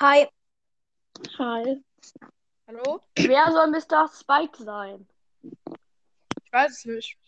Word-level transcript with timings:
Hi. 0.00 0.26
Hi. 1.38 1.76
Hallo? 2.66 3.00
Wer 3.16 3.52
soll 3.52 3.70
Mr. 3.70 4.08
Spike 4.08 4.62
sein? 4.62 5.06
Ich 5.42 6.52
weiß 6.52 6.70
es 6.78 6.84
nicht. 6.86 7.18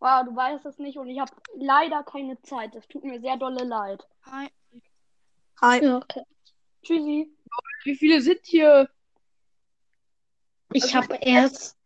Wow, 0.00 0.24
du 0.26 0.36
weißt 0.36 0.66
es 0.66 0.78
nicht 0.78 0.98
und 0.98 1.08
ich 1.08 1.18
habe 1.18 1.32
leider 1.56 2.02
keine 2.04 2.40
Zeit. 2.42 2.74
Das 2.74 2.86
tut 2.88 3.04
mir 3.04 3.20
sehr 3.20 3.36
dolle 3.36 3.64
leid. 3.64 4.06
Hi. 4.26 4.48
Hi. 5.60 5.82
Ja, 5.84 5.96
okay. 5.96 6.22
Tschüssi. 6.82 7.30
Wie 7.84 7.96
viele 7.96 8.20
sind 8.20 8.40
hier? 8.44 8.90
Ich 10.72 10.84
Also- 10.84 10.96
habe 10.96 11.16
erst. 11.22 11.76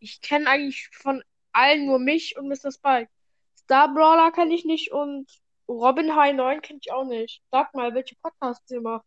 Ich 0.00 0.20
kenne 0.20 0.48
eigentlich 0.50 0.88
von 0.92 1.22
allen 1.52 1.86
nur 1.86 1.98
mich 1.98 2.36
und 2.36 2.48
Mr. 2.48 2.70
Spike. 2.70 3.10
Star 3.58 3.92
Brawler 3.92 4.30
kenne 4.32 4.54
ich 4.54 4.64
nicht 4.66 4.92
und 4.92 5.26
Robin 5.68 6.14
High 6.14 6.34
9 6.34 6.60
kenne 6.60 6.78
ich 6.82 6.92
auch 6.92 7.04
nicht. 7.04 7.42
Sag 7.50 7.74
mal, 7.74 7.94
welche 7.94 8.14
Podcasts 8.16 8.70
ihr 8.70 8.82
macht. 8.82 9.06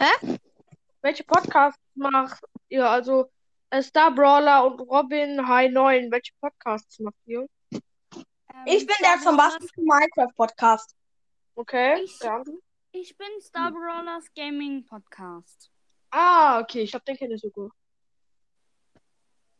Hä? 0.00 0.38
Welche 1.02 1.24
Podcasts 1.24 1.82
macht 1.96 2.44
ihr? 2.68 2.88
Also 2.88 3.32
Star 3.80 4.14
Brawler 4.14 4.64
und 4.64 4.80
Robin 4.80 5.48
High 5.48 5.72
9. 5.72 6.12
Welche 6.12 6.32
Podcasts 6.40 7.00
macht 7.00 7.16
ihr? 7.26 7.48
Ich 8.64 8.86
bin 8.86 8.94
der 9.02 9.20
zum 9.20 9.36
Basteln 9.36 9.68
Minecraft 9.76 10.32
Podcast. 10.36 10.94
Okay. 11.56 12.00
Ich-? 12.04 12.20
Ich 12.92 13.16
bin 13.16 13.26
Star 13.40 13.72
Brawlers 13.72 14.32
Gaming 14.36 14.86
Podcast. 14.86 15.68
Ah, 16.12 16.60
okay. 16.60 16.82
Ich 16.82 16.92
glaube, 16.92 17.04
den 17.04 17.16
kenne 17.16 17.36
so 17.36 17.50
gut. 17.50 17.72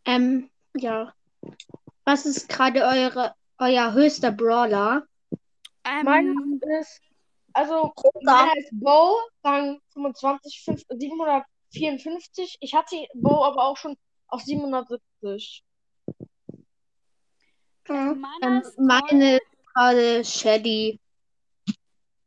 Ähm, 0.04 0.50
ja. 0.76 1.12
Was 2.04 2.26
ist 2.26 2.48
gerade 2.48 2.84
eure, 2.84 3.34
euer 3.58 3.92
höchster 3.92 4.30
Brawler? 4.30 5.04
Ähm, 5.82 6.04
Meiner 6.04 6.34
ist, 6.80 7.00
also, 7.58 7.92
meiner 8.22 8.56
ist 8.56 8.70
Bo, 8.72 9.16
Rang 9.42 9.80
25, 9.92 10.62
5, 10.64 10.82
754. 10.90 12.56
Ich 12.60 12.74
hatte 12.74 12.96
Bo 13.14 13.44
aber 13.44 13.64
auch 13.64 13.76
schon 13.76 13.96
auf 14.28 14.42
770. 14.42 15.64
meiner 17.88 18.22
Ähm, 18.42 18.60
ist 18.62 18.78
meine 18.78 19.36
ist 19.38 19.74
gerade 19.74 20.24
Shady. 20.24 21.00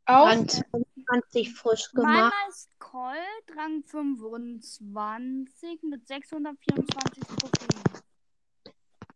Auch? 0.04 0.26
Rang 0.26 0.46
22 0.48 1.54
frisch 1.54 1.90
gemacht. 1.92 2.12
Meiner 2.12 2.48
ist 2.50 2.68
Colt, 2.78 3.56
Rang 3.56 3.82
25 3.84 5.82
mit 5.84 6.06
624 6.06 7.24
Trophäen. 7.24 8.02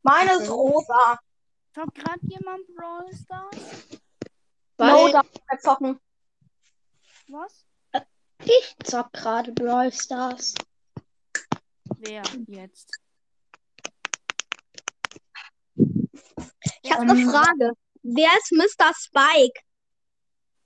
Meine 0.03 0.33
ist 0.33 0.51
rosa. 0.51 1.19
Zockt 1.75 1.95
gerade 1.95 2.21
jemand 2.23 2.67
Brawl 2.75 3.13
Stars? 3.13 3.99
Weil 4.79 4.93
No, 4.93 5.09
da 5.13 5.59
zocken. 5.59 6.01
Was? 7.29 7.67
ich 8.45 8.77
zock 8.85 9.13
gerade 9.13 9.53
Brawl 9.53 9.93
Stars. 9.93 10.55
Wer 11.99 12.23
jetzt? 12.47 12.91
Ich 16.83 16.93
habe 16.93 17.03
Ähm, 17.03 17.11
eine 17.11 17.31
Frage. 17.31 17.73
Wer 18.03 18.29
ist 18.39 18.53
Mr. 18.53 18.93
Spike? 18.95 19.61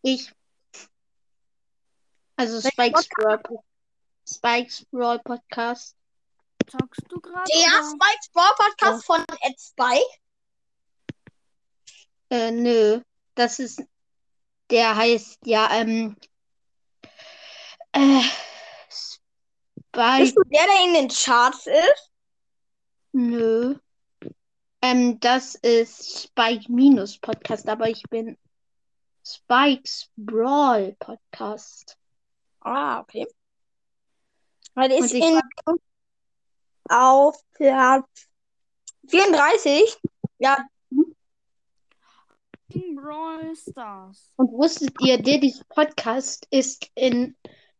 Ich. 0.02 0.32
Also 2.36 2.60
Spikes 2.60 3.08
Brawl, 3.08 3.42
Spikes 4.26 4.84
Brawl 4.90 5.18
Podcast. 5.20 5.96
Zockst 6.66 7.02
du 7.08 7.20
gerade? 7.20 7.50
Der 7.50 7.84
Spikes 7.84 8.28
Brawl 8.32 8.54
Podcast 8.56 9.04
von 9.04 9.24
Ed 9.42 9.58
Spike? 9.58 10.20
Äh, 12.30 12.50
nö. 12.50 13.00
Das 13.34 13.58
ist. 13.58 13.82
Der 14.70 14.94
heißt 14.96 15.38
ja, 15.44 15.70
ähm. 15.72 16.16
Äh. 17.92 18.22
Spike. 18.90 20.18
Bist 20.20 20.36
du 20.36 20.42
der, 20.44 20.66
der 20.66 20.84
in 20.86 20.94
den 20.94 21.08
Charts 21.08 21.66
ist? 21.66 22.10
Nö. 23.12 23.76
Ähm, 24.82 25.18
das 25.20 25.56
ist 25.56 26.22
Spike 26.22 26.70
Minus 26.70 27.18
Podcast, 27.18 27.68
aber 27.68 27.88
ich 27.88 28.02
bin 28.08 28.38
Spikes 29.24 30.08
Brawl 30.16 30.96
Podcast. 30.98 31.98
Ah, 32.60 33.00
okay. 33.00 33.26
Weil 34.74 34.92
ist 34.92 35.12
in 35.12 35.40
auf 36.88 37.36
Platz 37.52 38.28
34. 39.08 39.98
Ja, 40.38 40.56
Brawl 42.94 43.54
Stars. 43.56 44.32
Und 44.36 44.52
wusstet 44.52 44.94
ihr, 45.00 45.20
Diddy's 45.20 45.64
Podcast 45.68 46.46
ist 46.50 46.90
in 46.94 47.36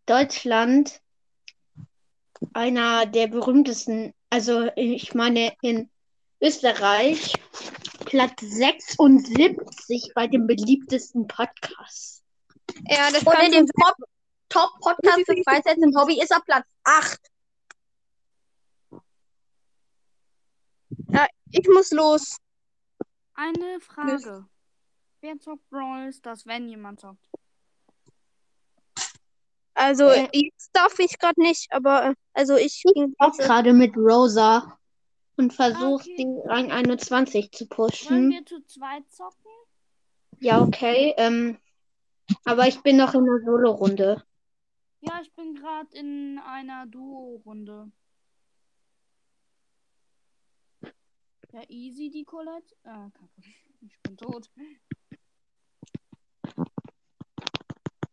Deutschland 0.07 1.01
einer 2.53 3.07
der 3.07 3.29
berühmtesten, 3.29 4.15
also 4.31 4.71
ich 4.77 5.15
meine 5.15 5.53
in 5.63 5.91
Österreich 6.41 7.35
Platz 8.07 8.41
76 8.41 10.13
bei 10.15 10.27
den 10.27 10.47
beliebtesten 10.47 11.27
Podcasts. 11.27 12.23
ja 12.89 13.11
das 13.11 13.23
und 13.23 13.43
in 13.43 13.53
dem 13.53 13.67
Top, 13.67 13.95
Top 14.49 14.71
Podcast 14.81 15.29
des 15.29 15.45
Freizeit 15.45 15.77
im 15.77 15.95
Hobby 15.97 16.21
ist 16.21 16.31
er 16.31 16.41
Platz 16.41 16.67
8. 16.85 17.21
Ja, 21.13 21.27
ich 21.51 21.69
muss 21.69 21.91
los. 21.93 22.37
Eine 23.35 23.81
Frage. 23.81 24.47
Wer 25.21 25.39
zockt 25.39 25.69
Brawl 25.71 26.13
Stars, 26.13 26.47
wenn 26.47 26.69
jemand 26.69 27.01
zockt? 27.01 27.29
Also, 29.75 30.09
Äh. 30.09 30.29
jetzt 30.33 30.71
darf 30.73 30.99
ich 30.99 31.19
gerade 31.19 31.41
nicht, 31.41 31.73
aber 31.73 32.15
also 32.35 32.57
ich. 32.57 32.83
Auch 33.19 33.37
gerade 33.37 33.73
mit 33.73 33.97
Rosa 33.97 34.79
und 35.37 35.53
versucht 35.55 36.05
Okay. 36.07 36.17
den 36.17 36.39
Rang 36.45 36.71
21 36.71 37.51
zu 37.53 37.65
Wollen 37.65 37.69
pushen. 37.91 38.31
wir 38.31 38.45
zu 38.45 38.65
zweit 38.67 39.11
zocken? 39.11 39.51
Ja, 40.41 40.63
okay. 40.63 41.15
Ähm, 41.17 41.59
aber 42.45 42.67
ich 42.69 42.81
bin 42.83 42.97
noch 42.97 43.15
in 43.15 43.25
der 43.25 43.41
Solo-Runde. 43.45 44.23
Ja, 45.03 45.21
ich 45.23 45.33
bin 45.35 45.55
gerade 45.55 45.89
in 45.97 46.39
einer 46.39 46.87
Duo-Runde. 46.87 47.91
Ja, 51.53 51.63
easy, 51.69 52.11
die 52.11 52.25
Colette. 52.25 52.75
Ah, 52.85 53.11
kacke. 53.13 53.31
Ich 53.83 53.99
bin 54.03 54.15
tot. 54.19 54.51
Ich 54.57 54.79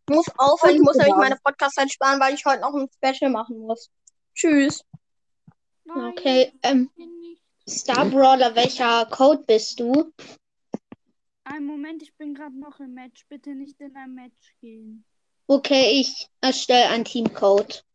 muss 0.09 0.25
aufhören, 0.37 0.75
ich 0.75 0.81
muss 0.81 0.95
nämlich 0.97 1.15
meine 1.15 1.37
Podcast-Zeit 1.43 1.91
sparen, 1.91 2.19
weil 2.19 2.33
ich 2.33 2.45
heute 2.45 2.61
noch 2.61 2.73
ein 2.73 2.89
Special 2.95 3.31
machen 3.31 3.59
muss. 3.59 3.89
Tschüss. 4.33 4.83
Nein, 5.85 6.13
Okay, 6.13 6.53
ähm. 6.63 6.89
Star 7.69 8.05
Brawler, 8.05 8.55
welcher 8.55 9.05
Code 9.07 9.43
bist 9.45 9.79
du? 9.79 10.13
Ein 11.43 11.65
Moment, 11.65 12.01
ich 12.01 12.15
bin 12.15 12.33
gerade 12.33 12.57
noch 12.57 12.79
im 12.79 12.93
Match. 12.93 13.25
Bitte 13.27 13.55
nicht 13.55 13.79
in 13.81 13.95
ein 13.95 14.13
Match 14.13 14.55
gehen. 14.61 15.03
Okay, 15.47 15.99
ich 16.01 16.27
erstelle 16.41 16.89
einen 16.89 17.05
Teamcode. 17.05 17.85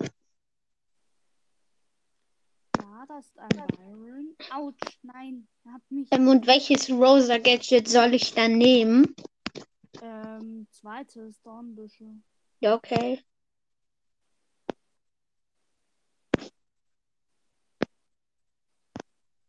Ja, 2.79 3.05
das 3.09 3.27
ist 3.27 3.39
ein 3.39 3.67
Byron. 3.77 4.37
Autsch, 4.51 4.99
nein. 5.03 5.47
Er 5.65 5.73
hat 5.75 5.83
mich. 5.91 6.09
Ähm, 6.11 6.29
und 6.29 6.47
welches 6.47 6.89
Rosa 6.91 7.39
Gadget 7.39 7.89
soll 7.89 8.15
ich 8.15 8.33
dann 8.35 8.57
nehmen? 8.59 9.15
Ähm, 10.01 10.67
zweites 10.71 11.41
Dornbüsche. 11.43 12.07
Ja, 12.61 12.75
okay. 12.75 13.23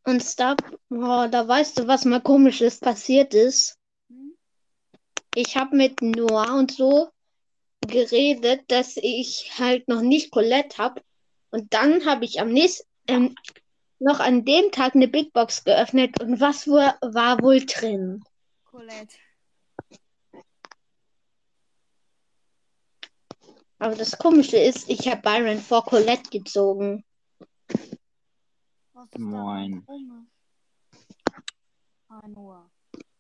Und 0.06 0.22
Star, 0.22 0.58
oh, 0.90 1.28
da 1.32 1.48
weißt 1.48 1.80
du, 1.80 1.88
was 1.88 2.04
mal 2.04 2.20
komisches 2.20 2.80
passiert 2.80 3.34
ist. 3.34 3.78
Hm? 4.10 4.36
Ich 5.34 5.56
habe 5.56 5.76
mit 5.76 6.02
Noah 6.02 6.58
und 6.58 6.72
so 6.72 7.10
geredet, 7.88 8.64
dass 8.68 8.98
ich 8.98 9.52
halt 9.58 9.88
noch 9.88 10.02
nicht 10.02 10.32
Colette 10.32 10.78
habe. 10.78 11.02
Und 11.52 11.74
dann 11.74 12.06
habe 12.06 12.26
ich 12.26 12.42
am 12.42 12.50
nächsten, 12.50 12.88
ähm, 13.08 13.36
noch 14.00 14.20
an 14.20 14.44
dem 14.44 14.72
Tag 14.72 14.96
eine 14.96 15.08
Big 15.08 15.32
Box 15.32 15.64
geöffnet. 15.64 16.22
Und 16.22 16.42
was 16.42 16.68
war, 16.68 16.98
war 17.02 17.42
wohl 17.42 17.66
drin? 17.66 18.24
Colette. 18.66 19.16
Aber 23.84 23.96
das 23.96 24.18
Komische 24.18 24.56
ist, 24.56 24.90
ich 24.90 25.10
habe 25.10 25.22
Byron 25.22 25.60
vor 25.60 25.84
Colette 25.84 26.30
gezogen. 26.30 27.04
Was 28.94 29.10
ist 29.12 29.20
Moin. 29.20 29.86
Ah. 32.08 32.70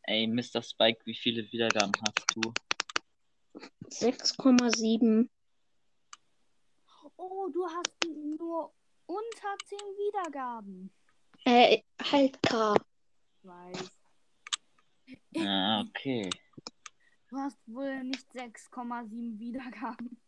Ey, 0.04 0.26
Mr. 0.26 0.62
Spike, 0.62 1.02
wie 1.04 1.16
viele 1.16 1.44
Wiedergaben 1.52 1.92
hast 2.08 2.26
du? 2.34 2.54
6,7. 3.90 5.28
Oh, 7.18 7.50
du 7.50 7.68
hast 7.68 7.98
nur 8.40 8.74
unter 9.06 9.58
10 9.66 9.78
Wiedergaben. 9.78 10.94
Äh, 11.44 11.82
halt 12.10 12.42
K. 12.42 12.74
Weiß. 13.42 13.92
Ah, 15.40 15.82
okay. 15.82 16.30
Du 17.28 17.36
hast 17.36 17.60
wohl 17.66 18.06
nicht 18.06 18.32
6,7 18.32 19.38
Wiedergaben. 19.40 20.23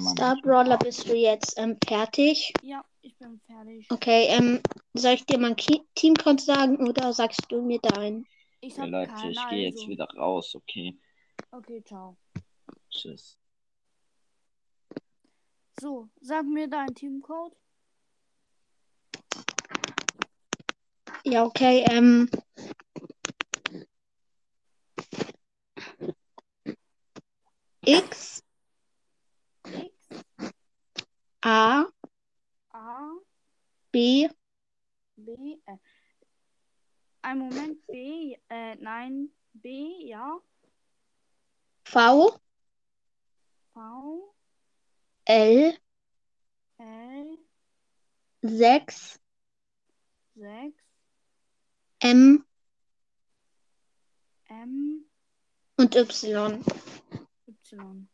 Star. 0.00 0.36
Brawler, 0.42 0.78
bist 0.78 1.08
du 1.08 1.14
jetzt 1.14 1.58
ähm, 1.58 1.76
fertig? 1.86 2.52
Ja, 2.62 2.84
ich 3.02 3.16
bin 3.18 3.40
fertig. 3.46 3.86
Okay, 3.90 4.26
ähm, 4.28 4.60
soll 4.94 5.14
ich 5.14 5.26
dir 5.26 5.38
mein 5.38 5.56
Teamcode 5.56 6.40
sagen 6.40 6.88
oder 6.88 7.12
sagst 7.12 7.40
du 7.48 7.62
mir 7.62 7.78
deinen? 7.80 8.26
Ich 8.60 8.76
Ja, 8.76 8.84
hab 8.84 8.90
Leute, 8.90 9.12
keine, 9.12 9.30
ich 9.30 9.48
gehe 9.48 9.62
jetzt 9.68 9.88
wieder 9.88 10.06
raus, 10.16 10.54
okay? 10.54 10.96
Okay, 11.50 11.82
ciao. 11.84 12.16
Tschüss. 12.90 13.36
So, 15.80 16.08
sag 16.20 16.46
mir 16.46 16.68
deinen 16.68 16.94
Teamcode. 16.94 17.54
Ja, 21.24 21.44
okay, 21.44 21.84
ähm. 21.90 22.28
X, 27.84 28.41
A 31.42 31.86
A, 32.70 33.10
B 33.90 34.28
B, 35.16 35.58
äh. 35.66 35.76
Ein 37.22 37.38
Moment, 37.38 37.86
B, 37.86 38.36
äh, 38.48 38.76
nein, 38.76 39.30
B, 39.52 40.06
ja. 40.06 40.40
V 41.84 42.38
V, 43.74 44.34
L 45.24 45.78
L, 46.78 47.38
6 48.42 49.20
6, 50.34 50.74
M 52.00 52.44
M, 54.48 55.04
und 55.76 55.94
Y. 55.96 56.62
Y. 57.46 58.11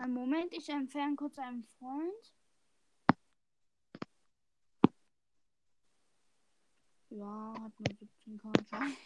Ein 0.00 0.14
Moment, 0.14 0.54
ich 0.54 0.66
entferne 0.70 1.14
kurz 1.14 1.38
einen 1.38 1.62
Freund. 1.78 2.32
Ja, 7.10 7.52
hat 7.60 7.78
nur 7.78 7.98
17 7.98 8.38
Karten. 8.38 8.96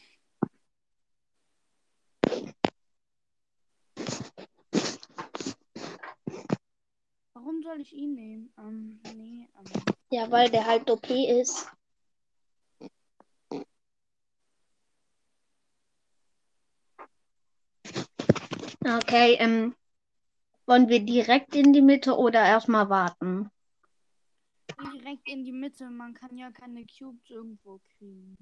Warum 7.32 7.60
soll 7.64 7.80
ich 7.80 7.92
ihn 7.92 8.14
nehmen? 8.14 8.54
Ähm, 8.56 9.00
nee, 9.16 9.48
ähm, 9.58 9.96
Ja, 10.10 10.30
weil 10.30 10.48
der 10.48 10.64
halt 10.64 10.88
OP 10.88 11.10
ist. 11.10 11.66
Okay, 18.84 19.34
ähm, 19.40 19.74
wollen 20.66 20.88
wir 20.88 21.00
direkt 21.00 21.54
in 21.54 21.72
die 21.72 21.82
Mitte 21.82 22.16
oder 22.16 22.42
erstmal 22.42 22.88
warten? 22.88 23.50
direkt 25.04 25.28
in 25.28 25.44
die 25.44 25.52
Mitte. 25.52 25.90
Man 25.90 26.14
kann 26.14 26.36
ja 26.36 26.50
keine 26.50 26.84
Cubes 26.86 27.30
irgendwo 27.30 27.80
kriegen. 27.96 28.36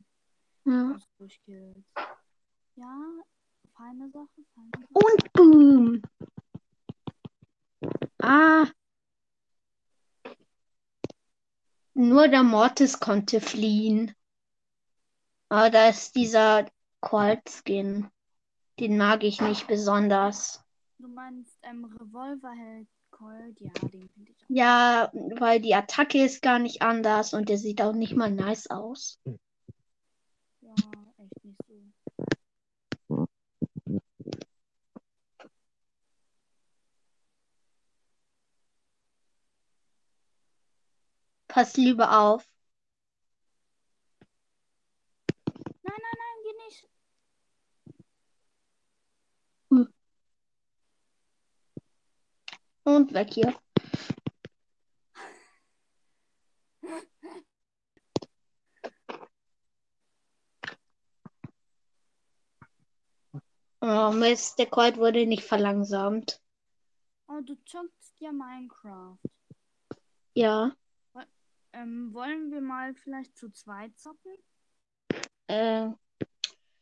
Ja. 0.65 0.97
Ja, 2.77 2.97
feine 3.77 4.11
Sache, 4.11 4.29
feine 4.55 4.71
Sache. 4.73 4.93
Und 4.93 5.33
boom. 5.33 6.03
Ah. 8.23 8.67
Nur 11.95 12.29
der 12.29 12.43
Mortis 12.43 12.99
konnte 13.01 13.41
fliehen. 13.41 14.15
Aber 15.49 15.69
da 15.69 15.89
ist 15.89 16.15
dieser 16.15 16.67
Colt-Skin. 17.01 18.09
Den 18.81 18.97
mag 18.97 19.23
ich 19.23 19.41
nicht 19.43 19.67
besonders. 19.67 20.65
Du 21.03 21.09
meinst, 21.09 21.59
ähm, 21.65 21.85
Revolverheld 21.85 22.87
Colt? 23.11 23.61
Ja, 23.61 23.73
den 23.93 24.09
finde 24.11 24.31
ich 24.31 24.37
auch. 24.45 24.49
Ja, 24.49 25.11
weil 25.13 25.61
die 25.61 25.75
Attacke 25.75 26.25
ist 26.25 26.43
gar 26.43 26.61
nicht 26.61 26.81
anders 26.81 27.35
und 27.35 27.49
der 27.49 27.59
sieht 27.59 27.83
auch 27.83 27.93
nicht 27.93 28.15
mal 28.15 28.31
nice 28.31 28.71
aus. 28.71 29.21
Ja, 30.61 30.77
echt 31.19 31.45
nicht 31.45 31.59
so. 33.09 33.27
Pass 41.49 41.77
lieber 41.77 42.17
auf. 42.17 42.49
Nein, 45.83 45.83
nein, 45.83 45.97
nein, 45.99 46.45
geh 46.45 46.65
nicht. 46.65 46.89
Und 52.85 53.13
weg 53.15 53.31
hier. 53.33 53.55
Oh 63.81 64.13
Mist, 64.13 64.59
der 64.59 64.67
Colt 64.67 64.97
wurde 64.97 65.27
nicht 65.27 65.43
verlangsamt. 65.43 66.41
Oh, 67.27 67.41
du 67.41 67.57
zockst 67.65 68.21
ja 68.21 68.31
Minecraft. 68.31 69.19
Ja. 70.35 70.73
Ähm, 71.73 72.13
wollen 72.13 72.51
wir 72.51 72.61
mal 72.61 72.95
vielleicht 72.95 73.37
zu 73.37 73.51
zweit 73.51 73.99
zocken? 73.99 74.37
Äh, 75.47 75.89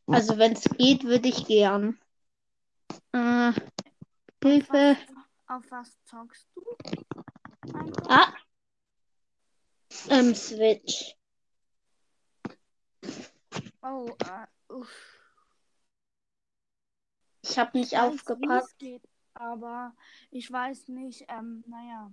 also 0.06 0.37
wenn 0.37 0.52
es 0.52 0.64
geht, 0.64 1.05
würde 1.05 1.29
ich 1.29 1.47
gern. 1.47 1.99
Äh, 3.12 3.52
Hilfe. 4.43 4.97
Was, 4.99 5.30
auf 5.50 5.69
was 5.70 5.99
zockst 6.05 6.49
du? 6.55 6.62
Minecraft? 7.73 8.08
Ah. 8.08 8.35
Ähm, 10.08 10.35
Switch. 10.35 11.17
Oh, 13.82 14.14
äh, 14.25 14.73
uff. 14.73 14.88
Ich 17.43 17.58
habe 17.58 17.76
nicht 17.79 17.93
Ich 17.93 17.99
weiß, 17.99 18.12
aufgepasst. 18.14 18.79
geht, 18.79 19.08
aber 19.35 19.94
ich 20.31 20.50
weiß 20.50 20.88
nicht, 20.88 21.25
ähm, 21.29 21.64
naja, 21.67 22.12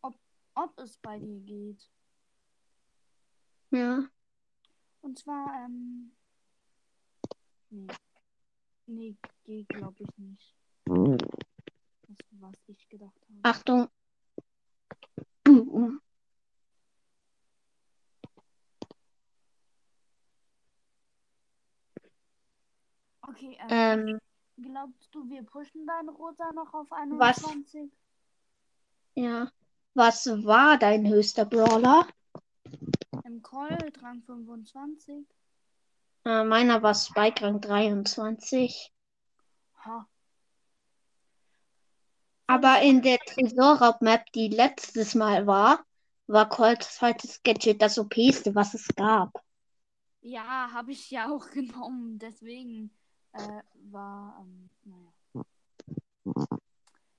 ob, 0.00 0.18
ob 0.54 0.78
es 0.78 0.96
bei 0.98 1.18
dir 1.18 1.40
geht. 1.40 1.90
Ja. 3.70 4.08
Und 5.02 5.18
zwar, 5.18 5.64
ähm, 5.64 6.16
nee, 7.68 7.86
nee, 8.86 9.16
geht 9.44 9.68
glaube 9.68 10.02
ich 10.02 10.16
nicht. 10.16 10.54
Das, 12.08 12.16
was 12.40 12.54
ich 12.68 12.88
gedacht 12.88 13.20
habe. 13.28 13.40
Achtung. 13.42 13.88
Okay, 23.22 23.58
ähm, 23.68 24.08
Ähm, 24.08 24.20
glaubst 24.56 25.14
du, 25.14 25.28
wir 25.28 25.42
pushen 25.42 25.86
dein 25.86 26.08
Rosa 26.08 26.50
noch 26.54 26.72
auf 26.74 26.90
21? 26.92 27.90
ja. 29.14 29.50
Was 29.94 30.26
war 30.26 30.78
dein 30.78 31.08
höchster 31.08 31.44
Brawler? 31.44 32.06
Im 33.24 33.42
Colt, 33.42 34.00
Rang 34.00 34.22
25? 34.22 35.26
Äh, 36.24 36.44
meiner 36.44 36.82
war 36.82 36.94
Spike 36.94 37.44
Rang 37.44 37.60
23. 37.60 38.92
Ha. 39.84 40.06
Aber 42.50 42.80
in 42.80 43.02
der 43.02 43.18
Tresorraub-Map, 43.18 44.32
die 44.32 44.48
letztes 44.48 45.14
Mal 45.14 45.46
war, 45.46 45.84
war 46.28 46.48
Colts 46.48 46.96
zweites 46.96 47.42
Gadget 47.42 47.82
das 47.82 47.98
OPste, 47.98 48.54
was 48.54 48.72
es 48.72 48.88
gab. 48.96 49.44
Ja, 50.22 50.70
habe 50.72 50.92
ich 50.92 51.10
ja 51.10 51.30
auch 51.30 51.50
genommen. 51.50 52.18
Deswegen 52.18 52.90
äh, 53.34 53.62
war, 53.90 54.38
ähm, 54.40 54.70
naja. 54.84 55.12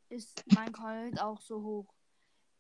Ist 0.10 0.44
mein 0.48 0.72
Colt 0.72 1.22
auch 1.22 1.40
so 1.40 1.62
hoch. 1.62 1.94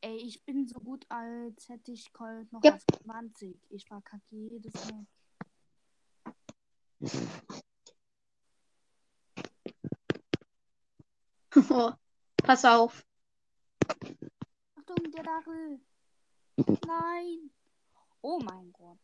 Ey, 0.01 0.17
ich 0.17 0.45
bin 0.45 0.67
so 0.67 0.79
gut, 0.79 1.07
als 1.09 1.67
hätte 1.69 1.91
ich 1.91 2.13
Colt 2.13 2.51
noch 2.53 2.63
Ja. 2.63 2.75
auf 2.75 2.85
20. 3.03 3.57
Ich 3.71 3.87
verkacke 3.87 4.35
jedes 4.35 4.73
Mal. 4.85 5.07
Pass 12.43 12.65
auf. 12.65 13.05
Achtung, 14.75 15.11
der 15.11 15.23
Dachel. 15.23 15.79
Nein. 16.87 17.51
Oh 18.21 18.39
mein 18.39 18.71
Gott. 18.73 18.99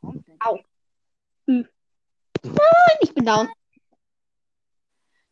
Komplett. 0.00 0.40
Au. 0.40 0.58
Ich 3.00 3.14
bin 3.14 3.24
down. 3.24 3.48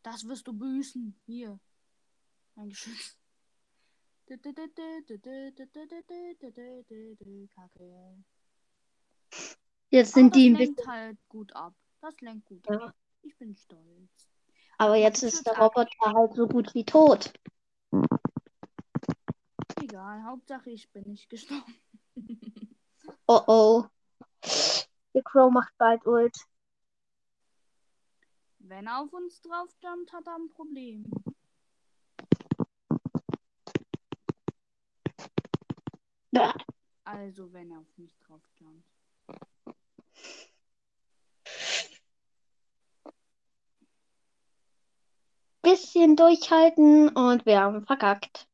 Das 0.02 0.24
wirst 0.24 0.46
du 0.46 0.52
büßen. 0.52 1.20
Hier. 1.26 1.58
Ein 2.56 2.70
Geschütz. 2.70 3.16
Kacke. 7.54 8.24
Jetzt 9.90 10.14
Aber 10.14 10.20
sind 10.20 10.34
die 10.36 10.52
das 10.52 10.58
ein 10.58 10.58
bisschen. 10.58 10.74
lenkt 10.76 10.86
halt 10.86 11.18
gut 11.28 11.54
ab. 11.56 11.74
Das 12.00 12.20
lenkt 12.20 12.46
gut 12.46 12.66
Ja. 12.68 12.88
ab. 12.88 12.94
Ich 13.22 13.36
bin 13.36 13.56
stolz. 13.56 14.27
Aber 14.78 14.94
jetzt 14.94 15.22
ist 15.22 15.44
der 15.44 15.54
sagen- 15.54 15.64
Roboter 15.64 16.14
halt 16.14 16.34
so 16.34 16.46
gut 16.46 16.72
wie 16.74 16.84
tot. 16.84 17.32
Egal, 19.80 20.24
Hauptsache 20.24 20.70
ich 20.70 20.90
bin 20.90 21.04
nicht 21.10 21.28
gestorben. 21.28 21.74
Oh 23.26 23.42
oh. 23.46 23.84
Der 25.14 25.22
Crow 25.22 25.50
macht 25.50 25.72
bald 25.78 26.06
Ult. 26.06 26.36
Wenn 28.58 28.86
er 28.86 29.00
auf 29.00 29.12
uns 29.12 29.40
drauf 29.40 29.74
jumpt, 29.82 30.12
hat 30.12 30.26
er 30.26 30.34
ein 30.34 30.48
Problem. 30.50 31.10
Also, 37.04 37.52
wenn 37.52 37.70
er 37.70 37.78
auf 37.78 37.96
mich 37.96 38.16
drauf 38.18 38.42
jumpt. 38.58 38.86
Bisschen 45.68 46.16
durchhalten 46.16 47.10
und 47.10 47.44
wir 47.44 47.60
haben 47.60 47.84
verkackt. 47.84 48.48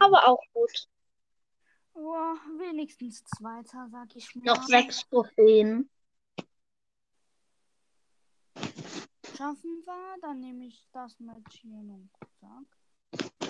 Aber 0.00 0.26
auch 0.26 0.42
gut. 0.52 0.88
Oh, 1.94 2.34
wenigstens 2.58 3.22
Zweiter, 3.22 3.86
sag 3.88 4.16
ich 4.16 4.34
mal. 4.34 4.46
Noch 4.46 4.64
sechs 4.64 5.08
Trophäen. 5.08 5.88
Schaffen 9.36 9.84
wir, 9.84 10.16
dann 10.22 10.40
nehme 10.40 10.64
ich 10.64 10.88
das 10.92 11.20
mit 11.20 11.36
hier 11.52 11.70
und 11.70 12.10
Rucksack. 12.20 13.46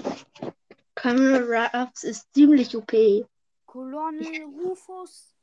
Colonel 0.94 1.70
Ruffs 1.75 2.04
ist 2.04 2.34
ziemlich 2.34 2.76
OP. 2.76 2.92
Colonel 3.64 4.44
Rufus. 4.44 5.34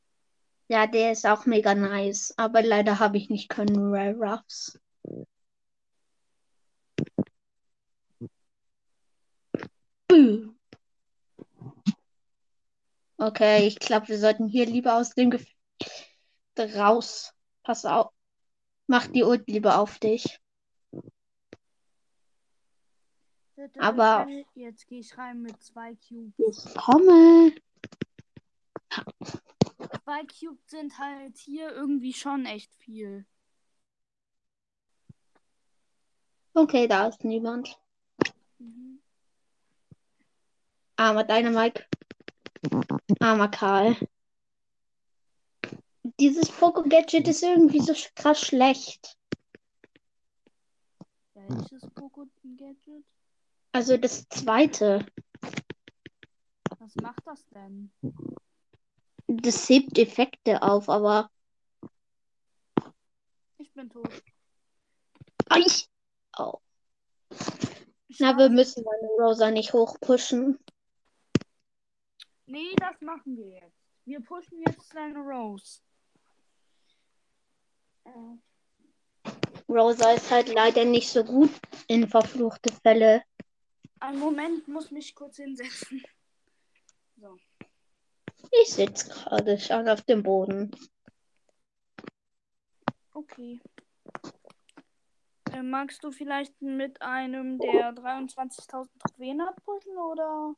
Ja, 0.68 0.86
der 0.86 1.10
ist 1.10 1.26
auch 1.26 1.44
mega 1.44 1.74
nice. 1.74 2.32
Aber 2.36 2.62
leider 2.62 3.00
habe 3.00 3.16
ich 3.18 3.30
nicht 3.30 3.48
Colonel 3.48 4.14
Ruffs. 4.22 4.78
Boom. 10.12 10.58
Okay, 13.16 13.66
ich 13.66 13.78
glaube, 13.78 14.08
wir 14.08 14.18
sollten 14.18 14.46
hier 14.46 14.66
lieber 14.66 14.96
aus 14.96 15.10
dem 15.14 15.30
Gefecht 15.30 15.56
raus. 16.58 17.32
Pass 17.62 17.86
auf. 17.86 18.12
Mach 18.88 19.06
die 19.06 19.22
Ult 19.22 19.48
lieber 19.48 19.78
auf 19.78 19.98
dich. 19.98 20.38
Aber- 23.78 24.26
Jetzt 24.54 24.86
gehe 24.88 25.00
ich 25.00 25.16
rein 25.16 25.40
mit 25.40 25.62
zwei 25.62 25.94
Cubes. 25.94 26.66
Ich 26.66 26.74
komme. 26.74 27.54
Zwei 30.04 30.24
Cubes 30.26 30.66
sind 30.66 30.98
halt 30.98 31.38
hier 31.38 31.70
irgendwie 31.72 32.12
schon 32.12 32.44
echt 32.44 32.74
viel. 32.74 33.24
Okay, 36.54 36.86
da 36.86 37.06
ist 37.06 37.24
niemand. 37.24 37.78
Mhm. 38.58 39.01
Armer 41.02 41.24
Dynamike. 41.24 41.84
Armer 43.18 43.48
Karl. 43.48 43.96
Dieses 46.20 46.48
Poco-Gadget 46.48 47.26
ist 47.26 47.42
irgendwie 47.42 47.80
so 47.80 47.92
krass 48.14 48.40
schlecht. 48.40 49.18
Welches 51.34 51.82
Poco-Gadget? 51.92 53.04
Also 53.72 53.96
das 53.96 54.28
zweite. 54.28 55.04
Was 56.78 56.94
macht 56.94 57.26
das 57.26 57.48
denn? 57.48 57.90
Das 59.26 59.68
hebt 59.68 59.98
Effekte 59.98 60.62
auf, 60.62 60.88
aber. 60.88 61.32
Ich 63.58 63.72
bin 63.72 63.90
tot. 63.90 64.22
Ai! 65.48 65.64
Oh. 66.38 66.58
Na, 68.20 68.38
wir 68.38 68.50
müssen 68.50 68.84
meine 68.84 69.08
Rosa 69.18 69.50
nicht 69.50 69.72
hochpushen. 69.72 70.60
Nee, 72.46 72.74
das 72.76 73.00
machen 73.00 73.36
wir 73.36 73.48
jetzt. 73.48 73.78
Wir 74.04 74.20
pushen 74.20 74.62
jetzt 74.66 74.94
deine 74.94 75.18
Rose. 75.18 75.80
Rosa 79.68 80.12
ist 80.12 80.30
halt 80.30 80.52
leider 80.52 80.84
nicht 80.84 81.08
so 81.08 81.24
gut 81.24 81.50
in 81.86 82.08
verfluchte 82.08 82.72
Fälle. 82.82 83.22
einen 84.00 84.18
Moment, 84.18 84.66
muss 84.66 84.90
mich 84.90 85.14
kurz 85.14 85.36
hinsetzen. 85.36 86.02
So. 87.16 87.38
Ich 88.62 88.72
sitze 88.72 89.08
gerade 89.08 89.58
schon 89.58 89.88
auf 89.88 90.02
dem 90.02 90.22
Boden. 90.22 90.70
Okay. 93.14 93.60
Äh, 95.52 95.62
magst 95.62 96.02
du 96.02 96.10
vielleicht 96.10 96.60
mit 96.60 97.00
einem 97.00 97.58
der 97.58 97.94
23.000 97.94 98.88
Trophäen 98.98 99.40
abpushen 99.40 99.96
oder 99.96 100.54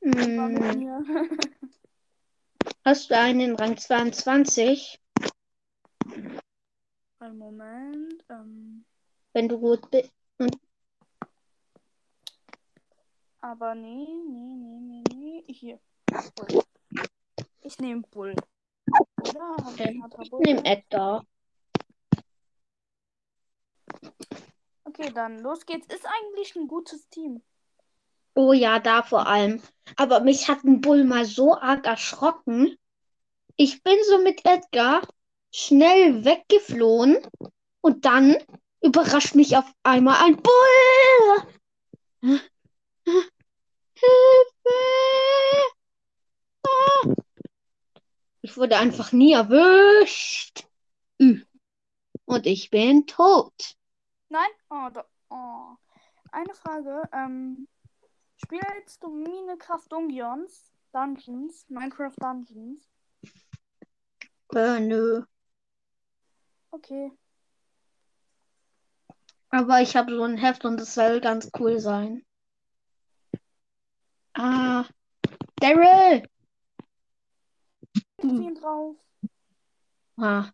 Hm, 0.00 0.78
mir? 0.78 1.02
hast 2.84 3.10
du 3.10 3.16
einen 3.16 3.56
Rang 3.56 3.76
22? 3.76 5.00
Einen 7.20 7.38
Moment. 7.38 8.24
Ähm, 8.28 8.84
Wenn 9.32 9.48
du 9.48 9.58
gut 9.58 9.90
bist. 9.90 10.12
aber 13.40 13.74
nee, 13.74 14.06
nee, 14.28 14.54
nee, 14.54 14.80
nee, 14.80 15.04
nee. 15.10 15.44
Hier. 15.52 15.80
Bull. 16.36 16.62
Ich 17.62 17.78
nehme 17.78 18.02
Bull. 18.02 18.34
Oder? 19.20 19.56
Okay. 19.68 20.02
Ich 20.20 20.32
nehme 20.32 20.64
Edgar. 20.64 21.26
Okay, 24.84 25.12
dann 25.12 25.40
los 25.40 25.66
geht's. 25.66 25.92
Ist 25.92 26.06
eigentlich 26.06 26.56
ein 26.56 26.68
gutes 26.68 27.08
Team. 27.08 27.42
Oh 28.34 28.52
ja, 28.52 28.78
da 28.78 29.02
vor 29.02 29.26
allem. 29.26 29.62
Aber 29.96 30.20
mich 30.20 30.48
hat 30.48 30.64
ein 30.64 30.80
Bull 30.80 31.04
mal 31.04 31.24
so 31.24 31.54
arg 31.54 31.86
erschrocken. 31.86 32.76
Ich 33.56 33.82
bin 33.82 33.96
so 34.08 34.22
mit 34.22 34.44
Edgar 34.44 35.02
schnell 35.50 36.24
weggeflohen 36.24 37.18
und 37.80 38.04
dann 38.04 38.36
überrascht 38.80 39.34
mich 39.34 39.56
auf 39.56 39.64
einmal 39.82 40.24
ein 40.24 40.36
Bull. 40.36 42.42
Hilfe! 43.94 44.70
Ich 48.40 48.56
wurde 48.56 48.78
einfach 48.78 49.12
nie 49.12 49.32
erwischt. 49.32 50.66
Und 51.18 52.46
ich 52.46 52.70
bin 52.70 53.06
tot. 53.06 53.76
Nein? 54.28 54.48
Oh, 54.70 54.88
oh. 55.30 55.76
Eine 56.30 56.54
Frage. 56.54 57.02
Ähm, 57.12 57.66
spielst 58.38 59.02
du 59.02 59.08
Minecraft 59.08 59.84
Dungeons? 59.90 60.72
Dungeons? 60.92 61.66
Minecraft 61.68 62.14
Dungeons? 62.18 62.88
Äh, 64.54 64.80
nö. 64.80 65.22
Okay. 66.70 67.12
Aber 69.50 69.80
ich 69.80 69.96
habe 69.96 70.14
so 70.14 70.22
ein 70.22 70.36
Heft 70.36 70.64
und 70.64 70.80
es 70.80 70.94
soll 70.94 71.20
ganz 71.20 71.50
cool 71.58 71.78
sein. 71.78 72.24
Ah, 74.34 74.84
Daryl! 75.56 76.28
Ich 78.18 78.24
ihn 78.24 78.54
drauf. 78.54 78.96
Ah, 80.16 80.50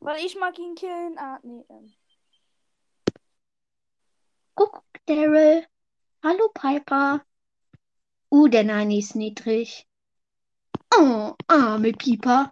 Weil 0.00 0.24
ich 0.24 0.36
mag 0.36 0.58
ihn 0.58 0.74
killen. 0.74 1.18
Ah, 1.18 1.38
nee. 1.42 1.64
Ähm. 1.68 1.92
guck, 4.54 4.82
Daryl. 5.06 5.66
Hallo, 6.22 6.50
Piper. 6.52 7.24
Uh, 8.30 8.48
der 8.48 8.62
Nani 8.64 8.98
ist 8.98 9.16
niedrig. 9.16 9.88
Oh, 10.94 11.32
arme 11.46 11.92
Pieper. 11.92 12.50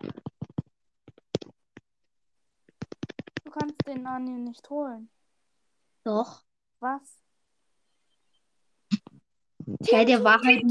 Du 3.44 3.50
kannst 3.50 3.86
den 3.86 4.04
Nani 4.04 4.30
nicht 4.30 4.70
holen. 4.70 5.10
Doch. 6.02 6.44
Was? 6.80 7.18
Ja, 9.82 10.06
der 10.06 10.24
war 10.24 10.40
halt. 10.40 10.64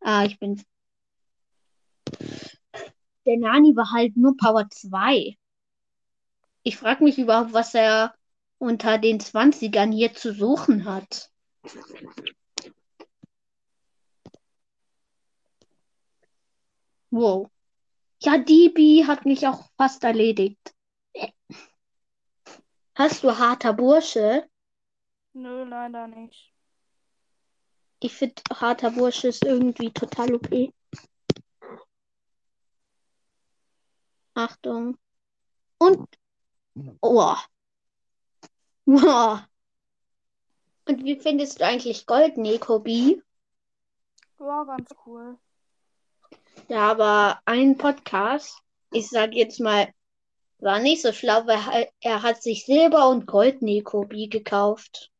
Ah, 0.00 0.24
ich 0.24 0.38
bin. 0.38 0.64
Der 3.26 3.36
Nani 3.36 3.76
war 3.76 3.90
halt 3.90 4.16
nur 4.16 4.38
Power 4.38 4.70
2. 4.70 5.36
Ich 6.62 6.78
frage 6.78 7.04
mich 7.04 7.18
überhaupt, 7.18 7.52
was 7.52 7.74
er 7.74 8.14
unter 8.64 8.98
den 8.98 9.20
20ern 9.20 9.92
hier 9.92 10.14
zu 10.14 10.32
suchen 10.32 10.86
hat. 10.86 11.30
Wow. 17.10 17.50
Ja, 18.22 18.38
Dibi 18.38 19.04
hat 19.06 19.24
mich 19.26 19.46
auch 19.46 19.70
fast 19.76 20.02
erledigt. 20.02 20.74
Hast 22.94 23.22
du 23.22 23.38
harter 23.38 23.72
Bursche? 23.72 24.48
Nö, 25.32 25.64
leider 25.64 26.06
nicht. 26.06 26.52
Ich 28.00 28.14
finde, 28.14 28.42
harter 28.52 28.90
Bursche 28.92 29.28
ist 29.28 29.44
irgendwie 29.44 29.92
total 29.92 30.34
okay. 30.34 30.72
Achtung. 34.34 34.96
Und 35.78 36.08
Oh. 37.02 37.36
Oh. 38.86 39.38
Und 40.86 41.04
wie 41.04 41.18
findest 41.18 41.60
du 41.60 41.64
eigentlich 41.64 42.06
Gold, 42.06 42.36
Nekobi? 42.36 43.22
Ja, 44.38 44.64
ganz 44.64 44.94
cool. 45.06 45.38
Ja, 46.68 46.90
aber 46.90 47.40
ein 47.46 47.78
Podcast, 47.78 48.60
ich 48.92 49.08
sag 49.08 49.34
jetzt 49.34 49.60
mal, 49.60 49.92
war 50.58 50.80
nicht 50.80 51.02
so 51.02 51.12
schlau, 51.12 51.46
weil 51.46 51.58
er- 51.72 51.88
er 52.00 52.22
hat 52.22 52.42
sich 52.42 52.64
Silber- 52.64 53.08
und 53.08 53.26
Gold-Nekobi 53.26 54.28
gekauft. 54.28 55.10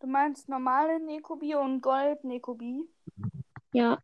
Du 0.00 0.06
meinst 0.06 0.48
normale 0.48 0.98
Nekobi 1.00 1.54
und 1.54 1.80
Gold 1.80 2.24
Nekobi? 2.24 2.82
Ja. 3.72 4.02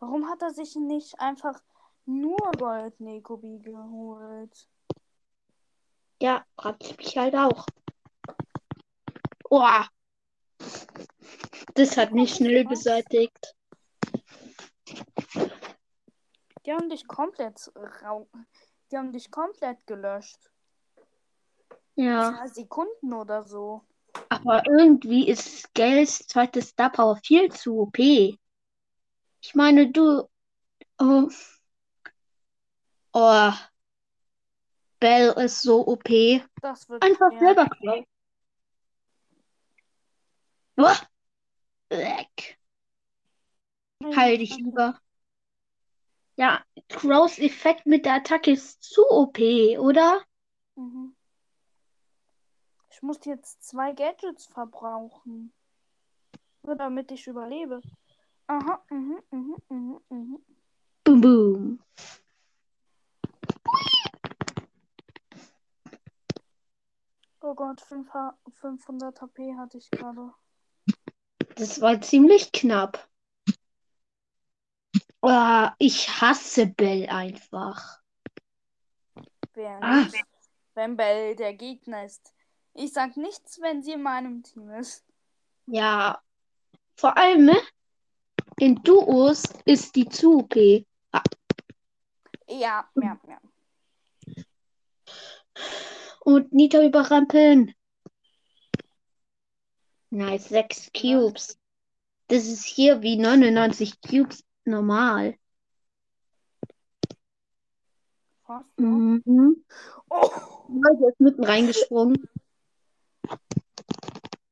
Warum 0.00 0.28
hat 0.28 0.42
er 0.42 0.50
sich 0.52 0.74
nicht 0.76 1.18
einfach 1.20 1.62
nur 2.04 2.38
Gold 2.58 2.98
Nekobi 3.00 3.58
geholt? 3.60 4.68
Ja, 6.22 6.46
frag 6.56 6.76
ich 6.78 6.96
mich 6.96 7.16
halt 7.18 7.34
auch. 7.34 7.66
Oh. 9.50 9.80
Das 11.74 11.96
hat 11.96 12.12
mich 12.12 12.36
schnell 12.36 12.64
beseitigt. 12.64 13.56
Die 16.64 16.72
haben 16.72 16.88
dich 16.88 17.08
komplett 17.08 17.72
rau 18.04 18.28
Die 18.92 18.96
haben 18.96 19.10
dich 19.10 19.32
komplett 19.32 19.84
gelöscht. 19.84 20.38
Ja. 21.96 22.32
Zwei 22.36 22.46
Sekunden 22.46 23.12
oder 23.12 23.42
so. 23.42 23.82
Aber 24.28 24.62
irgendwie 24.68 25.26
ist 25.28 25.74
Gales 25.74 26.18
zweites 26.28 26.68
Star 26.68 26.92
Power 26.92 27.16
viel 27.16 27.50
zu 27.50 27.80
OP. 27.80 27.98
Ich 27.98 28.38
meine, 29.54 29.90
du. 29.90 30.28
Oh. 31.00 31.28
Oh. 33.12 33.52
Bell 35.02 35.34
ist 35.44 35.62
so 35.62 35.84
OP. 35.84 36.08
Das 36.60 36.88
wird 36.88 37.02
Einfach 37.02 37.32
schwer. 37.32 37.40
selber 37.40 37.66
klauen. 37.66 38.06
Leck. 41.90 42.58
Heil 44.14 44.38
dich 44.38 44.56
lieber. 44.56 45.00
Ja, 46.36 46.64
Crows 46.88 47.40
Effekt 47.40 47.84
mit 47.84 48.04
der 48.04 48.14
Attacke 48.14 48.52
ist 48.52 48.84
zu 48.84 49.02
OP, 49.10 49.40
oder? 49.78 50.22
Mhm. 50.76 51.16
Ich 52.90 53.02
muss 53.02 53.18
jetzt 53.24 53.64
zwei 53.64 53.92
Gadgets 53.94 54.46
verbrauchen. 54.46 55.52
Nur 56.62 56.76
damit 56.76 57.10
ich 57.10 57.26
überlebe. 57.26 57.80
Aha, 58.46 58.84
mhm, 58.88 59.20
mhm, 59.32 59.56
mhm, 59.68 60.00
mhm. 60.08 60.38
Boom, 61.02 61.20
boom. 61.20 61.80
Oh 67.42 67.54
Gott, 67.54 67.80
5 67.80 68.08
500 68.54 69.20
HP 69.20 69.54
hatte 69.56 69.78
ich 69.78 69.90
gerade. 69.90 70.32
Das 71.56 71.80
war 71.80 72.00
ziemlich 72.00 72.52
knapp. 72.52 73.08
Oh, 75.20 75.66
ich 75.78 76.08
hasse 76.20 76.66
Bell 76.66 77.08
einfach. 77.08 78.00
Wer 79.54 79.82
Ah. 79.82 80.02
nicht? 80.02 80.24
Wenn 80.74 80.96
Bell 80.96 81.36
der 81.36 81.54
Gegner 81.54 82.04
ist. 82.04 82.32
Ich 82.74 82.92
sag 82.92 83.16
nichts, 83.16 83.60
wenn 83.60 83.82
sie 83.82 83.92
in 83.92 84.02
meinem 84.02 84.42
Team 84.42 84.70
ist. 84.70 85.04
Ja, 85.66 86.22
vor 86.96 87.16
allem 87.16 87.44
ne? 87.46 87.60
in 88.58 88.76
Duos 88.82 89.42
ist 89.64 89.94
die 89.96 90.08
zu 90.08 90.38
OP. 90.38 90.56
Ja, 92.48 92.88
ja, 92.94 93.18
ja. 93.26 93.40
Und 96.24 96.52
Nita 96.52 96.80
überrampeln. 96.84 97.74
Nice, 100.10 100.48
sechs 100.50 100.90
Cubes. 100.92 101.58
Das 102.28 102.46
ist 102.46 102.64
hier 102.64 103.02
wie 103.02 103.16
99 103.16 104.00
Cubes 104.00 104.44
normal. 104.64 105.36
Fast. 108.46 108.78
Mhm. 108.78 109.64
Oh, 110.10 110.30
Leute 110.68 111.08
ist 111.10 111.20
mitten 111.20 111.44
reingesprungen. 111.44 112.28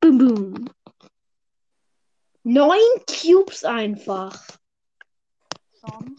Boom, 0.01 0.17
boom. 0.17 0.69
Neun 2.43 3.05
Cubes 3.07 3.63
einfach. 3.63 4.59
schon. 5.79 6.17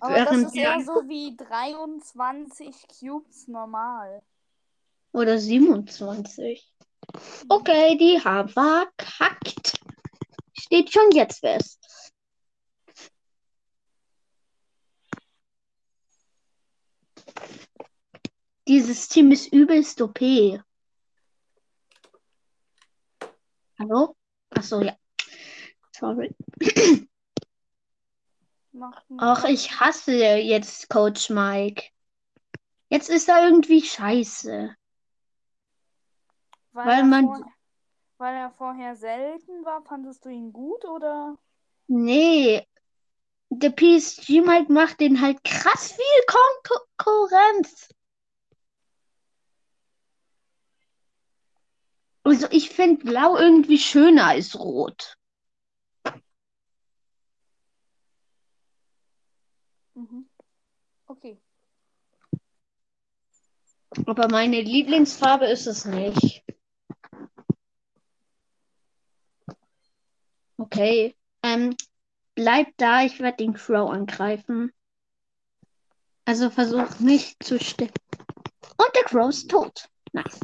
Aber 0.00 0.14
Während 0.14 0.44
das 0.46 0.52
ist 0.52 0.56
eher 0.56 0.80
so 0.80 1.08
wie 1.08 1.36
23 1.36 2.74
Cubes 2.98 3.48
normal. 3.48 4.22
Oder 5.12 5.38
27. 5.38 6.74
Okay, 7.48 7.96
die 7.98 8.20
haben 8.24 8.48
verkackt. 8.48 9.80
Steht 10.54 10.92
schon 10.92 11.10
jetzt 11.12 11.40
fest. 11.40 11.78
Dieses 18.68 19.08
Team 19.08 19.32
ist 19.32 19.52
übelst 19.52 20.00
OP. 20.00 20.20
Hallo? 23.78 24.16
Achso, 24.50 24.80
ja. 24.80 24.96
Sorry. 25.92 26.34
Macht 28.72 29.04
Ach, 29.18 29.44
ich 29.44 29.80
hasse 29.80 30.14
jetzt 30.14 30.88
Coach 30.88 31.30
Mike. 31.30 31.84
Jetzt 32.88 33.08
ist 33.08 33.28
er 33.28 33.44
irgendwie 33.44 33.82
scheiße. 33.82 34.74
weil, 36.72 36.86
weil 36.86 36.98
er 36.98 37.04
man- 37.04 37.24
vorher, 37.26 37.52
weil 38.18 38.36
er 38.36 38.50
vorher 38.50 38.96
selten 38.96 39.64
war, 39.64 39.82
fandest 39.82 40.24
du 40.24 40.28
ihn 40.28 40.52
gut 40.52 40.84
oder? 40.84 41.36
Nee, 41.88 42.66
der 43.50 43.70
PSG 43.70 44.40
Mike 44.40 44.72
macht 44.72 45.00
den 45.00 45.20
halt 45.20 45.44
krass 45.44 45.92
viel 45.92 46.24
Kon 46.26 46.80
Konkurrenz. 46.96 47.88
Also 52.24 52.48
ich 52.50 52.70
finde 52.70 53.04
Blau 53.04 53.36
irgendwie 53.36 53.78
schöner 53.78 54.26
als 54.26 54.58
Rot. 54.58 55.16
Mhm. 59.94 60.28
Okay. 61.06 61.38
Aber 64.06 64.28
meine 64.28 64.60
Lieblingsfarbe 64.60 65.46
ist 65.46 65.66
es 65.66 65.84
nicht. 65.84 66.44
Okay. 70.56 71.14
Ähm, 71.42 71.76
bleib 72.34 72.68
da, 72.78 73.02
ich 73.02 73.20
werde 73.20 73.38
den 73.38 73.52
Crow 73.52 73.90
angreifen. 73.90 74.72
Also 76.24 76.50
versuch 76.50 77.00
nicht 77.00 77.42
zu 77.42 77.58
sterben. 77.58 77.92
Und 78.76 78.94
der 78.94 79.04
Crow 79.04 79.28
ist 79.28 79.50
tot. 79.50 79.88
Nice. 80.12 80.40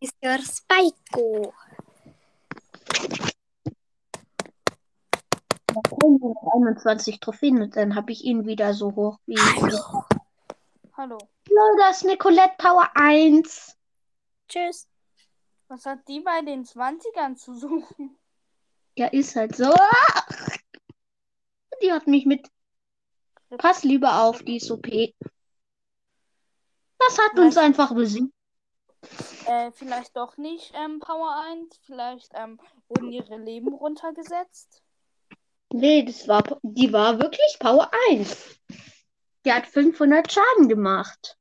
Ist 0.00 0.14
der 0.22 0.38
Spiko. 0.40 1.54
21 5.76 7.20
Trophäen 7.20 7.62
und 7.62 7.76
dann 7.76 7.94
habe 7.94 8.12
ich 8.12 8.24
ihn 8.24 8.46
wieder 8.46 8.74
so 8.74 8.94
hoch 8.94 9.18
wie. 9.26 9.36
Hallo. 10.96 11.18
Lol, 11.48 11.76
da 11.78 11.90
ist 11.90 12.04
eine 12.04 12.16
Colette 12.16 12.54
Power 12.58 12.88
1. 12.94 13.76
Tschüss. 14.48 14.88
Was 15.68 15.86
hat 15.86 16.06
die 16.08 16.20
bei 16.20 16.42
den 16.42 16.64
20ern 16.64 17.36
zu 17.36 17.54
suchen? 17.56 18.16
Ja, 18.96 19.06
ist 19.08 19.34
halt 19.34 19.56
so. 19.56 19.72
Die 21.82 21.92
hat 21.92 22.06
mich 22.06 22.26
mit. 22.26 22.48
Pass 23.58 23.82
lieber 23.82 24.22
auf, 24.22 24.42
die 24.42 24.56
ist 24.56 24.70
OP. 24.70 24.86
Das 26.98 27.18
hat 27.18 27.38
uns 27.38 27.54
Vielleicht- 27.54 27.58
einfach 27.58 27.94
besiegt. 27.94 28.32
Äh, 29.46 29.70
vielleicht 29.72 30.16
doch 30.16 30.36
nicht 30.38 30.72
ähm, 30.74 30.98
Power 31.00 31.42
1. 31.50 31.76
Vielleicht 31.82 32.30
ähm, 32.34 32.58
wurden 32.88 33.12
ihre 33.12 33.36
Leben 33.36 33.74
runtergesetzt. 33.74 34.83
Nee, 35.76 36.04
das 36.04 36.28
war, 36.28 36.44
die 36.62 36.92
war 36.92 37.18
wirklich 37.18 37.56
Power 37.58 37.90
1. 38.10 38.60
Die 39.44 39.52
hat 39.52 39.66
500 39.66 40.30
Schaden 40.30 40.68
gemacht. 40.68 41.36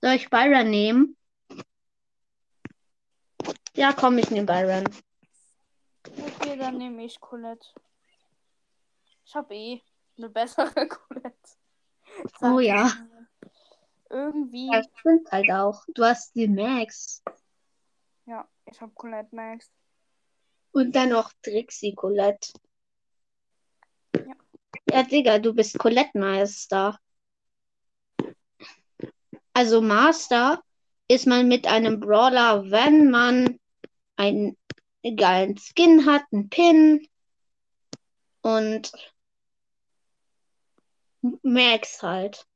Soll 0.00 0.12
ich 0.14 0.30
Byron 0.30 0.70
nehmen? 0.70 1.18
Ja, 3.74 3.92
komm, 3.92 4.16
ich 4.16 4.30
nehme 4.30 4.46
Byron. 4.46 4.88
Okay, 6.06 6.56
dann 6.56 6.78
nehme 6.78 7.04
ich 7.04 7.20
Colette. 7.20 7.68
Ich 9.26 9.34
habe 9.34 9.54
eh 9.54 9.82
eine 10.16 10.30
bessere 10.30 10.72
Colette. 10.88 11.36
Sag 12.40 12.54
Oh 12.54 12.60
ja. 12.60 12.90
Irgendwie. 14.08 14.72
Ja, 14.72 14.82
stimmt 15.00 15.30
halt 15.30 15.50
auch. 15.50 15.84
Du 15.88 16.02
hast 16.02 16.34
die 16.34 16.48
Max. 16.48 17.22
Ja, 18.24 18.48
ich 18.64 18.80
habe 18.80 18.92
Colette 18.94 19.36
Max. 19.36 19.70
Und 20.78 20.94
dann 20.94 21.08
noch 21.08 21.32
Trixie 21.42 21.92
Colette. 21.92 22.52
Ja, 24.88 25.02
Digga, 25.02 25.40
du 25.40 25.52
bist 25.52 25.76
Colette-Meister. 25.76 26.96
Also 29.52 29.80
Master 29.80 30.62
ist 31.08 31.26
man 31.26 31.48
mit 31.48 31.66
einem 31.66 31.98
Brawler, 31.98 32.70
wenn 32.70 33.10
man 33.10 33.58
einen 34.14 34.56
geilen 35.16 35.58
Skin 35.58 36.06
hat, 36.06 36.22
einen 36.30 36.48
Pin 36.48 37.08
und 38.42 38.92
Max 41.42 42.04
halt. 42.04 42.46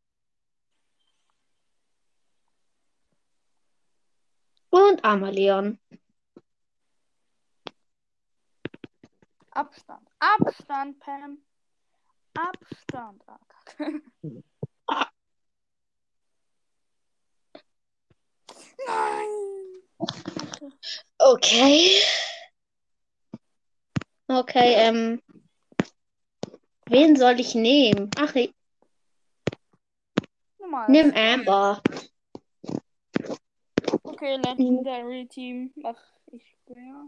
Und 4.71 5.05
Amaleon. 5.05 5.81
Abstand. 9.55 10.09
Abstand, 10.19 10.99
Pam. 11.01 11.39
Abstand. 12.35 13.23
Ah, 13.27 13.39
kacke. 13.49 14.03
Nein. 18.87 19.83
Okay. 21.19 22.01
Okay, 24.29 24.75
ähm. 24.77 25.23
Wen 26.87 27.17
soll 27.17 27.41
ich 27.41 27.55
nehmen? 27.55 28.11
Ach, 28.17 28.35
ich 28.35 28.55
Normal. 30.59 30.91
nimm 30.91 31.13
Amber. 31.15 31.83
Okay, 34.03 34.37
Legendary 34.37 35.27
Team. 35.29 35.73
Mach 35.77 35.99
ich 36.33 36.57
ja. 36.69 37.07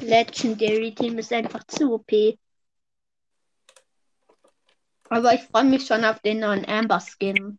Legendary 0.00 0.94
Team 0.94 1.18
ist 1.18 1.32
einfach 1.32 1.64
zu 1.64 1.94
OP. 1.94 2.38
Aber 5.08 5.34
ich 5.34 5.42
freue 5.42 5.64
mich 5.64 5.86
schon 5.86 6.04
auf 6.04 6.20
den 6.20 6.40
neuen 6.40 6.64
Amber 6.68 7.00
Skin. 7.00 7.58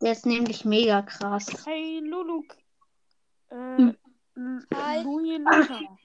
Der 0.00 0.12
ist 0.12 0.26
nämlich 0.26 0.64
mega 0.64 1.02
krass. 1.02 1.46
Hey, 1.66 2.00
Lulu. 2.00 2.42
Äh, 3.50 3.92
Hm. 4.36 4.66
Hi. 4.74 5.02
Louis 5.02 5.38
Luca. 5.38 5.98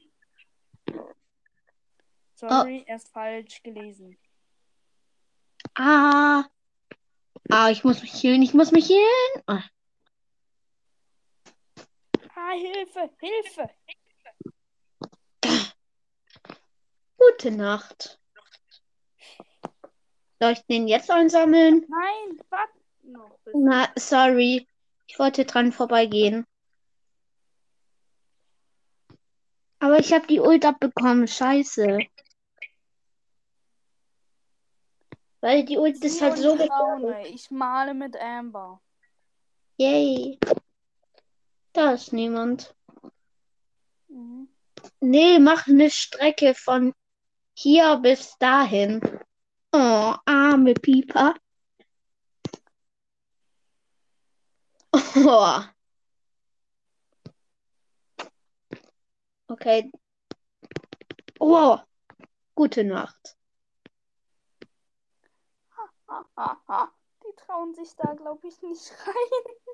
Sorry, 2.35 2.83
erst 2.87 3.09
falsch 3.09 3.61
gelesen. 3.63 4.17
Ah. 5.75 6.45
Ah, 7.49 7.69
ich 7.69 7.83
muss 7.83 8.01
mich 8.01 8.23
healen, 8.23 8.43
ich 8.43 8.53
muss 8.53 8.71
mich 8.71 8.89
healen. 8.89 9.43
Ah. 9.47 9.63
Ah, 12.35 12.51
Hilfe, 12.51 13.09
Hilfe. 13.19 13.69
Gute 17.39 17.55
Nacht. 17.55 18.19
Soll 20.41 20.51
ich 20.51 20.65
den 20.65 20.89
jetzt 20.89 21.09
einsammeln? 21.09 21.85
Nein, 21.87 22.41
warte 22.49 22.73
noch. 23.03 23.39
Na, 23.53 23.87
sorry. 23.97 24.67
Ich 25.07 25.17
wollte 25.19 25.45
dran 25.45 25.71
vorbeigehen. 25.71 26.45
Aber 29.79 29.99
ich 29.99 30.11
habe 30.11 30.27
die 30.27 30.41
Ult 30.41 30.65
abbekommen. 30.65 31.29
Scheiße. 31.29 31.99
Weil 35.39 35.63
die 35.63 35.77
Ult 35.77 36.03
ist 36.03 36.17
Sie 36.17 36.21
halt 36.25 36.37
so 36.39 36.57
Braune. 36.57 37.25
Ich 37.29 37.49
male 37.51 37.93
mit 37.93 38.17
Amber. 38.17 38.81
Yay. 39.77 40.37
Da 41.71 41.93
ist 41.93 42.11
niemand. 42.11 42.75
Mhm. 44.09 44.49
Nee, 44.99 45.39
mach 45.39 45.67
eine 45.67 45.89
Strecke 45.89 46.53
von 46.53 46.93
hier 47.61 47.97
bis 47.97 48.37
dahin. 48.37 49.01
Oh, 49.73 50.15
arme 50.25 50.73
Pieper. 50.75 51.35
Oh. 55.15 55.59
Okay. 59.49 59.91
Oh. 61.39 61.77
Gute 62.55 62.83
Nacht. 62.85 63.35
Die 67.23 67.35
trauen 67.35 67.75
sich 67.75 67.93
da, 67.97 68.13
glaube 68.13 68.47
ich, 68.47 68.61
nicht 68.61 68.91
rein. 69.05 69.68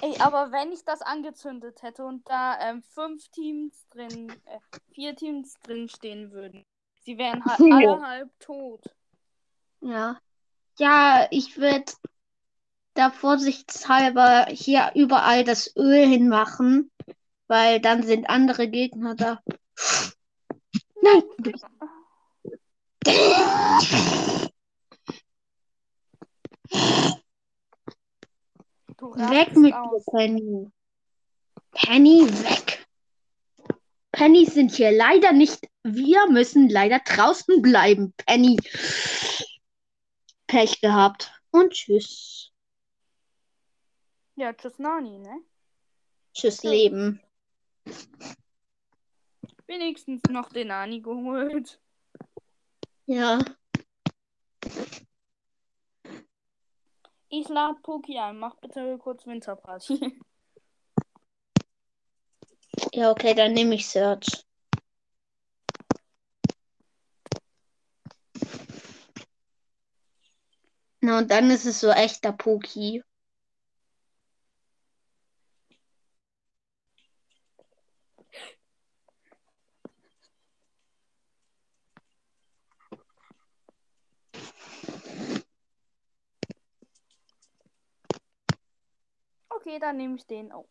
Ey, 0.00 0.16
aber 0.20 0.52
wenn 0.52 0.72
ich 0.72 0.84
das 0.84 1.02
angezündet 1.02 1.82
hätte 1.82 2.04
und 2.04 2.28
da 2.28 2.58
ähm, 2.60 2.82
fünf 2.82 3.28
Teams 3.30 3.88
drin, 3.90 4.28
äh, 4.46 4.58
vier 4.92 5.16
Teams 5.16 5.54
drin 5.62 5.88
stehen 5.88 6.30
würden, 6.30 6.64
sie 7.00 7.18
wären 7.18 7.44
halt 7.44 7.60
Oh. 7.60 7.72
alle 7.72 8.06
halb 8.06 8.40
tot. 8.40 8.84
Ja. 9.80 10.18
Ja, 10.78 11.26
ich 11.30 11.56
würde 11.56 11.92
da 12.94 13.10
vorsichtshalber 13.10 14.46
hier 14.50 14.92
überall 14.94 15.42
das 15.44 15.74
Öl 15.76 16.06
hinmachen, 16.06 16.90
weil 17.48 17.80
dann 17.80 18.02
sind 18.04 18.28
andere 18.28 18.68
Gegner 18.68 19.16
da. 19.16 19.40
Nein, 21.02 21.22
du 28.98 29.14
weg 29.14 29.56
mit 29.56 29.72
dir, 29.72 29.80
aus. 29.80 30.04
Penny. 30.06 30.70
Penny, 31.72 32.28
weg. 32.44 32.86
Pennys 34.12 34.54
sind 34.54 34.72
hier 34.74 34.90
leider 34.90 35.32
nicht. 35.32 35.60
Wir 35.84 36.28
müssen 36.28 36.68
leider 36.68 36.98
draußen 36.98 37.62
bleiben, 37.62 38.12
Penny. 38.16 38.58
Pech 40.46 40.80
gehabt. 40.80 41.32
Und 41.50 41.72
tschüss. 41.72 42.50
Ja, 44.36 44.52
tschüss 44.52 44.78
Nani, 44.78 45.18
ne? 45.18 45.42
Tschüss, 46.34 46.62
Ja. 46.62 46.70
Leben. 46.70 47.20
Wenigstens 49.66 50.22
noch 50.30 50.48
den 50.48 50.68
Nani 50.68 51.00
geholt. 51.00 51.80
Ja. 53.06 53.38
Ich 57.30 57.48
lade 57.48 57.78
Poki 57.82 58.18
ein. 58.18 58.38
Mach 58.38 58.56
bitte 58.56 58.98
kurz 58.98 59.26
Winterparty. 59.26 60.20
Ja, 62.92 63.10
okay, 63.10 63.34
dann 63.34 63.52
nehme 63.54 63.74
ich 63.74 63.88
Search. 63.88 64.44
Na, 71.00 71.18
und 71.18 71.30
dann 71.30 71.50
ist 71.50 71.64
es 71.64 71.80
so 71.80 71.88
echter 71.88 72.32
Poki. 72.32 73.02
Okay, 89.68 89.78
dann 89.80 89.98
nehme 89.98 90.16
ich 90.16 90.26
den 90.26 90.50
auch. 90.50 90.66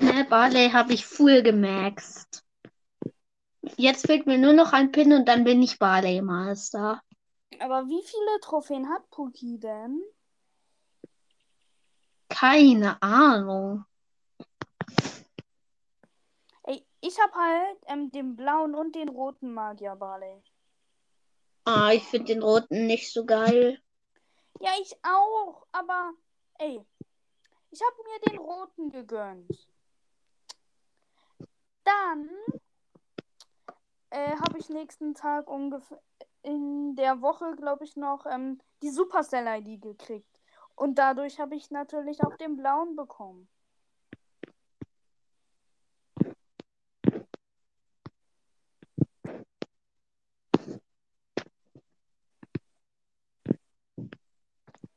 Ne, 0.00 0.24
Barley 0.30 0.70
habe 0.70 0.94
ich 0.94 1.04
full 1.04 1.42
gemaxt. 1.42 2.42
Jetzt 3.76 4.06
fehlt 4.06 4.26
mir 4.26 4.38
nur 4.38 4.54
noch 4.54 4.72
ein 4.72 4.90
Pin 4.90 5.12
und 5.12 5.28
dann 5.28 5.44
bin 5.44 5.62
ich 5.62 5.78
Barley 5.78 6.22
Master. 6.22 7.02
Aber 7.60 7.86
wie 7.86 8.02
viele 8.02 8.40
Trophäen 8.40 8.88
hat 8.88 9.10
Poki 9.10 9.58
denn? 9.58 10.02
Keine 12.30 13.02
Ahnung. 13.02 13.84
Ey, 16.62 16.82
ich 17.02 17.20
hab 17.20 17.34
halt 17.34 17.78
ähm, 17.88 18.10
den 18.10 18.36
blauen 18.36 18.74
und 18.74 18.94
den 18.94 19.10
roten 19.10 19.52
Magier 19.52 19.96
Barley. 19.96 20.42
Ah, 21.66 21.92
ich 21.92 22.04
finde 22.04 22.32
den 22.32 22.42
roten 22.42 22.86
nicht 22.86 23.12
so 23.12 23.26
geil. 23.26 23.78
Ja, 24.62 24.70
ich 24.80 24.96
auch. 25.02 25.66
Aber, 25.72 26.12
ey, 26.58 26.86
ich 27.72 27.80
hab 27.82 27.94
mir 27.98 28.30
den 28.30 28.38
roten 28.38 28.90
gegönnt. 28.90 29.68
Dann 31.82 32.30
äh, 34.10 34.36
habe 34.36 34.58
ich 34.58 34.68
nächsten 34.68 35.14
Tag 35.14 35.48
ungefähr 35.48 36.00
in 36.42 36.94
der 36.94 37.20
Woche, 37.22 37.56
glaube 37.56 37.82
ich, 37.82 37.96
noch 37.96 38.24
ähm, 38.24 38.60
die 38.82 38.90
Supercell-ID 38.90 39.82
gekriegt. 39.82 40.40
Und 40.76 40.96
dadurch 40.96 41.40
habe 41.40 41.56
ich 41.56 41.72
natürlich 41.72 42.22
auch 42.22 42.36
den 42.36 42.56
blauen 42.56 42.94
bekommen. 42.94 43.48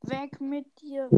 Weg 0.08 0.40
mit 0.40 0.66
dir. 0.82 1.10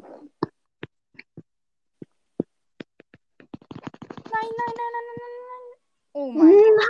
Nein, 4.31 4.49
nein, 4.57 4.73
nein, 4.77 4.91
nein, 4.93 5.05
nein, 5.07 5.19
nein, 5.19 5.45
nein. 5.49 5.67
Oh 6.13 6.31
mein 6.31 6.53
Gott. 6.53 6.87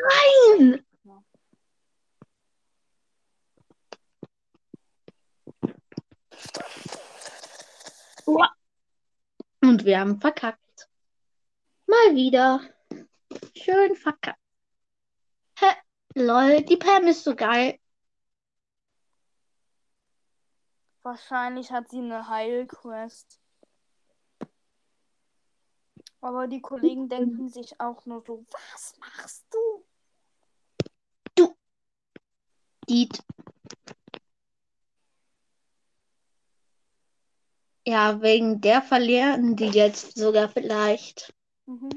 Nein! 0.60 0.86
Uah. 8.27 8.53
Und 9.62 9.86
wir 9.86 9.99
haben 9.99 10.21
verkackt. 10.21 10.89
Mal 11.88 12.15
wieder. 12.15 12.62
Schön 13.55 13.95
verkackt. 13.95 14.39
Hä? 15.60 15.65
Lol, 16.13 16.62
die 16.62 16.77
Pam 16.77 17.07
ist 17.07 17.23
so 17.23 17.36
geil. 17.36 17.79
Wahrscheinlich 21.08 21.72
hat 21.72 21.88
sie 21.88 22.00
eine 22.00 22.28
Heilquest. 22.28 23.39
Aber 26.20 26.48
die 26.48 26.60
Kollegen 26.60 27.08
denken 27.08 27.48
sich 27.48 27.80
auch 27.80 28.06
nur 28.06 28.22
so, 28.28 28.46
was 28.52 28.93
machst 29.00 29.46
du? 29.50 29.86
Die. 32.89 33.08
Ja, 37.86 38.22
wegen 38.22 38.60
der 38.60 38.82
verlieren 38.82 39.56
die 39.56 39.70
jetzt 39.70 40.17
sogar 40.17 40.50
vielleicht. 40.50 41.34
Mhm. 41.67 41.89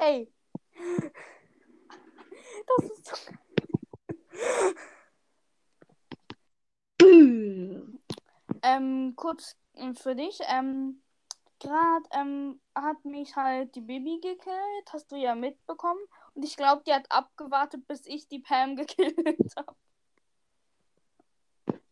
Ey. 0.00 0.32
Das 2.78 2.90
ist 2.90 3.06
so. 3.06 3.16
Ähm, 8.62 9.14
kurz 9.16 9.56
ähm, 9.74 9.94
für 9.94 10.14
dich. 10.14 10.38
Ähm, 10.48 11.02
gerade 11.58 12.04
ähm, 12.12 12.60
hat 12.74 13.04
mich 13.04 13.36
halt 13.36 13.74
die 13.74 13.80
Baby 13.80 14.20
gekillt, 14.20 14.92
hast 14.92 15.10
du 15.12 15.16
ja 15.16 15.34
mitbekommen. 15.34 16.00
Und 16.34 16.44
ich 16.44 16.56
glaube, 16.56 16.82
die 16.86 16.92
hat 16.92 17.10
abgewartet, 17.10 17.86
bis 17.86 18.06
ich 18.06 18.28
die 18.28 18.40
Pam 18.40 18.76
gekillt 18.76 19.16
habe. 19.56 19.76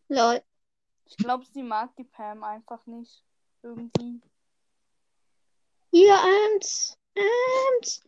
Lol. 0.07 0.41
Ich 1.05 1.17
glaube, 1.17 1.45
sie 1.45 1.63
mag 1.63 1.95
die 1.95 2.03
Pam 2.03 2.43
einfach 2.43 2.85
nicht. 2.85 3.23
Irgendwie. 3.63 4.21
Hier, 5.91 6.17
Ems. 6.53 6.97
Ems. 7.15 8.03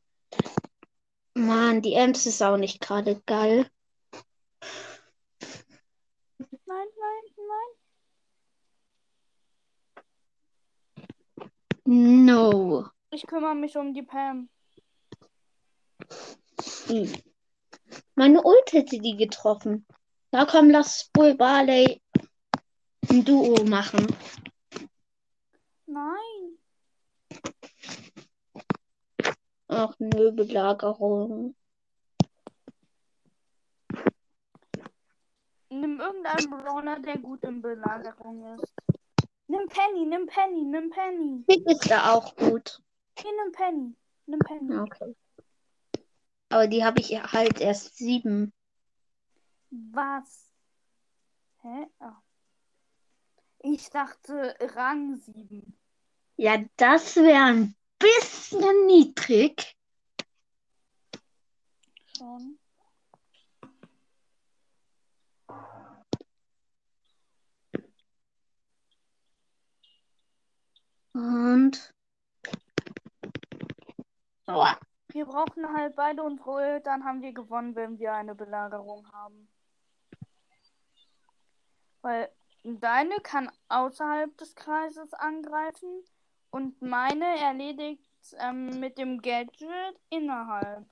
Mann, 1.34 1.82
die 1.82 1.94
Ems 1.94 2.26
ist 2.26 2.42
auch 2.42 2.58
nicht 2.58 2.82
gerade 2.82 3.22
geil. 3.26 3.70
Nein, 6.74 6.88
nein, 7.06 7.26
nein. 11.86 12.26
No. 12.26 12.90
Ich 13.12 13.28
kümmere 13.28 13.54
mich 13.54 13.78
um 13.78 13.94
die 13.94 14.02
Pam. 14.02 14.50
Hm. 16.88 17.14
Meine 18.16 18.42
Ult 18.42 18.74
hätte 18.74 18.98
die 18.98 19.16
getroffen. 19.16 19.86
Na 20.32 20.46
komm, 20.46 20.72
lass 20.72 21.12
Bull 21.14 21.36
Barley 21.36 22.02
ein 23.08 23.24
Duo 23.24 23.64
machen. 23.66 24.08
Nein. 25.86 26.58
Ach 29.68 29.94
nö, 30.00 30.32
Belagerung. 30.32 31.56
Nimm 35.74 36.00
irgendeinen 36.00 36.50
Brawler, 36.52 37.00
der 37.00 37.18
gut 37.18 37.44
in 37.44 37.62
Belagerung 37.62 38.60
ist. 38.60 38.74
Nimm 39.48 39.68
Penny, 39.68 40.06
nimm 40.06 40.28
Penny, 40.28 40.64
nimm 40.66 40.92
Penny. 40.92 41.44
Pick 41.48 41.66
ist 41.66 41.90
da 41.90 42.14
auch 42.14 42.36
gut. 42.36 42.80
Hier, 43.18 43.32
nimm 43.44 43.52
Penny. 43.52 43.96
Nimm 44.28 44.40
Penny. 44.40 44.78
Okay. 44.78 45.16
Aber 46.50 46.68
die 46.68 46.84
habe 46.84 47.00
ich 47.00 47.12
halt 47.12 47.60
erst 47.60 47.98
sieben. 47.98 48.54
Was? 49.72 50.52
Hä? 51.62 51.88
Ah. 51.98 52.22
Ich 53.60 53.90
dachte 53.90 54.56
Rang 54.76 55.16
7. 55.16 55.76
Ja, 56.38 56.64
das 56.78 57.16
wäre 57.16 57.46
ein 57.46 57.76
bisschen 57.98 58.86
niedrig. 58.86 59.76
Schon. 62.16 62.60
Und. 71.14 71.94
Oh, 74.48 74.66
Wir 75.10 75.26
brauchen 75.26 75.72
halt 75.74 75.96
beide 75.96 76.24
unsere 76.24 76.50
Ult, 76.50 76.86
dann 76.86 77.04
haben 77.06 77.22
wir 77.22 77.34
gewonnen, 77.34 77.76
wenn 77.76 78.00
wir 78.00 78.14
eine 78.14 78.36
Belagerung 78.36 79.10
haben. 79.12 79.48
Weil 82.02 82.30
deine 82.64 83.16
kann 83.22 83.50
außerhalb 83.70 84.36
des 84.38 84.56
Kreises 84.56 85.14
angreifen 85.14 86.04
und 86.50 86.82
meine 86.82 87.40
erledigt 87.40 88.10
ähm, 88.40 88.80
mit 88.80 88.98
dem 88.98 89.22
Gadget 89.22 90.00
innerhalb. 90.10 90.86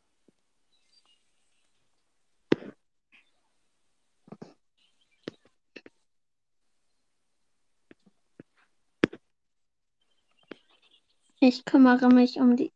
Ich 11.42 11.66
kümmere 11.66 12.08
mich 12.10 12.40
um 12.40 12.56
die. 12.56 12.72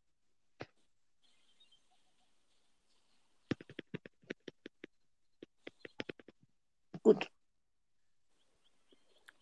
Gut. 7.03 7.29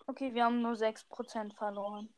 Okay, 0.05 0.33
wir 0.33 0.43
haben 0.43 0.61
nur 0.61 0.75
6% 0.75 1.53
verloren. 1.53 2.13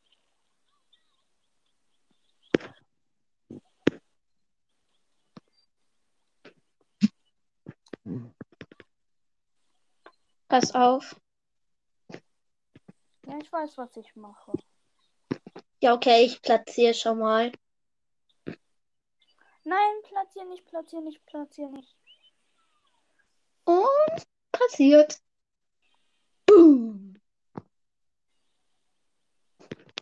Pass 10.47 10.73
auf. 10.73 11.15
Ja, 13.27 13.37
ich 13.39 13.51
weiß, 13.51 13.77
was 13.77 13.95
ich 13.97 14.15
mache. 14.15 14.53
Ja, 15.85 15.93
okay, 15.93 16.25
ich 16.25 16.41
platziere 16.41 16.95
schon 16.95 17.19
mal. 17.19 17.51
Nein, 19.63 20.01
platzier 20.01 20.43
nicht, 20.45 20.65
platzier 20.65 20.99
nicht, 21.01 21.23
platzier 21.27 21.69
nicht. 21.69 21.95
Und 23.65 24.25
passiert. 24.51 25.21
Boom. 26.47 27.21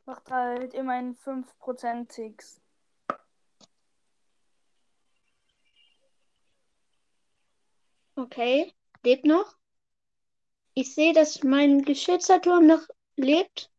Macht 0.05 0.31
halt 0.31 0.73
immerhin 0.73 1.15
5% 1.15 2.09
Ticks. 2.09 2.61
Okay, 8.15 8.73
lebt 9.03 9.25
noch. 9.25 9.57
Ich 10.75 10.95
sehe, 10.95 11.11
dass 11.11 11.43
mein 11.43 11.81
geschützter 11.81 12.41
Turm 12.41 12.67
noch 12.67 12.87
lebt. 13.17 13.72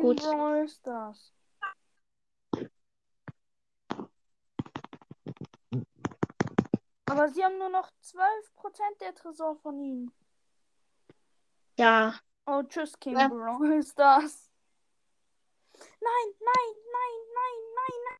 Gut. 0.00 0.20
Stars. 0.70 1.32
Aber 7.06 7.28
sie 7.28 7.44
haben 7.44 7.58
nur 7.58 7.68
noch 7.68 7.90
12% 8.02 9.00
der 9.00 9.14
Tresor 9.14 9.56
von 9.56 9.78
ihnen. 9.78 10.12
Ja, 11.76 12.14
Oh, 12.46 12.62
tschüss, 12.62 12.98
King 13.00 13.18
Ja. 13.18 13.28
Stars. 13.82 14.50
Nein, 15.76 16.34
nein, 16.40 16.74
nein, 16.92 17.14
nein, 17.34 17.58
nein, 17.74 18.00
nein. 18.04 18.18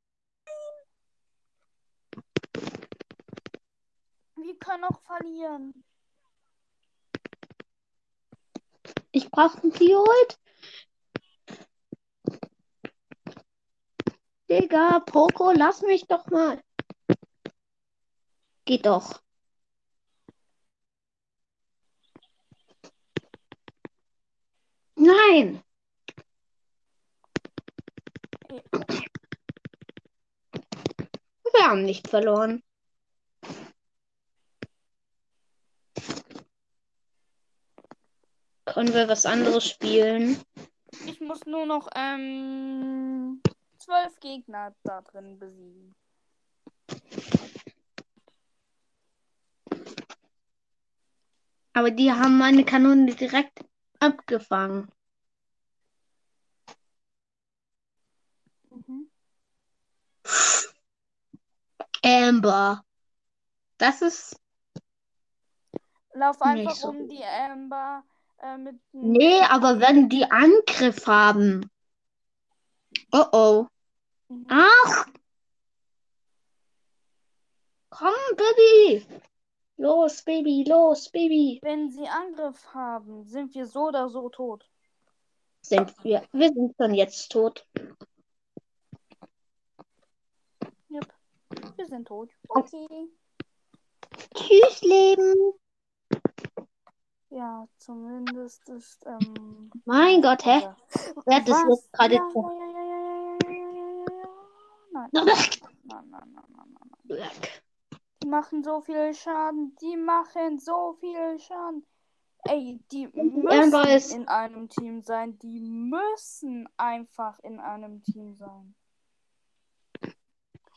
Wir 4.46 4.58
können 4.58 4.84
auch 4.84 5.00
verlieren. 5.02 5.84
ich 9.12 9.30
brauche 9.30 9.58
ein 9.62 9.70
Ult. 9.72 10.38
Digga, 14.54 15.00
Poco, 15.00 15.50
lass 15.50 15.82
mich 15.82 16.06
doch 16.06 16.30
mal. 16.30 16.62
Geht 18.64 18.86
doch. 18.86 19.20
Nein. 24.94 25.60
Wir 31.52 31.64
haben 31.64 31.82
nicht 31.82 32.06
verloren. 32.06 32.62
Können 38.66 38.94
wir 38.94 39.08
was 39.08 39.26
anderes 39.26 39.68
spielen? 39.68 40.40
Ich 41.06 41.20
muss 41.20 41.44
nur 41.44 41.66
noch 41.66 41.88
ähm, 41.96 43.42
zwölf 43.85 44.18
Gegner 44.20 44.75
da 44.83 45.03
drin 45.03 45.38
besiegen. 45.38 45.94
Aber 51.73 51.90
die 51.90 52.12
haben 52.12 52.38
meine 52.38 52.64
Kanone 52.64 53.14
direkt 53.14 53.64
abgefangen. 54.01 54.88
Mhm. 58.70 59.11
Amber. 62.03 62.85
Das 63.79 64.03
ist. 64.03 64.40
Lauf 66.12 66.40
einfach 66.42 66.77
so 66.77 66.88
um 66.88 67.09
die 67.09 67.25
Amber 67.25 68.05
äh, 68.38 68.57
mit. 68.57 68.81
Nee, 68.92 69.40
aber 69.40 69.81
wenn 69.81 70.09
die 70.09 70.31
Angriff 70.31 71.07
haben. 71.09 71.68
Oh 73.11 73.27
oh. 73.33 73.66
Ach! 74.49 75.07
Komm, 77.90 78.14
Baby! 78.37 79.07
Los, 79.77 80.23
Baby, 80.23 80.64
los, 80.68 81.09
Baby! 81.11 81.61
Wenn 81.62 81.90
sie 81.90 82.07
Angriff 82.09 82.75
haben, 82.75 83.25
sind 83.25 83.55
wir 83.55 83.66
so 83.66 83.88
oder 83.88 84.09
so 84.09 84.29
tot. 84.29 84.68
Sind 85.62 85.92
wir. 86.05 86.23
Wir 86.33 86.49
sind 86.49 86.75
schon 86.77 86.94
jetzt 86.94 87.31
tot. 87.31 87.66
Yep. 90.90 91.12
Wir 91.77 91.87
sind 91.87 92.07
tot. 92.07 92.31
Okay. 92.49 93.09
Tschüss, 94.35 94.83
Leben! 94.83 95.55
Ja, 97.31 97.66
zumindest 97.79 98.68
ist. 98.68 99.05
Ähm, 99.07 99.70
mein 99.85 100.23
Gott, 100.23 100.44
hä? 100.44 100.61
Ja. 100.61 100.77
Wer 101.27 101.37
hat 101.37 101.49
das 101.49 101.90
gerade? 101.90 102.14
Ja, 102.14 102.31
ja, 102.35 102.70
ja, 102.70 102.85
ja. 102.88 102.93
Nein, 104.94 105.09
nein, 105.12 105.26
nein, 105.83 106.11
nein, 106.11 106.33
nein, 106.33 106.44
nein, 106.54 107.18
nein. 107.18 107.30
Die 108.22 108.28
machen 108.28 108.62
so 108.62 108.80
viel 108.80 109.12
Schaden. 109.12 109.76
Die 109.80 109.96
machen 109.96 110.61
so 110.61 110.96
viel 111.00 111.38
Schaden. 111.40 111.85
Ey, 112.44 112.80
die 112.92 113.09
müssen 113.09 114.16
in 114.20 114.28
einem 114.28 114.68
Team 114.68 115.02
sein. 115.02 115.37
Die 115.40 115.59
müssen 115.59 116.68
einfach 116.76 117.40
in 117.40 117.59
einem 117.59 118.04
Team 118.04 118.37
sein. 118.37 118.76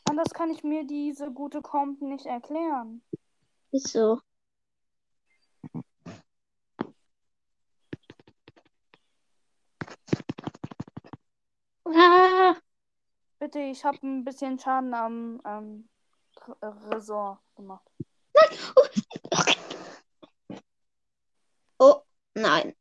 Anders 0.08 0.30
kann 0.30 0.50
ich 0.50 0.64
mir 0.64 0.84
diese 0.84 1.30
gute 1.30 1.62
Comp 1.62 2.02
nicht 2.02 2.26
erklären. 2.26 3.02
Ist 3.70 3.88
so. 3.88 4.20
Ah, 11.84 12.56
Bitte, 13.50 13.60
ich 13.60 13.82
habe 13.82 13.96
ein 14.06 14.24
bisschen 14.24 14.58
Schaden 14.58 14.92
am 14.92 15.40
ähm, 15.46 15.88
R- 16.60 16.76
Resort 16.90 17.38
gemacht. 17.56 17.90
oh, 21.78 22.02
nein. 22.34 22.76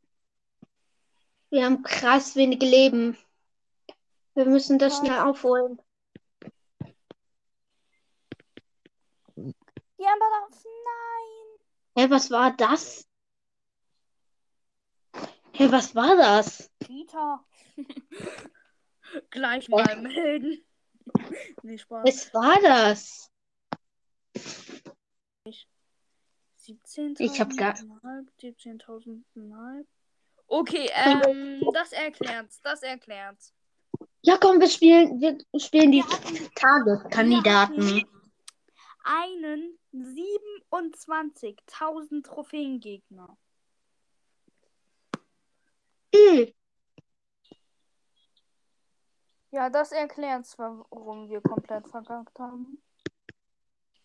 Wir 1.52 1.64
haben 1.64 1.84
krass 1.84 2.36
wenige 2.36 2.66
Leben. 2.66 3.18
Wir 4.34 4.44
müssen 4.44 4.78
das 4.78 4.98
schnell 4.98 5.22
aufholen. 5.22 5.82
Die 9.38 10.06
Amber 10.06 10.26
darf. 10.50 10.66
Nein! 10.66 11.60
Hä, 11.96 12.10
was 12.10 12.30
war 12.30 12.52
das? 12.58 13.08
Hä, 15.54 15.72
was 15.72 15.96
war 15.96 16.18
das? 16.18 16.70
Peter. 16.80 17.42
Gleich 19.30 19.70
mal 19.70 20.02
melden. 20.02 20.66
nee, 21.64 21.78
Spaß. 21.78 22.06
Was 22.06 22.34
war 22.34 22.60
das? 22.62 23.32
17.000 26.68 27.20
Ich 27.20 27.40
hab 27.40 27.56
gar- 27.56 27.76
17.000 28.42 29.24
Okay, 30.48 30.90
ähm, 30.94 31.62
das 31.74 31.94
erklärt's, 31.94 32.60
das 32.62 32.84
erklärt's. 32.84 33.54
Ja, 34.22 34.38
komm, 34.38 34.60
wir 34.60 34.68
spielen, 34.68 35.20
wir 35.22 35.38
spielen 35.60 35.92
die 35.92 36.04
Tageskandidaten. 36.56 38.04
einen 39.04 39.78
27.000 39.94 42.24
Trophäengegner. 42.24 43.38
Mhm. 46.14 46.54
Ja, 49.52 49.70
das 49.70 49.92
erklärt's, 49.92 50.58
warum 50.58 51.30
wir 51.30 51.42
komplett 51.42 51.88
verkackt 51.88 52.38
haben. 52.40 52.82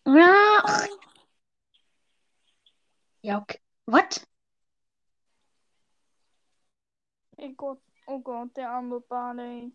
Ja. 0.05 0.87
Ja, 3.21 3.37
okay. 3.39 3.59
Was? 3.85 4.25
Oh 7.37 7.53
Gott, 7.57 7.81
oh 8.07 8.19
Gott, 8.19 8.55
der 8.55 8.69
arme 8.69 9.01
Barley. 9.01 9.73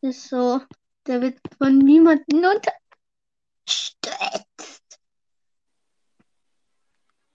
Ist 0.00 0.28
so. 0.28 0.60
Der 1.06 1.20
wird 1.20 1.40
von 1.58 1.78
niemandem 1.78 2.44
unterstützt. 2.44 2.80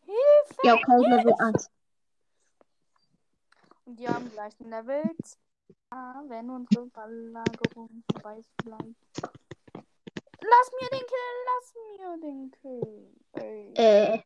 Hilfe! 0.01 0.61
Ja, 0.63 0.73
okay, 0.75 0.97
Level 0.97 1.33
1. 1.39 1.69
Und 3.85 3.99
die 3.99 4.07
haben 4.07 4.29
gleich 4.31 4.59
ein 4.59 4.69
Level 4.69 5.15
2, 5.89 6.29
wenn 6.29 6.49
unsere 6.49 6.85
Ballelagerung 6.87 8.03
vorbei 8.11 8.37
ist 8.39 8.49
vielleicht. 8.61 8.95
Lass 10.39 10.71
mir 10.79 10.89
den 10.89 11.05
Kill, 11.07 11.37
lass 11.45 11.73
mir 11.97 12.17
den 12.21 12.51
Kill. 12.51 13.15
Ey. 13.33 13.73
Äh. 13.75 14.23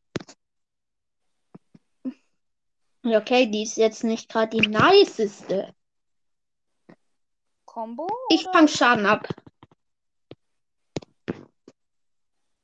Okay, 3.04 3.48
die 3.50 3.64
ist 3.64 3.78
jetzt 3.78 4.04
nicht 4.04 4.30
gerade 4.30 4.58
die 4.58 4.68
niceste. 4.68 5.74
Combo? 7.66 8.08
Ich 8.30 8.44
fang 8.44 8.68
Schaden 8.68 9.06
ab. 9.06 9.28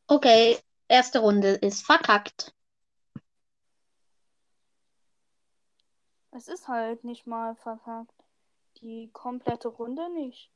Okay, 0.07 0.59
erste 0.87 1.19
Runde 1.19 1.49
ist 1.53 1.85
verkackt. 1.85 2.53
Es 6.31 6.47
ist 6.47 6.67
halt 6.67 7.03
nicht 7.03 7.25
mal 7.25 7.55
verkackt. 7.55 8.16
Die 8.81 9.09
komplette 9.11 9.69
Runde 9.69 10.07
nicht. 10.13 10.51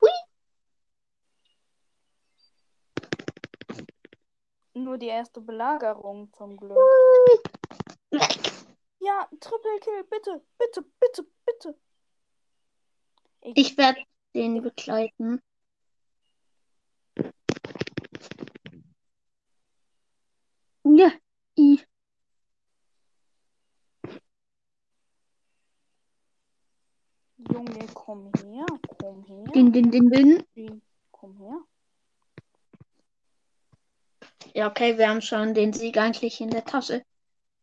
Hui. 0.00 0.10
Nur 4.74 4.98
die 4.98 5.06
erste 5.06 5.40
Belagerung 5.40 6.32
zum 6.32 6.56
Glück. 6.56 6.76
Weg. 6.76 7.52
Ja, 8.98 9.28
Triple 9.40 9.80
Kill, 9.80 10.04
bitte, 10.04 10.44
bitte, 10.58 10.82
bitte, 10.98 11.26
bitte. 11.44 11.78
Ich 13.42 13.76
werde 13.76 14.00
den 14.34 14.62
begleiten. 14.62 15.40
Ja, 20.84 21.12
Junge, 27.62 27.86
komm 27.94 28.30
her, 28.42 28.66
komm 28.98 29.24
her. 29.28 29.52
Din, 29.52 29.70
din, 29.70 29.90
din, 29.90 30.10
din. 30.10 30.46
Wie? 30.54 30.82
Komm 31.10 31.36
her. 31.38 31.58
Ja, 34.54 34.66
okay, 34.66 34.98
wir 34.98 35.08
haben 35.08 35.20
schon 35.20 35.54
den 35.54 35.72
Sieg 35.72 35.96
eigentlich 35.96 36.40
in 36.40 36.50
der 36.50 36.64
Tasche. 36.64 37.04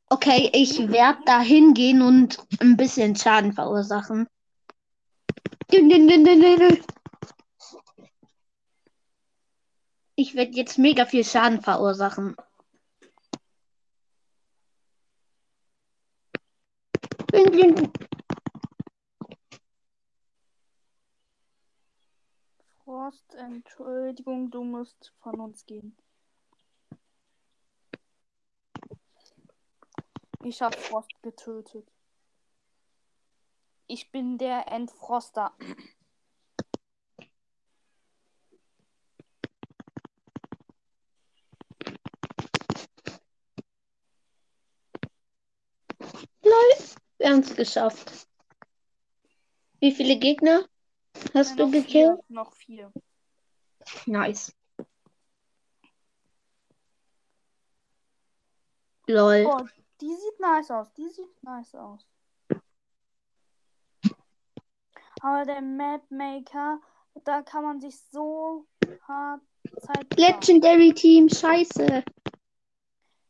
Okay, 0.10 0.50
ich 0.54 0.80
werde 0.90 1.20
da 1.26 1.42
hingehen 1.42 2.02
und 2.02 2.40
ein 2.62 2.78
bisschen 2.78 3.16
Schaden 3.16 3.52
verursachen. 3.54 4.28
Din, 5.72 5.90
din, 5.90 6.08
din, 6.08 6.24
din, 6.24 6.42
din, 6.42 6.60
din. 6.60 6.84
Ich 10.16 10.34
werde 10.36 10.54
jetzt 10.54 10.78
mega 10.78 11.06
viel 11.06 11.26
Schaden 11.26 11.62
verursachen. 11.62 12.36
Din, 17.32 17.52
din, 17.52 17.76
din. 17.76 18.09
Frost, 22.90 23.36
Entschuldigung, 23.36 24.50
du 24.50 24.64
musst 24.64 25.14
von 25.20 25.40
uns 25.40 25.64
gehen. 25.68 25.96
Ich 30.44 30.60
hab 30.64 30.74
Frost 30.74 31.22
getötet. 31.22 31.88
Ich 33.86 34.10
bin 34.10 34.40
der 34.40 34.72
Entfroster. 34.72 35.54
Wir 47.20 47.30
haben 47.30 47.42
es 47.42 47.56
geschafft. 47.56 48.28
Wie 49.80 49.92
viele 49.92 50.18
Gegner 50.18 50.68
hast 51.34 51.54
Äh, 51.54 51.56
du 51.58 51.72
gekillt? 51.72 52.20
vier, 52.20 52.24
noch 52.30 52.54
vier. 52.54 52.92
Nice. 54.06 54.54
Lol. 59.08 59.46
Oh, 59.48 59.66
die 60.02 60.14
sieht 60.16 60.40
nice 60.40 60.72
aus. 60.72 60.94
Die 60.94 61.10
sieht 61.10 61.44
nice 61.44 61.74
aus. 61.76 62.06
Aber 65.22 65.46
der 65.46 65.62
Mapmaker, 65.62 66.80
da 67.26 67.42
kann 67.42 67.64
man 67.64 67.82
sich 67.82 68.00
so 68.12 68.66
hart 69.08 69.42
Zeit. 69.82 70.18
Legendary 70.18 70.94
Team, 70.94 71.28
scheiße. 71.28 72.04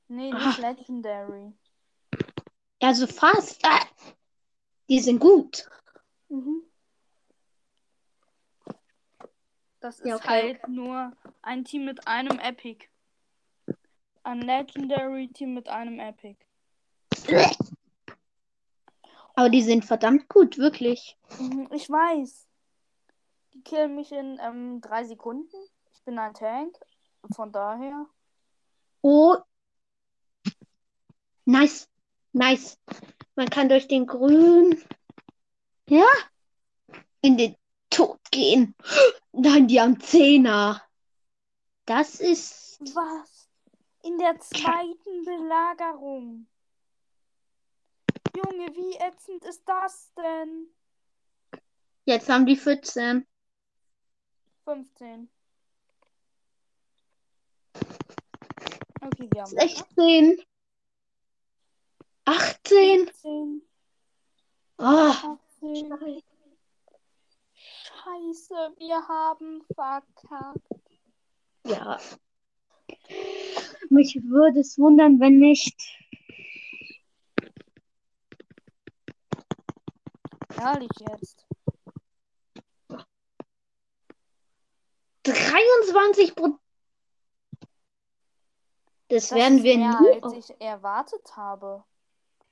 Nee, 0.09 0.31
Ah. 0.33 0.47
nicht 0.47 0.59
Legendary. 0.59 1.53
Also 2.81 3.07
fast. 3.07 3.59
Ah. 3.65 3.85
Die 4.89 4.99
sind 4.99 5.19
gut. 5.19 5.67
Mhm. 6.29 6.63
Das 9.79 9.99
ist 9.99 10.05
Ja, 10.05 10.15
okay, 10.15 10.27
halt 10.27 10.67
nur 10.67 11.13
ein 11.41 11.63
Team 11.63 11.85
mit 11.85 12.07
einem 12.07 12.39
Epic. 12.39 12.87
Ein 14.23 14.41
Legendary 14.41 15.29
Team 15.29 15.53
mit 15.53 15.69
einem 15.69 15.99
Epic. 15.99 16.37
Aber 19.35 19.49
die 19.49 19.61
sind 19.61 19.85
verdammt 19.85 20.27
gut, 20.27 20.57
wirklich. 20.57 21.17
Mhm, 21.39 21.69
ich 21.71 21.89
weiß. 21.89 22.45
Die 23.53 23.61
killen 23.61 23.95
mich 23.95 24.11
in 24.11 24.37
ähm, 24.41 24.81
drei 24.81 25.05
Sekunden. 25.05 25.55
Ich 25.93 26.03
bin 26.03 26.19
ein 26.19 26.33
Tank. 26.33 26.77
Von 27.33 27.51
daher. 27.51 28.05
Oh. 29.01 29.37
Nice. 31.45 31.87
Nice. 32.33 32.77
Man 33.35 33.49
kann 33.49 33.69
durch 33.69 33.87
den 33.87 34.05
Grün. 34.05 34.83
Ja. 35.87 36.05
In 37.21 37.37
den 37.37 37.55
Tod 37.99 38.31
gehen. 38.31 38.73
Nein, 39.33 39.67
die 39.67 39.81
haben 39.81 39.99
Zehner. 39.99 40.81
Das 41.85 42.21
ist. 42.21 42.79
Was? 42.95 43.49
In 44.03 44.17
der 44.17 44.39
zweiten 44.39 45.25
Belagerung. 45.25 46.47
Junge, 48.33 48.73
wie 48.73 48.95
ätzend 48.95 49.43
ist 49.43 49.63
das 49.65 50.13
denn? 50.15 50.67
Jetzt 52.05 52.29
haben 52.29 52.45
die 52.45 52.55
14. 52.55 53.27
15. 54.63 55.29
Okay, 59.01 59.29
wir 59.29 59.41
haben 59.41 59.49
16. 59.49 60.41
18. 62.23 63.05
16. 63.07 63.61
Oh. 64.77 64.83
18. 64.83 66.23
Scheiße, 68.03 68.53
wir 68.77 69.07
haben 69.07 69.61
verkackt. 69.75 70.61
Ja. 71.65 71.99
Mich 73.89 74.15
würde 74.23 74.61
es 74.61 74.77
wundern, 74.77 75.19
wenn 75.19 75.39
nicht. 75.39 75.75
Ehrlich 80.57 80.89
jetzt. 80.99 81.45
23 85.23 86.35
Prozent. 86.35 86.59
Das, 89.09 89.29
Das 89.29 89.37
werden 89.37 89.63
wir 89.63 89.77
nie. 89.77 90.21
als 90.21 90.49
ich 90.49 90.61
erwartet 90.61 91.35
habe. 91.35 91.83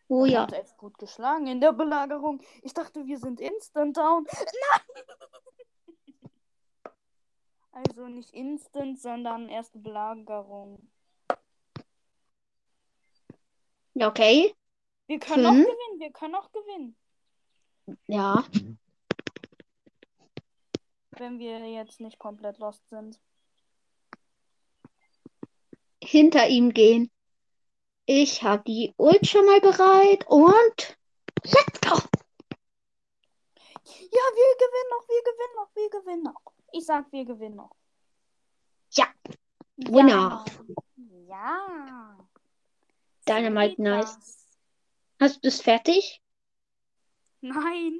Oh 0.09 0.25
ja. 0.25 0.43
uns 0.43 0.53
echt 0.53 0.77
gut 0.77 0.97
geschlagen 0.97 1.47
in 1.47 1.59
der 1.59 1.73
Belagerung. 1.73 2.41
Ich 2.61 2.73
dachte, 2.73 3.05
wir 3.05 3.17
sind 3.19 3.41
instant 3.41 3.97
down. 3.97 4.25
Nein! 4.25 5.05
Also 7.71 8.07
nicht 8.07 8.31
instant, 8.31 8.99
sondern 8.99 9.49
erste 9.49 9.77
Belagerung. 9.77 10.89
Ja, 13.93 14.07
okay. 14.07 14.55
Wir 15.07 15.19
können 15.19 15.43
noch 15.43 15.53
Fünf. 15.53 15.65
gewinnen, 15.65 15.99
wir 15.99 16.11
können 16.11 16.31
noch 16.31 16.51
gewinnen. 16.51 16.95
Ja. 18.07 18.43
Wenn 21.11 21.39
wir 21.39 21.59
jetzt 21.69 21.99
nicht 21.99 22.17
komplett 22.19 22.57
lost 22.57 22.87
sind. 22.89 23.19
Hinter 26.03 26.47
ihm 26.47 26.73
gehen. 26.73 27.11
Ich 28.09 28.41
habe 28.41 28.63
die 28.65 28.93
Ult 28.97 29.27
schon 29.27 29.45
mal 29.45 29.59
bereit 29.59 30.25
und 30.27 30.97
let's 31.43 31.81
go. 31.81 31.97
Ja, 33.83 34.23
wir 34.33 34.55
gewinnen 34.63 34.89
noch, 34.91 35.07
wir 35.09 35.23
gewinnen 35.23 35.55
noch, 35.57 35.75
wir 35.75 35.89
gewinnen 35.89 36.23
noch. 36.23 36.41
Ich 36.71 36.85
sag, 36.85 37.11
wir 37.11 37.25
gewinnen 37.25 37.57
noch. 37.57 37.75
Ja. 38.91 39.07
Winner. 39.75 40.45
Ja. 41.27 42.17
Dynamite 43.27 43.75
Geht 43.75 43.79
nice. 43.79 44.15
das. 44.15 44.47
Hast 45.19 45.43
du 45.43 45.47
es 45.49 45.61
fertig? 45.61 46.21
Nein. 47.41 47.99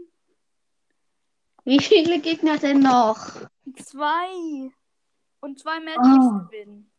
Wie 1.66 1.80
viele 1.82 2.22
Gegner 2.22 2.58
denn 2.58 2.80
noch? 2.80 3.20
Zwei. 3.84 4.72
Und 5.42 5.60
zwei 5.60 5.82
Matches 5.82 6.02
Oh. 6.02 6.46
gewinnen. 6.46 6.90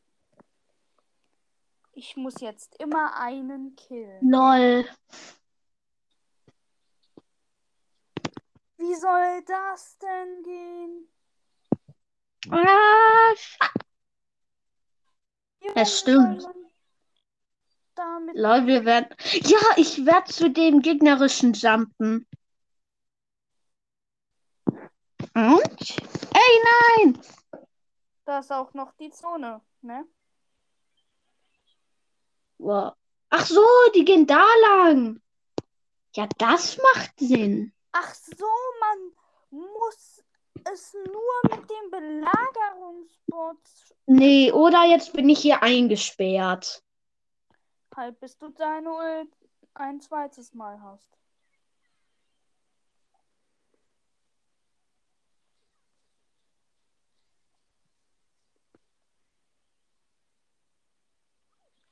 Ich 1.98 2.16
muss 2.16 2.40
jetzt 2.40 2.76
immer 2.80 3.16
einen 3.18 3.74
killen. 3.74 4.30
Lol. 4.30 4.84
Wie 8.76 8.94
soll 8.94 9.42
das 9.44 9.98
denn 9.98 10.42
gehen? 10.44 11.08
Ah, 12.52 13.34
Das 15.74 15.98
stimmt. 15.98 16.46
Lol, 18.34 18.66
wir 18.68 18.84
werden. 18.84 19.08
Ja, 19.32 19.58
ich 19.76 20.06
werde 20.06 20.30
zu 20.30 20.50
dem 20.50 20.82
gegnerischen 20.82 21.52
jumpen. 21.52 22.28
Und? 25.34 25.98
Ey, 26.32 26.62
nein! 27.02 27.20
da 28.24 28.38
ist 28.38 28.52
auch 28.52 28.72
noch 28.74 28.92
die 28.92 29.10
Zone, 29.10 29.60
ne? 29.80 30.06
Wow. 32.68 32.92
Ach 33.30 33.46
so, 33.46 33.64
die 33.94 34.04
gehen 34.04 34.26
da 34.26 34.44
lang. 34.60 35.22
Ja, 36.14 36.28
das 36.36 36.76
macht 36.76 37.18
Sinn. 37.18 37.72
Ach 37.92 38.14
so, 38.14 38.46
man 38.80 39.62
muss 39.78 40.22
es 40.70 40.92
nur 40.92 41.56
mit 41.56 41.70
dem 41.70 41.90
Belagerungsbot 41.90 43.56
Nee, 44.04 44.52
oder 44.52 44.84
jetzt 44.84 45.14
bin 45.14 45.30
ich 45.30 45.38
hier 45.38 45.62
eingesperrt. 45.62 46.82
halt, 47.96 48.20
bis 48.20 48.36
du 48.36 48.50
deine 48.50 48.90
Ult 48.90 49.32
ein 49.72 50.02
zweites 50.02 50.52
Mal 50.52 50.78
hast. 50.82 51.08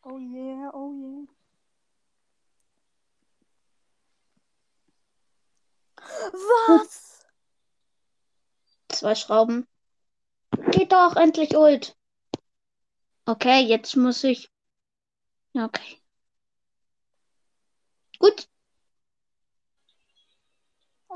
Oh 0.08 0.18
yeah, 0.18 0.70
oh 0.72 0.92
yeah. 0.92 1.26
Was? 6.68 7.26
Zwei 8.88 9.16
Schrauben. 9.16 9.66
Geht 10.70 10.92
doch, 10.92 11.16
endlich 11.16 11.56
Ult. 11.56 11.96
Okay, 13.24 13.64
jetzt 13.64 13.96
muss 13.96 14.22
ich. 14.22 14.48
Okay. 15.54 16.00
Gut, 18.20 18.48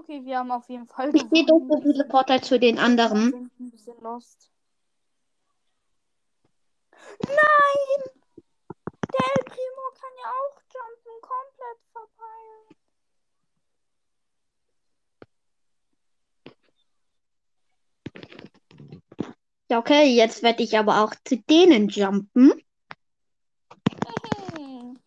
Okay, 0.01 0.25
wir 0.25 0.39
haben 0.39 0.51
auf 0.51 0.69
jeden 0.71 0.87
Fall 0.87 1.15
ich 1.15 1.29
gehe 1.29 1.45
durch 1.45 1.63
so 1.69 1.81
viele 1.83 2.05
Portal 2.05 2.43
zu 2.43 2.59
den 2.59 2.79
anderen. 2.79 3.51
ein 3.61 3.71
bisschen 3.71 4.01
lost. 4.01 4.51
Nein! 7.23 8.20
Der 9.13 9.27
El 9.37 9.45
Primo 9.45 9.85
kann 9.99 10.15
ja 10.23 10.29
auch 10.31 10.57
jumpen, 10.73 11.15
komplett 11.21 11.81
verpeilen. 11.93 12.67
Ja, 19.69 19.79
okay, 19.79 20.05
jetzt 20.15 20.43
werde 20.43 20.63
ich 20.63 20.79
aber 20.79 21.03
auch 21.05 21.15
zu 21.25 21.37
denen 21.37 21.89
jumpen. 21.89 22.53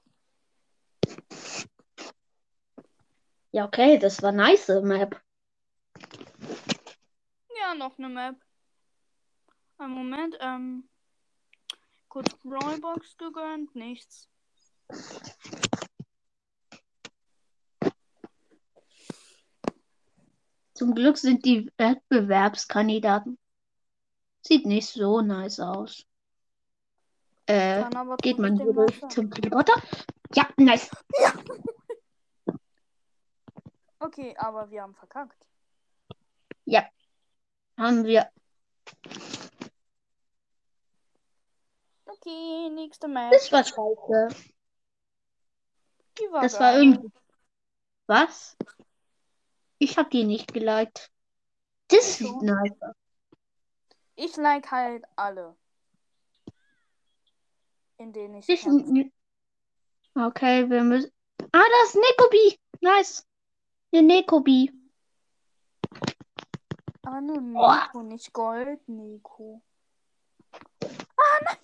Ja, 3.55 3.65
okay, 3.65 3.99
das 3.99 4.23
war 4.23 4.31
nice 4.31 4.67
Map. 4.81 5.21
Ja, 7.55 7.75
noch 7.75 7.99
eine 7.99 8.09
Map. 8.09 8.35
Ein 9.77 9.91
Moment, 9.91 10.35
ähm. 10.41 10.89
Kurz 12.13 12.29
Brawlbox 12.43 13.17
gegönnt, 13.17 13.73
nichts. 13.73 14.29
Zum 20.75 20.93
Glück 20.93 21.17
sind 21.17 21.43
die 21.43 21.71
Wettbewerbskandidaten. 21.77 23.39
Sieht 24.43 24.67
nicht 24.67 24.89
so 24.89 25.21
nice 25.21 25.59
aus. 25.59 26.05
Äh, 27.47 27.83
geht 28.21 28.37
man 28.37 28.59
zum 29.09 29.31
Teleporter? 29.31 29.81
Ja, 30.35 30.47
nice. 30.57 30.91
Okay, 33.97 34.35
aber 34.37 34.69
wir 34.69 34.81
haben 34.83 34.93
verkackt. 34.93 35.47
Haben 37.77 38.03
wir. 38.03 38.29
Okay, 42.25 42.69
nächste 42.69 43.09
Match. 43.09 43.33
Das 43.33 43.51
war 43.51 43.63
scheiße. 43.65 44.29
Die 46.17 46.31
war 46.31 46.41
Das 46.41 46.53
war 46.53 46.71
geil. 46.73 46.83
irgendwie. 46.83 47.11
Was? 48.07 48.55
Ich 49.77 49.97
hab 49.97 50.09
die 50.09 50.23
nicht 50.23 50.53
geliked. 50.53 51.11
Das 51.89 52.17
schon. 52.19 52.45
nice. 52.45 52.71
Ich 54.15 54.37
like 54.37 54.71
halt 54.71 55.03
alle. 55.17 55.55
In 57.97 58.13
denen 58.13 58.35
ich 58.35 58.47
Ich, 58.47 58.65
okay, 60.15 60.69
wir 60.69 60.83
müssen. 60.83 61.11
Ah, 61.51 61.63
das 61.81 61.89
ist 61.89 61.95
Nekobi. 61.95 62.59
Nice. 62.79 63.27
Eine 63.91 64.03
Nekobi. 64.03 64.71
Aber 67.01 67.19
nur 67.19 67.41
Boah. 67.41 67.83
Nico, 67.87 68.03
nicht 68.03 68.31
Gold, 68.31 68.87
Nico. 68.87 69.61
Ah, 71.17 71.39
nein! 71.43 71.62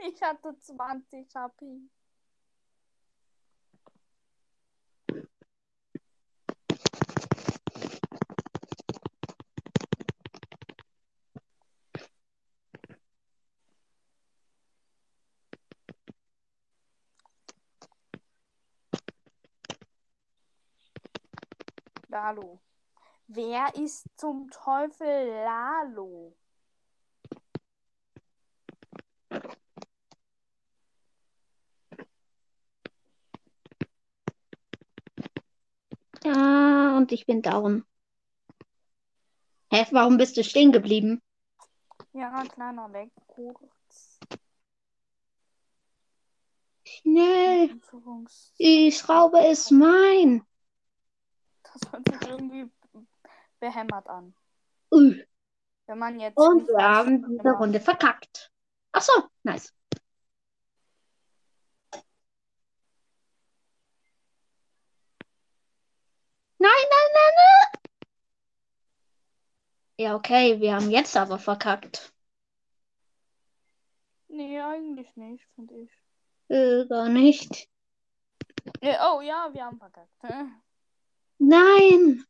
Ich 0.08 0.22
hatte 0.22 0.56
20 0.58 1.34
HP. 1.34 1.90
Lalo. 22.08 22.60
Wer 23.28 23.74
ist 23.76 24.06
zum 24.16 24.50
Teufel 24.50 25.28
Lalo? 25.44 26.34
Ja, 36.24 36.99
und 37.10 37.14
ich 37.14 37.26
bin 37.26 37.42
down. 37.42 37.84
Hä, 39.72 39.86
warum 39.90 40.16
bist 40.16 40.36
du 40.36 40.44
stehen 40.44 40.72
geblieben? 40.72 41.20
Ja, 42.12 42.42
kleiner 42.44 42.92
Weg, 42.92 43.10
kurz. 43.26 44.18
Schnell. 46.84 47.80
Die 48.58 48.92
Schraube 48.92 49.38
ist 49.46 49.70
mein. 49.70 50.44
Das 51.62 51.92
hört 51.92 52.08
sich 52.08 52.28
irgendwie 52.28 52.70
behämmert 53.60 54.08
an. 54.08 54.34
Ui. 54.92 55.24
Wenn 55.86 55.98
man 55.98 56.18
jetzt 56.18 56.36
Und 56.36 56.66
wir 56.68 56.84
haben 56.84 57.26
diese. 57.28 57.50
Runde 57.50 57.80
verkackt. 57.80 58.50
Ach 58.92 59.02
so, 59.02 59.12
nice. 59.42 59.72
Nein, 66.62 66.70
nein, 66.90 67.10
nein, 67.14 67.32
nein. 67.36 67.80
Ja, 69.96 70.14
okay, 70.14 70.60
wir 70.60 70.74
haben 70.74 70.90
jetzt 70.90 71.16
aber 71.16 71.38
verkackt. 71.38 72.12
Nee, 74.28 74.60
eigentlich 74.60 75.14
nicht, 75.16 75.44
finde 75.54 75.74
ich. 75.74 75.90
Äh, 76.48 76.86
gar 76.86 77.08
nicht. 77.08 77.68
Nee, 78.82 78.96
oh 79.02 79.20
ja, 79.20 79.48
wir 79.52 79.64
haben 79.64 79.78
verkackt. 79.78 80.12
Hä? 80.22 80.44
Nein. 81.38 82.24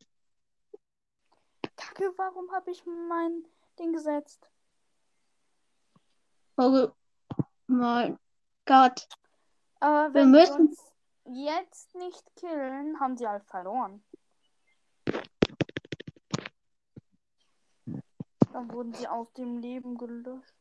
Kacke, 1.77 2.13
warum 2.17 2.51
habe 2.53 2.71
ich 2.71 2.85
mein 2.87 3.45
Ding 3.79 3.93
gesetzt? 3.93 4.49
Oh 6.57 6.89
mein 7.67 8.19
Gott. 8.65 9.09
Aber 9.81 10.09
Wir 10.09 10.15
wenn 10.23 10.33
wir 10.33 10.41
müssen- 10.41 10.61
uns 10.69 10.93
jetzt 11.25 11.95
nicht 11.95 12.25
killen, 12.37 13.01
haben 13.01 13.17
sie 13.17 13.27
halt 13.27 13.45
verloren. 13.47 14.05
Dann 18.53 18.73
wurden 18.73 18.93
sie 18.95 19.07
aus 19.07 19.33
dem 19.35 19.59
Leben 19.59 19.97
gelöscht. 19.97 20.55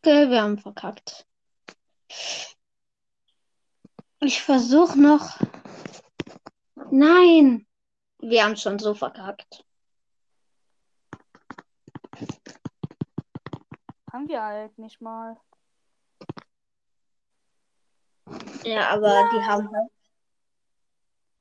Okay, 0.00 0.30
wir 0.30 0.42
haben 0.42 0.58
verkackt. 0.58 1.26
Ich 4.20 4.42
versuche 4.42 4.98
noch. 4.98 5.38
Nein. 6.90 7.66
Wir 8.18 8.44
haben 8.44 8.56
schon 8.56 8.78
so 8.78 8.94
verkackt. 8.94 9.64
Haben 14.10 14.28
wir 14.28 14.42
halt 14.42 14.78
nicht 14.78 15.00
mal. 15.00 15.36
Ja, 18.64 18.88
aber 18.90 19.28
die 19.32 19.44
haben 19.44 19.70
halt. 19.70 19.95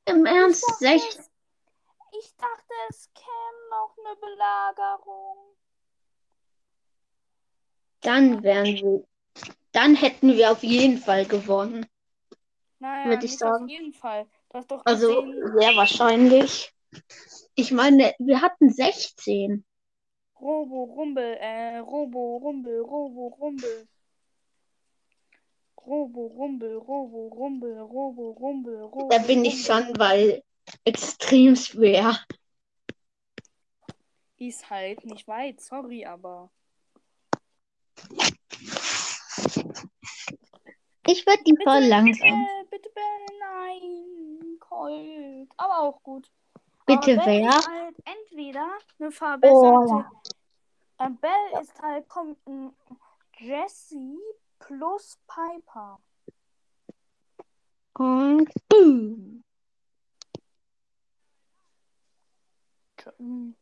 Im 0.06 0.26
Ernst, 0.26 0.64
dachte, 0.68 0.78
sech... 0.80 1.02
es- 1.10 1.32
ich 2.18 2.36
dachte, 2.38 2.74
es 2.90 3.10
käme 3.14 3.70
noch 3.72 3.96
eine 3.98 4.16
Belagerung. 4.16 5.38
Dann 8.02 8.44
wären 8.44 8.66
wir. 8.66 9.08
Dann 9.72 9.96
hätten 9.96 10.34
wir 10.38 10.52
auf 10.52 10.64
jeden 10.64 10.98
Fall 10.98 11.26
gewonnen. 11.26 11.86
Naja, 12.80 13.10
Würde 13.10 13.26
ich 13.26 13.38
sagen. 13.38 13.64
auf 13.66 13.70
jeden 13.70 13.94
Fall. 13.94 14.28
Also 14.86 15.26
sehr 15.58 15.76
wahrscheinlich. 15.76 16.72
Ich 17.56 17.72
meine, 17.72 18.14
wir 18.20 18.42
hatten 18.42 18.70
16. 18.72 19.66
Robo 20.40 20.84
Rumbel, 20.84 21.38
äh, 21.40 21.78
Robo 21.80 22.38
Rumbel, 22.38 22.80
Robo 22.82 23.28
Rumbel. 23.40 23.88
Robo 25.86 26.28
Rumbel, 26.28 26.78
Robo 26.78 27.28
Rumbel, 27.28 27.80
Robo 27.80 28.32
Rumbel, 28.32 28.82
Robo 28.82 29.10
Da 29.10 29.20
bin 29.20 29.46
ich 29.46 29.64
schon 29.64 29.94
bei 29.94 30.44
extrem 30.84 31.56
schwer. 31.56 32.18
Ist 34.38 34.70
halt 34.70 35.06
nicht 35.06 35.28
weit, 35.28 35.62
sorry, 35.62 36.06
aber. 36.06 36.50
Ich 41.08 41.26
würde 41.26 41.44
die 41.44 41.56
voll 41.64 41.84
langsam. 41.86 42.48
Bitte, 42.70 42.90
bitte, 42.90 42.90
nein, 43.40 44.58
Colt. 44.60 45.50
Aber 45.58 45.80
auch 45.80 46.02
gut. 46.02 46.32
Bitte 46.86 47.14
aber 47.14 47.26
wer? 47.26 47.52
Halt 47.52 47.96
entweder 48.06 48.68
eine 49.00 49.12
verbesserte. 49.12 50.06
Oh, 50.98 51.10
Bell 51.22 51.62
ist 51.62 51.80
halt 51.82 52.08
kommt 52.10 52.38
ein 52.48 52.74
Jesse 53.38 54.18
plus 54.66 55.18
Piper. 55.28 56.00
Und 57.98 58.50
boom. 58.68 59.44
Hm. 63.18 63.56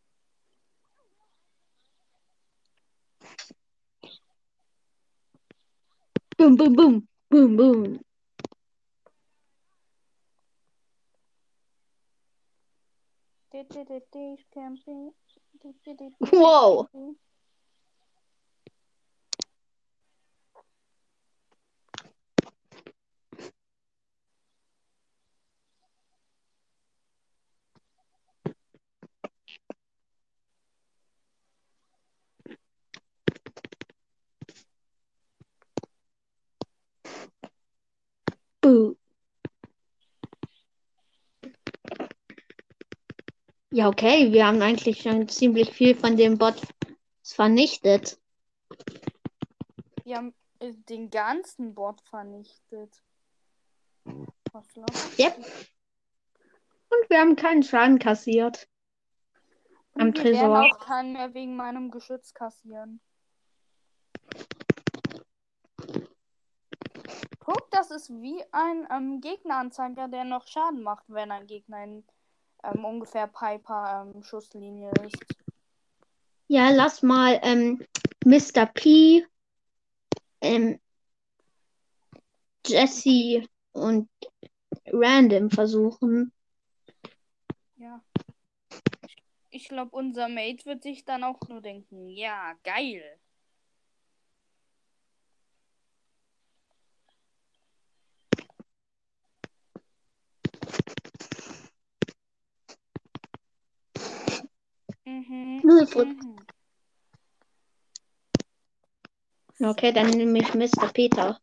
Boom, 6.37 6.55
boom, 6.55 6.73
boom. 6.75 7.07
Boom, 7.29 7.57
boom. 7.57 7.99
Ich 16.19 16.31
Boo. 38.63 38.95
Ja, 43.71 43.89
okay, 43.89 44.31
wir 44.31 44.47
haben 44.47 44.61
eigentlich 44.61 45.01
schon 45.01 45.27
ziemlich 45.27 45.71
viel 45.71 45.95
von 45.95 46.15
dem 46.15 46.37
Bot 46.37 46.61
vernichtet. 47.23 48.17
Wir 50.05 50.15
haben 50.15 50.33
äh, 50.59 50.71
den 50.89 51.09
ganzen 51.09 51.75
Bot 51.75 51.99
vernichtet. 52.01 53.03
Was 54.53 54.67
Yep. 55.19 55.35
Und 55.35 57.09
wir 57.09 57.19
haben 57.19 57.35
keinen 57.35 57.63
Schaden 57.63 57.99
kassiert. 57.99 58.69
Am 59.95 60.07
Und 60.07 60.17
wir 60.19 60.23
werden 60.23 60.39
Tresor. 60.39 60.61
auch 60.63 60.85
keinen 60.85 61.13
mehr 61.13 61.33
wegen 61.33 61.57
meinem 61.57 61.91
Geschütz 61.91 62.33
kassieren. 62.33 63.01
Guck, 67.45 67.69
das 67.71 67.91
ist 67.91 68.09
wie 68.09 68.41
ein 68.51 68.87
ähm, 68.89 69.19
Gegneranzeiger, 69.19 70.07
der 70.07 70.23
noch 70.23 70.47
Schaden 70.47 70.81
macht, 70.81 71.03
wenn 71.07 71.29
ein 71.29 71.45
Gegner 71.45 71.83
in 71.83 72.03
ähm, 72.63 72.85
ungefähr 72.85 73.27
Piper 73.27 74.07
ähm, 74.15 74.23
Schusslinie 74.23 74.91
ist. 75.05 75.17
Ja, 76.47 76.69
lass 76.69 77.03
mal 77.03 77.39
ähm, 77.43 77.85
Mr. 78.25 78.65
P, 78.65 79.25
ähm, 80.39 80.79
Jesse 82.65 83.45
und 83.73 84.09
Random 84.87 85.49
versuchen. 85.49 86.31
Ja. 87.75 88.01
Ich 89.49 89.67
glaube, 89.67 89.91
unser 89.95 90.29
Mate 90.29 90.65
wird 90.65 90.83
sich 90.83 91.03
dann 91.03 91.25
auch 91.25 91.41
nur 91.49 91.61
denken, 91.61 92.07
ja, 92.07 92.53
geil. 92.63 93.19
Mhm. 105.05 105.61
Mhm. 105.63 106.35
Okay, 109.59 109.91
dann 109.91 110.09
nehme 110.09 110.39
ich 110.39 110.53
Mr. 110.53 110.91
Peter. 110.93 111.39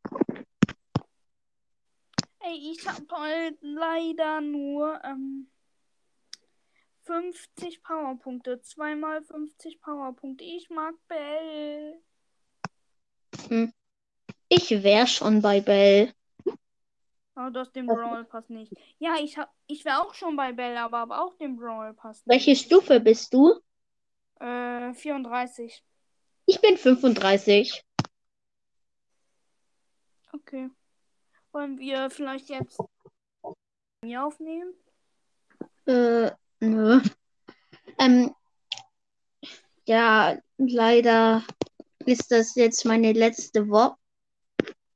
Ey, 2.40 2.72
ich 2.72 2.86
habe 2.86 3.06
halt 3.12 3.58
leider 3.60 4.40
nur 4.40 5.00
ähm, 5.04 5.50
50 7.02 7.82
Powerpunkte. 7.82 8.60
Zweimal 8.62 9.22
50 9.22 9.80
Powerpunkte. 9.80 10.44
Ich 10.44 10.70
mag 10.70 10.94
Bell. 11.08 12.00
Ich 14.48 14.70
wäre 14.70 15.06
schon 15.06 15.42
bei 15.42 15.60
Bell. 15.60 16.12
Aber 17.40 17.50
du 17.50 17.60
hast 17.60 17.74
den 17.74 17.86
Brawl 17.86 18.24
Pass 18.24 18.50
nicht. 18.50 18.70
Ja, 18.98 19.16
ich 19.18 19.38
hab, 19.38 19.50
ich 19.66 19.86
wäre 19.86 20.02
auch 20.02 20.12
schon 20.12 20.36
bei 20.36 20.52
Bell, 20.52 20.76
aber, 20.76 20.98
aber 20.98 21.24
auch 21.24 21.34
den 21.36 21.56
Brawl 21.56 21.94
Pass 21.94 22.18
nicht. 22.18 22.26
Welche 22.26 22.54
Stufe 22.54 23.00
bist 23.00 23.32
du? 23.32 23.58
Äh, 24.40 24.92
34. 24.92 25.82
Ich 26.44 26.60
bin 26.60 26.76
35. 26.76 27.82
Okay. 30.34 30.68
Wollen 31.52 31.78
wir 31.78 32.10
vielleicht 32.10 32.50
jetzt 32.50 32.78
mir 34.04 34.22
aufnehmen? 34.22 34.74
Äh, 35.86 36.32
nö. 36.60 37.00
Ähm, 37.98 38.34
ja, 39.86 40.38
leider 40.58 41.42
ist 42.04 42.30
das 42.30 42.54
jetzt 42.54 42.84
meine 42.84 43.14
letzte 43.14 43.66
Woche. 43.70 43.96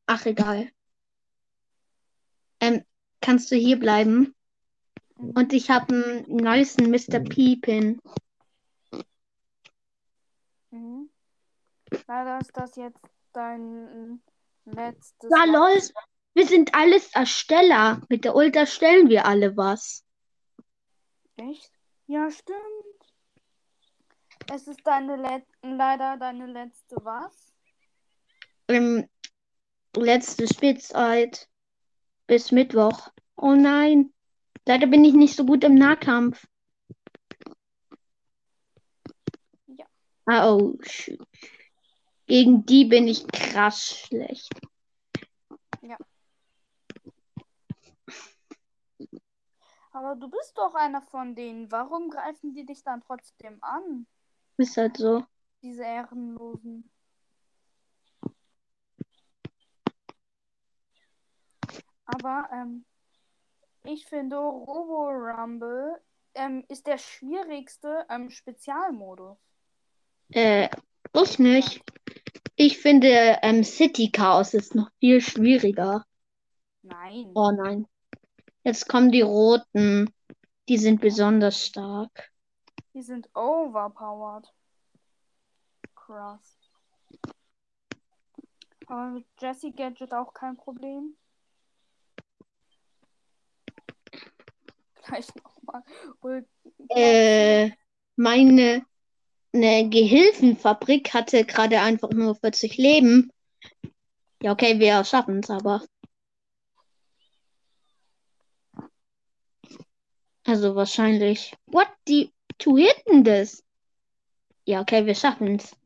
Ach, 0.04 0.26
egal. 0.26 0.73
Ähm, 2.64 2.84
kannst 3.20 3.50
du 3.50 3.56
hier 3.56 3.78
bleiben? 3.78 4.34
Und 5.16 5.52
ich 5.52 5.70
habe 5.70 5.94
einen 5.94 6.36
nicen 6.36 6.90
Mr. 6.90 7.20
P-Pin. 7.20 8.00
Mhm. 10.70 11.10
Leider 12.08 12.38
ist 12.40 12.56
das 12.56 12.74
jetzt 12.76 13.00
dein 13.32 14.22
letztes. 14.64 15.30
Ja, 15.30 15.44
lol. 15.44 15.78
Wir 16.32 16.46
sind 16.46 16.74
alles 16.74 17.12
Ersteller. 17.14 18.00
Mit 18.08 18.24
der 18.24 18.34
Ult 18.34 18.56
erstellen 18.56 19.08
wir 19.08 19.26
alle 19.26 19.56
was. 19.56 20.04
Echt? 21.36 21.70
Ja, 22.06 22.30
stimmt. 22.30 22.58
Es 24.52 24.66
ist 24.66 24.80
deine 24.84 25.16
Let 25.16 25.44
leider 25.62 26.16
deine 26.16 26.46
letzte 26.46 26.96
was? 27.02 27.52
Ähm, 28.68 29.08
letzte 29.96 30.48
Spielzeit 30.48 31.48
bis 32.26 32.52
Mittwoch. 32.52 33.10
Oh 33.36 33.54
nein. 33.54 34.12
Leider 34.66 34.86
bin 34.86 35.04
ich 35.04 35.14
nicht 35.14 35.36
so 35.36 35.44
gut 35.44 35.64
im 35.64 35.74
Nahkampf. 35.74 36.46
Ja. 39.66 39.86
Ah, 40.26 40.52
oh, 40.52 40.76
shoot. 40.82 41.26
Gegen 42.26 42.64
die 42.64 42.86
bin 42.86 43.06
ich 43.06 43.26
krass 43.26 44.06
schlecht. 44.06 44.50
Aber 49.94 50.16
du 50.16 50.28
bist 50.28 50.58
doch 50.58 50.74
einer 50.74 51.02
von 51.02 51.36
denen. 51.36 51.70
Warum 51.70 52.10
greifen 52.10 52.52
die 52.52 52.66
dich 52.66 52.82
dann 52.82 53.00
trotzdem 53.00 53.62
an? 53.62 54.08
Ist 54.56 54.76
halt 54.76 54.96
so. 54.96 55.24
Diese 55.62 55.84
Ehrenlosen. 55.84 56.90
Aber 62.06 62.48
ähm, 62.52 62.84
ich 63.84 64.06
finde, 64.06 64.36
Robo 64.36 65.08
Rumble 65.08 66.00
ähm, 66.34 66.64
ist 66.68 66.86
der 66.86 66.98
schwierigste 66.98 68.06
ähm, 68.08 68.30
Spezialmodus. 68.30 69.38
Äh, 70.30 70.68
ich 71.12 71.38
nicht. 71.38 71.82
Ich 72.56 72.78
finde, 72.78 73.38
ähm, 73.42 73.64
City 73.64 74.10
Chaos 74.10 74.54
ist 74.54 74.74
noch 74.74 74.90
viel 75.00 75.20
schwieriger. 75.20 76.04
Nein. 76.82 77.30
Oh 77.34 77.50
nein. 77.50 77.86
Jetzt 78.62 78.88
kommen 78.88 79.10
die 79.10 79.22
Roten. 79.22 80.12
Die 80.68 80.78
sind 80.78 81.00
besonders 81.00 81.66
stark. 81.66 82.30
Die 82.94 83.02
sind 83.02 83.28
overpowered. 83.34 84.50
Krass. 85.94 86.58
Aber 88.86 89.06
mit 89.08 89.26
Jesse 89.40 89.72
Gadget 89.72 90.12
auch 90.12 90.32
kein 90.32 90.56
Problem. 90.56 91.16
Gleich 95.06 95.26
nochmal. 95.34 95.82
Äh, 96.88 97.70
meine 98.16 98.84
ne 99.52 99.88
Gehilfenfabrik 99.88 101.12
hatte 101.12 101.44
gerade 101.44 101.80
einfach 101.80 102.10
nur 102.10 102.34
40 102.34 102.76
Leben. 102.76 103.30
Ja, 104.42 104.52
okay, 104.52 104.78
wir 104.78 105.04
schaffen 105.04 105.40
es 105.40 105.50
aber. 105.50 105.82
Also 110.46 110.74
wahrscheinlich. 110.74 111.54
What? 111.66 111.88
Die 112.08 112.32
two 112.58 112.76
hitten 112.76 113.24
this? 113.24 113.64
Ja, 114.66 114.80
okay, 114.80 115.06
wir 115.06 115.14
schaffen 115.14 115.56
es. 115.56 115.76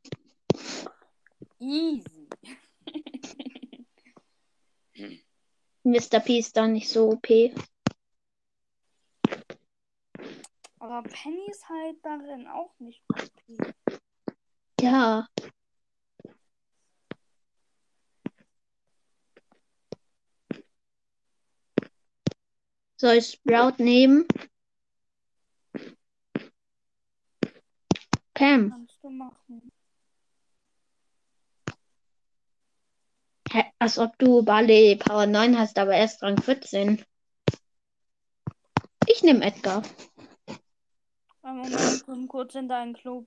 Easy. 1.60 2.28
Mr. 5.84 6.20
P 6.20 6.38
ist 6.38 6.56
da 6.56 6.66
nicht 6.66 6.88
so 6.88 7.10
OP. 7.10 7.28
Aber 10.80 11.02
Penny 11.02 11.50
ist 11.50 11.68
halt 11.68 11.96
darin 12.04 12.46
auch 12.46 12.72
nicht 12.78 13.02
OP. 13.10 13.74
Ja. 14.80 15.26
Soll 22.96 23.14
ich 23.14 23.26
Sprout 23.28 23.82
nehmen? 23.82 24.26
Pam, 28.34 28.70
Kannst 28.70 28.98
du 29.02 29.10
machen. 29.10 29.72
hä, 33.52 33.64
als 33.78 33.98
ob 33.98 34.16
du 34.18 34.42
Barley 34.44 34.96
Power 34.96 35.26
9 35.26 35.58
hast, 35.58 35.78
aber 35.78 35.94
erst 35.94 36.22
Rang 36.22 36.40
14. 36.40 37.04
Ich 39.06 39.22
nehme 39.22 39.44
Edgar. 39.44 39.82
Moment, 41.56 42.02
komm 42.04 42.28
kurz 42.28 42.54
in 42.54 42.68
deinen 42.68 42.94
Club. 42.94 43.26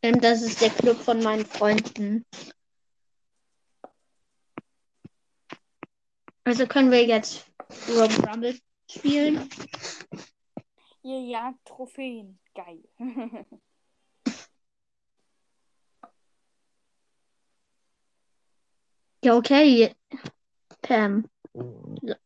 Das 0.00 0.42
ist 0.42 0.60
der 0.60 0.70
Club 0.70 0.96
von 0.96 1.22
meinen 1.22 1.46
Freunden. 1.46 2.24
Also 6.44 6.66
können 6.66 6.90
wir 6.90 7.06
jetzt 7.06 7.46
Rob 7.88 8.10
Rumble 8.26 8.58
spielen. 8.90 9.48
Ihr 11.02 11.20
jagt 11.20 11.64
Trophäen. 11.64 12.40
Geil. 12.54 12.82
Ja, 19.24 19.36
okay. 19.36 19.94
Pam. 20.82 21.28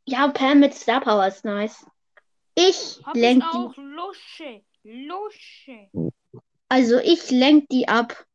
Ja, 0.05 0.29
Pam 0.29 0.61
mit 0.61 0.75
Star 0.75 1.01
Power 1.01 1.27
ist 1.27 1.45
nice. 1.45 1.87
Ich 2.55 3.01
Hab 3.05 3.15
ich 3.15 3.23
lenk 3.23 3.45
die, 3.53 3.57
auch. 3.59 3.77
Lusche. 3.77 4.63
Lusche. 4.83 5.91
also 6.69 6.99
ich 6.99 7.31
lenk 7.31 7.69
die 7.69 7.89
ab. 7.89 8.27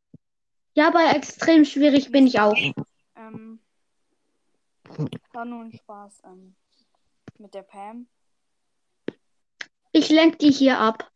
Ja, 0.73 0.89
bei 0.91 1.11
extrem 1.11 1.65
schwierig 1.65 2.11
bin 2.11 2.27
ich 2.27 2.39
auch. 2.39 2.55
Ähm, 3.15 3.59
war 5.33 5.45
nur 5.45 5.61
ein 5.61 5.73
Spaß 5.73 6.21
ähm, 6.25 6.55
mit 7.39 7.53
der 7.53 7.63
Pam. 7.63 8.07
Ich 9.91 10.09
lenk 10.09 10.39
die 10.39 10.51
hier 10.51 10.79
ab. 10.79 11.11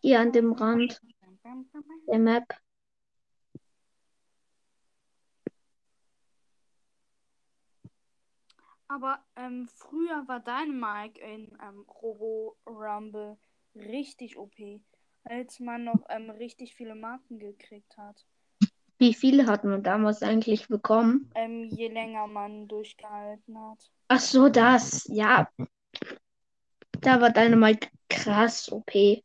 Hier 0.00 0.20
an 0.20 0.32
dem 0.32 0.52
Rand 0.52 1.00
der 2.06 2.18
Map. 2.18 2.54
Aber 8.88 9.18
ähm, 9.36 9.68
früher 9.76 10.26
war 10.26 10.40
Dynamite 10.40 11.20
in 11.20 11.56
ähm, 11.62 11.84
Robo 12.02 12.56
Rumble 12.66 13.36
richtig 13.74 14.38
OP, 14.38 14.54
als 15.24 15.60
man 15.60 15.84
noch 15.84 16.06
ähm, 16.08 16.30
richtig 16.30 16.74
viele 16.74 16.94
Marken 16.94 17.38
gekriegt 17.38 17.96
hat. 17.98 18.24
Wie 18.98 19.14
viele 19.14 19.46
hat 19.46 19.62
man 19.62 19.82
damals 19.82 20.22
eigentlich 20.22 20.68
bekommen? 20.68 21.30
Ähm, 21.34 21.68
je 21.68 21.88
länger 21.88 22.26
man 22.26 22.66
durchgehalten 22.66 23.56
hat. 23.58 23.90
Ach 24.08 24.20
so, 24.20 24.48
das. 24.48 25.06
Ja. 25.08 25.48
Da 27.00 27.20
war 27.20 27.30
Dynamite 27.30 27.88
krass 28.08 28.72
OP. 28.72 29.22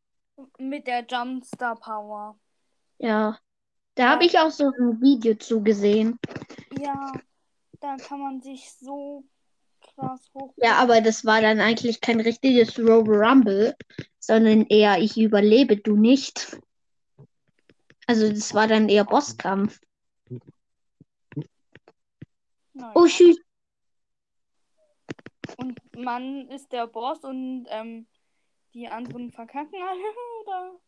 Mit 0.59 0.87
der 0.87 1.05
Jumpstar 1.09 1.75
Power. 1.75 2.37
Ja. 2.99 3.39
Da 3.95 4.09
habe 4.09 4.25
ich 4.25 4.37
auch 4.37 4.51
so 4.51 4.65
ein 4.65 5.01
Video 5.01 5.35
zugesehen. 5.35 6.19
Ja, 6.79 7.13
da 7.79 7.95
kann 7.97 8.19
man 8.19 8.41
sich 8.41 8.71
so 8.79 9.23
krass 9.95 10.29
hoch. 10.33 10.53
Ja, 10.57 10.75
aber 10.75 11.01
das 11.01 11.25
war 11.25 11.41
dann 11.41 11.59
eigentlich 11.59 12.01
kein 12.01 12.19
richtiges 12.19 12.77
Robo 12.79 13.11
Rumble, 13.11 13.75
sondern 14.19 14.65
eher 14.67 14.99
ich 14.99 15.17
überlebe, 15.17 15.77
du 15.77 15.95
nicht. 15.95 16.57
Also 18.07 18.29
das 18.29 18.53
war 18.53 18.67
dann 18.67 18.89
eher 18.89 19.05
Bosskampf. 19.05 19.79
Naja. 22.73 22.91
Oh, 22.95 23.05
tschüss. 23.05 23.37
Und 25.57 25.79
man 25.95 26.49
ist 26.49 26.71
der 26.71 26.87
Boss 26.87 27.23
und 27.23 27.65
ähm, 27.69 28.07
die 28.73 28.87
anderen 28.87 29.31
verkacken 29.31 29.79
alle, 29.81 29.99
oder? 30.43 30.79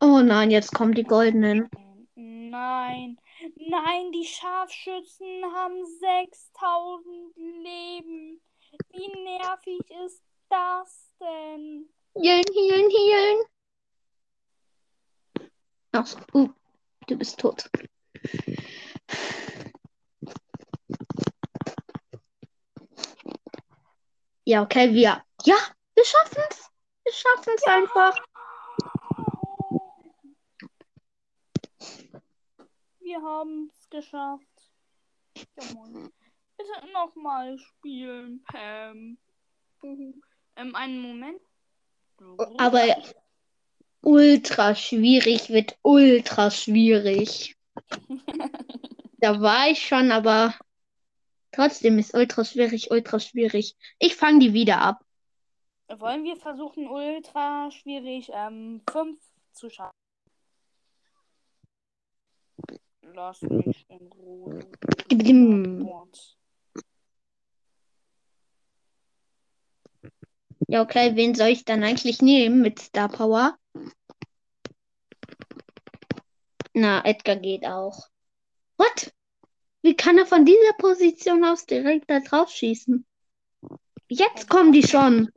Oh 0.00 0.20
nein, 0.20 0.50
jetzt 0.50 0.72
kommen 0.74 0.94
die 0.94 1.04
goldenen. 1.04 1.68
Nein, 2.14 3.18
nein, 3.56 4.12
die 4.12 4.24
Scharfschützen 4.24 5.44
haben 5.54 5.84
6000 5.84 7.36
Leben. 7.36 8.40
Wie 8.90 9.22
nervig 9.22 9.80
ist 10.06 10.22
das 10.48 11.12
denn? 11.20 11.88
Hielen, 12.14 12.44
hielen, 12.52 12.90
hielen. 12.90 13.44
Ach. 15.92 16.16
Uh, 16.32 16.48
du 17.06 17.16
bist 17.16 17.38
tot. 17.38 17.70
Ja, 24.44 24.62
okay, 24.62 24.92
wir. 24.92 25.22
Ja, 25.44 25.56
wir 25.94 26.04
schaffen 26.04 26.42
es. 26.50 26.70
Wir 27.04 27.12
schaffen 27.12 27.52
es 27.56 27.62
einfach. 27.64 28.18
Wir 33.12 33.20
haben 33.20 33.70
es 33.78 33.90
geschafft. 33.90 34.70
Ja, 35.36 35.74
moin. 35.74 36.10
Bitte 36.56 36.92
nochmal 36.94 37.58
spielen, 37.58 38.42
Pam. 38.44 39.18
Buhu. 39.80 40.14
Ähm, 40.56 40.74
einen 40.74 40.98
Moment. 41.02 41.38
Aber 42.56 43.02
ultra 44.00 44.74
schwierig 44.74 45.50
wird 45.50 45.78
ultra 45.82 46.50
schwierig. 46.50 47.54
Da 49.18 49.40
war 49.42 49.68
ich 49.68 49.86
schon, 49.86 50.10
aber 50.10 50.54
trotzdem 51.52 51.98
ist 51.98 52.14
ultra 52.14 52.46
schwierig, 52.46 52.90
ultra 52.90 53.20
schwierig. 53.20 53.76
Ich 53.98 54.16
fange 54.16 54.38
die 54.38 54.54
wieder 54.54 54.80
ab. 54.80 55.04
Wollen 55.86 56.24
wir 56.24 56.36
versuchen, 56.36 56.88
ultra 56.88 57.70
schwierig 57.70 58.30
ähm, 58.32 58.80
5 58.90 59.20
zu 59.52 59.68
schaffen? 59.68 59.92
Lass 63.14 63.42
mich 63.42 63.84
in 63.88 64.10
Ruhe. 64.12 64.66
Ja, 70.68 70.80
okay, 70.80 71.14
wen 71.14 71.34
soll 71.34 71.48
ich 71.48 71.66
dann 71.66 71.84
eigentlich 71.84 72.22
nehmen 72.22 72.62
mit 72.62 72.78
Star 72.78 73.08
Power? 73.08 73.58
Na, 76.72 77.04
Edgar 77.04 77.36
geht 77.36 77.66
auch. 77.66 78.08
What? 78.78 79.12
Wie 79.82 79.94
kann 79.94 80.16
er 80.16 80.24
von 80.24 80.46
dieser 80.46 80.72
Position 80.78 81.44
aus 81.44 81.66
direkt 81.66 82.08
da 82.08 82.20
drauf 82.20 82.50
schießen? 82.50 83.04
Jetzt 84.08 84.48
kommen 84.48 84.72
die 84.72 84.86
schon. 84.86 85.30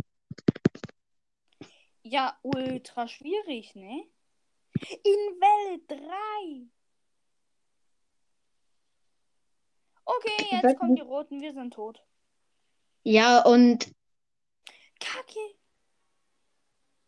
Ja, 2.03 2.37
ultra 2.41 3.07
schwierig, 3.09 3.75
ne? 3.75 4.05
In 5.03 5.39
Welle 5.41 5.79
3. 5.87 6.74
Okay, 10.05 10.47
jetzt 10.51 10.63
weiß 10.63 10.77
kommen 10.77 10.93
nicht. 10.93 11.03
die 11.03 11.07
Roten, 11.07 11.41
wir 11.41 11.53
sind 11.53 11.73
tot. 11.73 12.03
Ja, 13.03 13.43
und. 13.43 13.91
Kacke. 14.99 15.39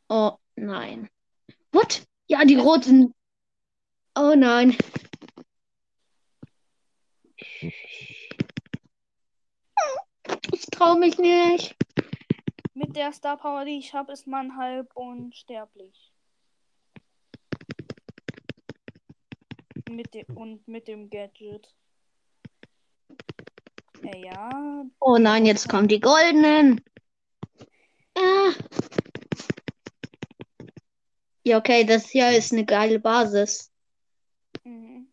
Oh 0.09 0.37
nein. 0.55 1.09
What? 1.71 2.05
Ja, 2.27 2.43
die 2.45 2.55
roten. 2.55 3.13
Oh 4.15 4.33
nein. 4.35 4.75
Ich 10.51 10.65
traue 10.71 10.99
mich 10.99 11.17
nicht. 11.17 11.75
Mit 12.73 12.95
der 12.95 13.11
Star 13.11 13.37
Power, 13.37 13.65
die 13.65 13.77
ich 13.77 13.93
habe, 13.93 14.11
ist 14.11 14.27
man 14.27 14.57
halb 14.57 14.95
unsterblich. 14.95 16.13
Mit 19.89 20.13
dem, 20.13 20.25
und 20.37 20.67
mit 20.67 20.87
dem 20.87 21.09
Gadget. 21.09 21.73
Äh, 24.03 24.25
ja, 24.25 24.85
Oh 24.99 25.17
nein, 25.17 25.45
jetzt 25.45 25.69
kommen 25.69 25.87
die 25.87 25.99
goldenen. 25.99 26.81
Ah. 28.15 28.51
Ja, 31.43 31.57
okay, 31.57 31.85
das 31.85 32.09
hier 32.09 32.31
ist 32.31 32.51
eine 32.51 32.65
geile 32.65 32.99
Basis. 32.99 33.71
mhm. 34.63 35.07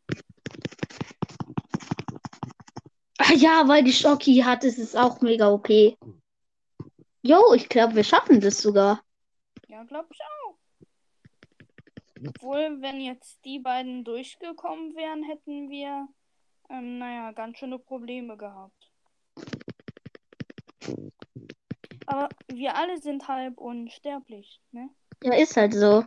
Ah 3.18 3.32
ja, 3.32 3.68
weil 3.68 3.84
die 3.84 3.92
Schocki 3.92 4.38
hat, 4.44 4.64
ist 4.64 4.78
es 4.78 4.96
auch 4.96 5.20
mega 5.20 5.48
OP. 5.50 5.68
Jo, 7.22 7.54
ich 7.54 7.68
glaube, 7.68 7.94
wir 7.94 8.04
schaffen 8.04 8.40
das 8.40 8.60
sogar. 8.60 9.02
ja 9.68 9.84
glaube 9.84 10.08
ich 10.12 10.20
auch. 10.20 10.58
Obwohl, 12.28 12.80
wenn 12.80 13.00
jetzt 13.00 13.44
die 13.44 13.60
beiden 13.60 14.04
durchgekommen 14.04 14.94
wären, 14.96 15.22
hätten 15.22 15.70
wir, 15.70 16.08
ähm, 16.78 16.98
naja, 16.98 17.32
ganz 17.32 17.58
schöne 17.58 17.78
Probleme 17.78 18.36
gehabt. 18.36 18.90
Aber 22.06 22.28
wir 22.48 22.76
alle 22.76 23.00
sind 23.00 23.26
halb 23.28 23.58
unsterblich, 23.58 24.60
ne? 24.72 24.90
Ja, 25.22 25.34
ist 25.34 25.56
halt 25.56 25.74
so. 25.74 26.04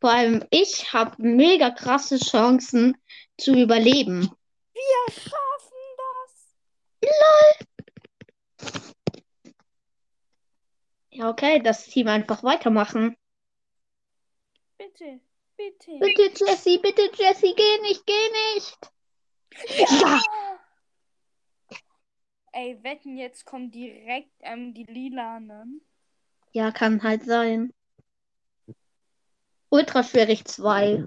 Vor 0.00 0.10
allem 0.10 0.44
ich 0.50 0.92
habe 0.92 1.14
mega 1.22 1.70
krasse 1.70 2.18
Chancen 2.18 2.96
zu 3.38 3.54
überleben. 3.54 4.30
Wir 4.74 5.12
schaffen 5.12 5.96
das! 5.96 6.54
Ja, 11.10 11.30
okay, 11.30 11.62
das 11.62 11.86
Team 11.86 12.08
einfach 12.08 12.42
weitermachen. 12.42 13.16
Bitte, 14.76 15.20
bitte. 15.56 15.98
Bitte, 16.00 16.44
Jesse, 16.44 16.78
bitte, 16.80 17.10
Jesse, 17.16 17.54
geh 17.54 17.80
nicht, 17.82 18.04
geh 18.04 18.30
nicht. 18.54 18.93
Ja. 19.78 20.20
Ey, 22.52 22.78
wetten, 22.82 23.16
jetzt 23.16 23.44
kommen 23.44 23.70
direkt 23.70 24.30
ähm, 24.40 24.74
die 24.74 24.84
Lilanen. 24.84 25.80
Ja, 26.52 26.70
kann 26.70 27.02
halt 27.02 27.24
sein. 27.24 27.72
Ultraschwierig 29.70 30.44
2. 30.44 31.04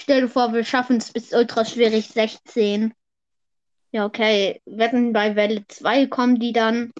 Stell 0.00 0.22
dir 0.22 0.28
vor, 0.28 0.52
wir 0.52 0.64
schaffen 0.64 0.96
es 0.96 1.12
bis 1.12 1.32
ultraschwierig 1.32 2.08
16. 2.08 2.94
Ja, 3.92 4.06
okay. 4.06 4.60
Wetten, 4.66 5.12
bei 5.12 5.36
Welle 5.36 5.64
2 5.68 6.08
kommen 6.08 6.40
die 6.40 6.52
dann. 6.52 6.92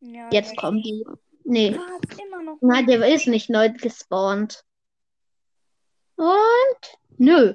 Ja, 0.00 0.28
Jetzt 0.32 0.50
der 0.50 0.56
kommen 0.56 0.82
die. 0.82 1.04
Nee. 1.44 1.78
Nein, 2.60 2.86
der 2.86 3.06
ist 3.06 3.28
nicht 3.28 3.48
neu 3.48 3.70
gespawnt. 3.70 4.64
Und? 6.16 6.98
Nö. 7.18 7.54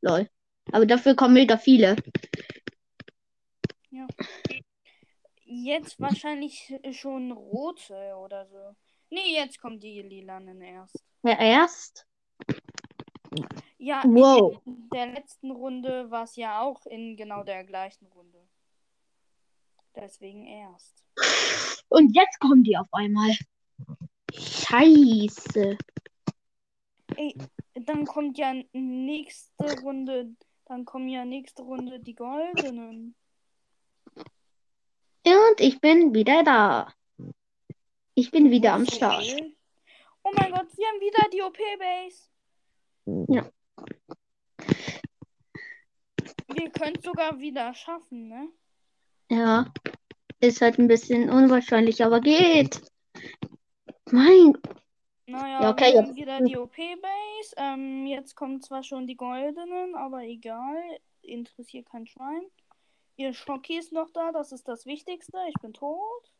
Lol. 0.00 0.28
Aber 0.72 0.86
dafür 0.86 1.14
kommen 1.14 1.34
mega 1.34 1.56
viele. 1.56 1.96
Jetzt 5.44 5.98
wahrscheinlich 5.98 6.74
schon 6.92 7.32
rote 7.32 8.14
oder 8.16 8.46
so. 8.46 8.76
Nee, 9.10 9.34
jetzt 9.34 9.58
kommt 9.60 9.82
die 9.82 10.02
lilanen 10.02 10.60
erst. 10.60 11.02
Ja, 11.22 11.40
erst. 11.40 12.06
Ja, 13.78 14.02
Wow. 14.04 14.60
in 14.66 14.88
der 14.90 15.06
letzten 15.06 15.50
Runde 15.50 16.10
war 16.10 16.24
es 16.24 16.36
ja 16.36 16.60
auch 16.60 16.84
in 16.86 17.16
genau 17.16 17.44
der 17.44 17.64
gleichen 17.64 18.06
Runde. 18.08 18.46
Deswegen 19.96 20.46
erst. 20.46 21.02
Und 21.88 22.14
jetzt 22.14 22.38
kommen 22.40 22.62
die 22.62 22.76
auf 22.76 22.88
einmal. 22.92 23.30
Scheiße. 24.34 25.78
Ey, 27.16 27.34
dann 27.80 28.04
kommt 28.04 28.38
ja 28.38 28.54
nächste 28.72 29.80
Runde, 29.80 30.34
dann 30.66 30.84
kommen 30.84 31.08
ja 31.08 31.24
nächste 31.24 31.62
Runde 31.62 32.00
die 32.00 32.14
goldenen. 32.14 33.14
Und 35.24 35.60
ich 35.60 35.80
bin 35.80 36.14
wieder 36.14 36.42
da. 36.42 36.92
Ich 38.14 38.30
bin 38.30 38.50
wieder 38.50 38.72
am 38.72 38.86
Start. 38.86 39.24
Oh 40.22 40.30
mein 40.34 40.50
Gott, 40.50 40.66
wir 40.76 40.86
haben 40.86 41.00
wieder 41.00 41.28
die 41.32 41.42
OP-Base. 41.42 42.28
Ja. 43.28 43.50
Wir 46.48 46.70
können 46.70 46.96
es 46.96 47.04
sogar 47.04 47.38
wieder 47.38 47.74
schaffen, 47.74 48.28
ne? 48.28 48.48
Ja. 49.30 49.72
Ist 50.40 50.60
halt 50.60 50.78
ein 50.78 50.88
bisschen 50.88 51.30
unwahrscheinlich, 51.30 52.04
aber 52.04 52.20
geht. 52.20 52.80
Mein 54.10 54.56
Naja, 55.28 55.60
Ja, 55.62 55.70
okay, 55.70 55.92
wir 55.92 55.98
haben 55.98 56.06
jetzt- 56.06 56.16
wieder 56.16 56.40
die 56.40 56.56
OP-Base. 56.56 57.54
Ähm, 57.58 58.06
jetzt 58.06 58.34
kommen 58.34 58.62
zwar 58.62 58.82
schon 58.82 59.06
die 59.06 59.16
goldenen, 59.16 59.94
aber 59.94 60.22
egal. 60.22 60.82
Interessiert 61.22 61.86
kein 61.90 62.06
Schwein. 62.06 62.42
Ihr 63.16 63.34
Schocki 63.34 63.76
ist 63.76 63.92
noch 63.92 64.10
da, 64.10 64.32
das 64.32 64.52
ist 64.52 64.66
das 64.68 64.86
Wichtigste. 64.86 65.36
Ich 65.48 65.54
bin 65.60 65.74
tot. 65.74 66.32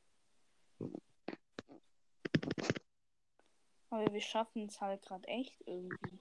Aber 3.90 4.10
wir 4.12 4.20
schaffen 4.20 4.66
es 4.66 4.80
halt 4.80 5.02
gerade 5.02 5.26
echt 5.28 5.60
irgendwie. 5.66 6.20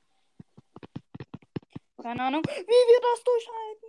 Keine 2.01 2.23
Ahnung, 2.23 2.41
wie 2.43 2.51
wir 2.51 3.01
das 3.01 3.23
durchhalten. 3.23 3.87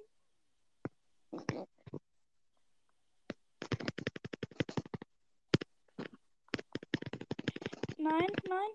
Nein, 8.09 8.27
nein. 8.49 8.71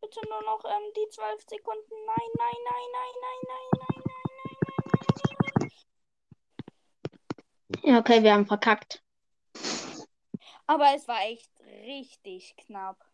Bitte 0.00 0.20
nur 0.28 0.42
noch 0.42 0.64
ähm, 0.64 0.92
die 0.96 1.08
12 1.10 1.44
Sekunden. 1.48 1.94
Nein, 2.06 2.30
nein, 2.36 2.54
nein, 2.64 2.88
nein, 2.92 3.14
nein, 3.22 3.40
nein, 3.48 3.68
nein, 3.78 4.02
nein, 4.02 4.32
nein, 4.42 4.56
nein, 4.84 5.36
nein, 5.40 5.70
nein. 7.82 7.92
Ja, 7.92 7.98
okay, 8.00 8.22
wir 8.22 8.32
haben 8.32 8.46
verkackt. 8.46 9.04
Aber 10.66 10.94
es 10.94 11.06
war 11.06 11.22
echt 11.26 11.50
richtig 11.60 12.56
knapp. 12.56 13.04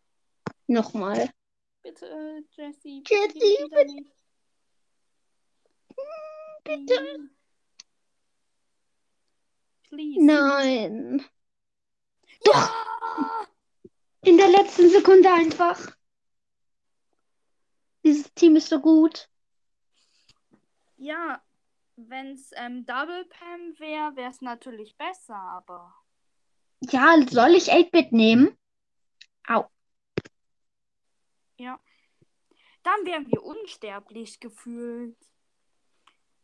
Nochmal. 0.66 1.30
Bitte, 1.82 2.06
äh, 2.06 2.42
Jessie. 2.56 3.02
Jessie, 3.06 3.58
wieder 3.62 3.84
nicht. 3.84 4.10
bitte. 6.64 7.30
Please. 9.82 10.24
Nein. 10.24 11.24
Ja! 12.46 12.83
In 14.24 14.38
der 14.38 14.48
letzten 14.48 14.88
Sekunde 14.88 15.30
einfach. 15.30 15.94
Dieses 18.02 18.32
Team 18.34 18.56
ist 18.56 18.68
so 18.68 18.80
gut. 18.80 19.28
Ja, 20.96 21.42
wenn 21.96 22.32
es 22.32 22.50
ähm, 22.54 22.86
Double 22.86 23.26
Pam 23.26 23.78
wäre, 23.78 24.16
wäre 24.16 24.30
es 24.30 24.40
natürlich 24.40 24.96
besser, 24.96 25.36
aber. 25.36 25.94
Ja, 26.80 27.16
soll 27.28 27.54
ich 27.54 27.72
8-Bit 27.72 28.12
nehmen? 28.12 28.56
Au. 29.46 29.66
Ja. 31.58 31.78
Dann 32.82 33.06
wären 33.06 33.26
wir 33.26 33.42
unsterblich 33.42 34.40
gefühlt. 34.40 35.16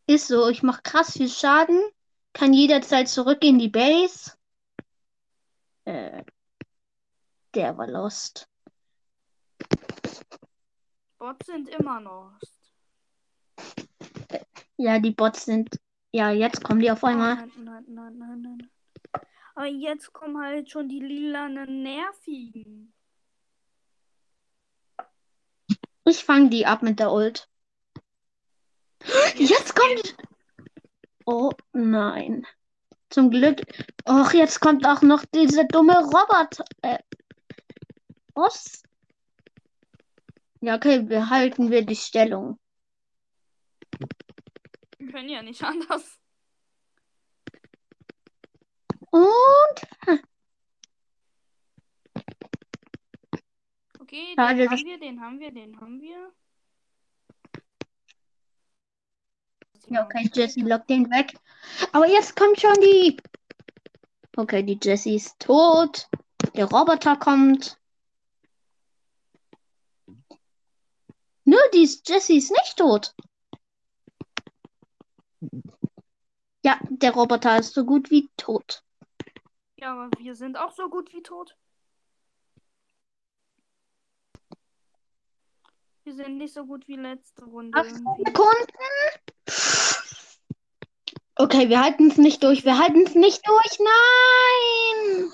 Ist 0.06 0.28
so, 0.28 0.48
ich 0.48 0.62
mache 0.62 0.82
krass 0.82 1.12
viel 1.12 1.28
Schaden. 1.28 1.82
Kann 2.32 2.52
jederzeit 2.52 3.08
zurück 3.08 3.42
in 3.42 3.58
die 3.58 3.68
Base. 3.68 4.32
Äh, 5.84 6.24
der 7.55 7.76
war 7.76 7.86
lost. 7.86 8.48
Bots 11.18 11.46
sind 11.46 11.68
immer 11.68 12.01
lost. 12.01 12.72
Ja, 14.76 14.98
die 14.98 15.11
Bots 15.11 15.44
sind. 15.44 15.78
Ja, 16.12 16.30
jetzt 16.30 16.64
kommen 16.64 16.80
die 16.80 16.90
auf 16.90 17.05
einmal. 17.05 17.36
Nein, 17.36 17.53
nein, 17.59 17.84
nein, 17.88 18.18
nein, 18.18 18.42
nein. 18.42 18.70
Aber 19.55 19.66
jetzt 19.66 20.12
kommen 20.12 20.42
halt 20.42 20.70
schon 20.70 20.88
die 20.88 21.01
lilanen 21.01 21.82
Nervigen. 21.82 22.94
Ich 26.05 26.24
fange 26.24 26.48
die 26.48 26.64
ab 26.64 26.82
mit 26.82 26.98
der 26.98 27.12
Ult. 27.12 27.48
Jetzt 29.36 29.74
kommt. 29.76 30.16
Oh 31.26 31.51
nein. 31.72 32.46
Zum 33.11 33.30
Glück. 33.30 33.61
Och, 34.09 34.32
jetzt 34.32 34.61
kommt 34.61 34.86
auch 34.86 35.03
noch 35.03 35.24
diese 35.34 35.66
dumme 35.66 35.98
Roboter. 35.98 36.64
Äh, 36.82 36.98
was? 38.34 38.82
Ja, 40.60 40.76
okay, 40.76 41.00
behalten 41.02 41.70
wir 41.70 41.84
die 41.84 41.96
Stellung. 41.96 42.58
Wir 44.98 45.10
können 45.12 45.28
ja 45.28 45.42
nicht 45.42 45.62
anders. 45.64 46.18
Und 49.10 49.88
Okay, 54.00 54.34
Schade, 54.34 54.56
den 54.56 54.70
dass- 54.70 54.80
haben 54.80 54.86
wir, 54.86 54.98
den 54.98 55.20
haben 55.20 55.40
wir, 55.40 55.52
den 55.52 55.80
haben 55.80 56.00
wir. 56.00 56.32
Ja, 59.88 60.04
okay, 60.04 60.28
Jessie 60.32 60.60
lockt 60.62 60.90
den 60.90 61.10
weg. 61.10 61.32
Aber 61.92 62.06
jetzt 62.06 62.36
kommt 62.36 62.60
schon 62.60 62.74
die. 62.80 63.16
Okay, 64.36 64.62
die 64.62 64.78
Jessie 64.80 65.16
ist 65.16 65.38
tot. 65.40 66.08
Der 66.54 66.66
Roboter 66.66 67.16
kommt. 67.16 67.79
Nö, 71.51 71.57
die 71.74 71.82
ist, 71.82 72.09
Jessie 72.09 72.36
ist 72.36 72.53
nicht 72.53 72.76
tot. 72.76 73.12
Ja, 76.62 76.78
der 76.88 77.11
Roboter 77.11 77.59
ist 77.59 77.74
so 77.74 77.84
gut 77.84 78.09
wie 78.12 78.30
tot. 78.36 78.84
Ja, 79.74 79.94
aber 79.94 80.11
wir 80.20 80.36
sind 80.36 80.57
auch 80.57 80.70
so 80.70 80.88
gut 80.88 81.12
wie 81.12 81.24
tot. 81.24 81.57
Wir 86.05 86.14
sind 86.14 86.38
nicht 86.38 86.55
so 86.55 86.64
gut 86.66 86.86
wie 86.86 86.94
letzte 86.94 87.44
Runde. 87.44 87.76
Ach, 87.76 87.84
irgendwie. 87.84 88.24
Sekunden. 88.26 88.78
Okay, 91.34 91.68
wir 91.68 91.82
halten 91.82 92.12
es 92.12 92.16
nicht 92.16 92.44
durch. 92.44 92.64
Wir 92.64 92.78
halten 92.78 93.03
es 93.05 93.16
nicht 93.16 93.44
durch. 93.44 93.78
Nein! 93.80 95.32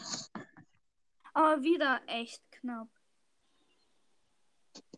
Aber 1.35 1.63
wieder 1.63 2.01
echt 2.07 2.41
knapp. 2.53 2.89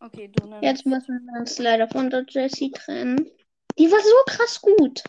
Okay, 0.01 0.29
du 0.29 0.47
nimmst. 0.47 0.63
Jetzt 0.63 0.87
müssen 0.87 1.27
wir 1.27 1.41
uns 1.41 1.59
leider 1.59 1.89
von 1.89 2.11
der 2.11 2.25
Jessie 2.29 2.71
trennen. 2.71 3.31
Die 3.79 3.91
war 3.91 4.01
so 4.01 4.33
krass 4.35 4.61
gut. 4.61 5.03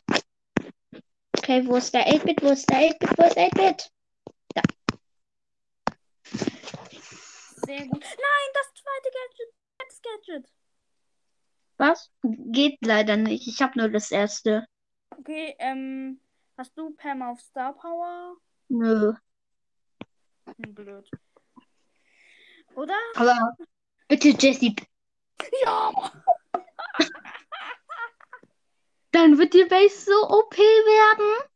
Okay, 1.38 1.66
wo 1.68 1.76
ist 1.76 1.94
der 1.94 2.08
8-Bit? 2.08 2.42
Wo 2.42 2.50
ist 2.50 2.70
der 2.70 2.78
8-Bit? 2.78 3.18
Wo 3.18 3.24
ist 3.24 3.36
der 3.36 3.50
8-Bit? 3.50 3.92
Sehr 7.66 7.86
gut. 7.86 8.02
Nein, 8.02 8.50
das 8.54 8.74
zweite 8.74 9.10
Gadget. 9.14 9.54
Das 9.78 10.02
Gadget. 10.02 10.52
Was? 11.78 12.12
Geht 12.24 12.78
leider 12.82 13.16
nicht. 13.16 13.48
Ich 13.48 13.62
habe 13.62 13.78
nur 13.78 13.90
das 13.90 14.12
erste. 14.12 14.66
Okay, 15.18 15.56
ähm, 15.60 16.20
hast 16.58 16.78
du 16.78 16.92
Pam 16.96 17.22
auf 17.22 17.40
Star 17.40 17.74
Power? 17.74 18.36
Nö. 18.70 19.14
Hm, 20.46 20.74
blöd. 20.74 21.10
Oder? 22.76 22.98
Aber 23.16 23.56
bitte, 24.10 24.30
Jessie. 24.38 24.76
Ja, 25.64 25.92
Mann. 25.94 26.12
Dann 29.12 29.38
wird 29.38 29.54
die 29.54 29.64
Base 29.66 30.06
so 30.06 30.30
OP 30.30 30.58
werden. 30.58 31.50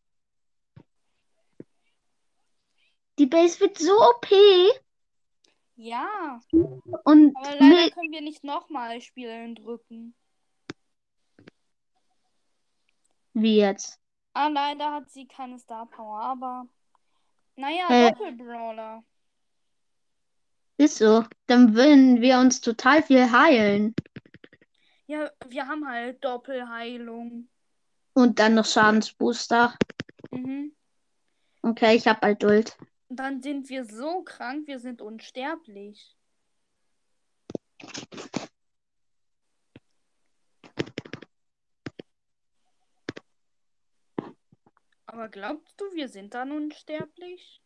Die 3.19 3.27
Base 3.27 3.59
wird 3.59 3.77
so 3.77 3.91
OP. 3.93 4.27
Ja. 5.75 6.39
Und 7.03 7.35
Aber 7.35 7.55
leider 7.59 7.91
können 7.91 8.11
wir 8.11 8.21
nicht 8.21 8.43
nochmal 8.43 9.01
spielen 9.01 9.55
drücken. 9.55 10.15
wie 13.33 13.57
jetzt? 13.57 13.99
Ah, 14.33 14.47
leider 14.47 14.91
hat 14.91 15.09
sie 15.11 15.27
keine 15.27 15.59
Star 15.59 15.85
Power, 15.87 16.19
aber. 16.21 16.67
Naja, 17.55 17.87
Äh. 17.89 18.11
Doppelbrawler. 18.11 19.03
Ist 20.77 20.97
so. 20.97 21.23
Dann 21.47 21.75
würden 21.75 22.21
wir 22.21 22.39
uns 22.39 22.61
total 22.61 23.03
viel 23.03 23.31
heilen. 23.31 23.93
Ja, 25.07 25.29
wir 25.47 25.67
haben 25.67 25.87
halt 25.87 26.23
Doppelheilung. 26.23 27.47
Und 28.13 28.39
dann 28.39 28.55
noch 28.55 28.65
Schadensbooster. 28.65 29.75
Mhm. 30.31 30.75
Okay, 31.61 31.95
ich 31.95 32.07
hab 32.07 32.23
Adult. 32.23 32.77
Dann 33.09 33.41
sind 33.41 33.69
wir 33.69 33.85
so 33.85 34.23
krank, 34.23 34.67
wir 34.67 34.79
sind 34.79 35.01
unsterblich. 35.01 36.17
Aber 45.05 45.29
glaubst 45.29 45.79
du, 45.79 45.85
wir 45.93 46.09
sind 46.09 46.33
dann 46.33 46.51
unsterblich? 46.51 47.62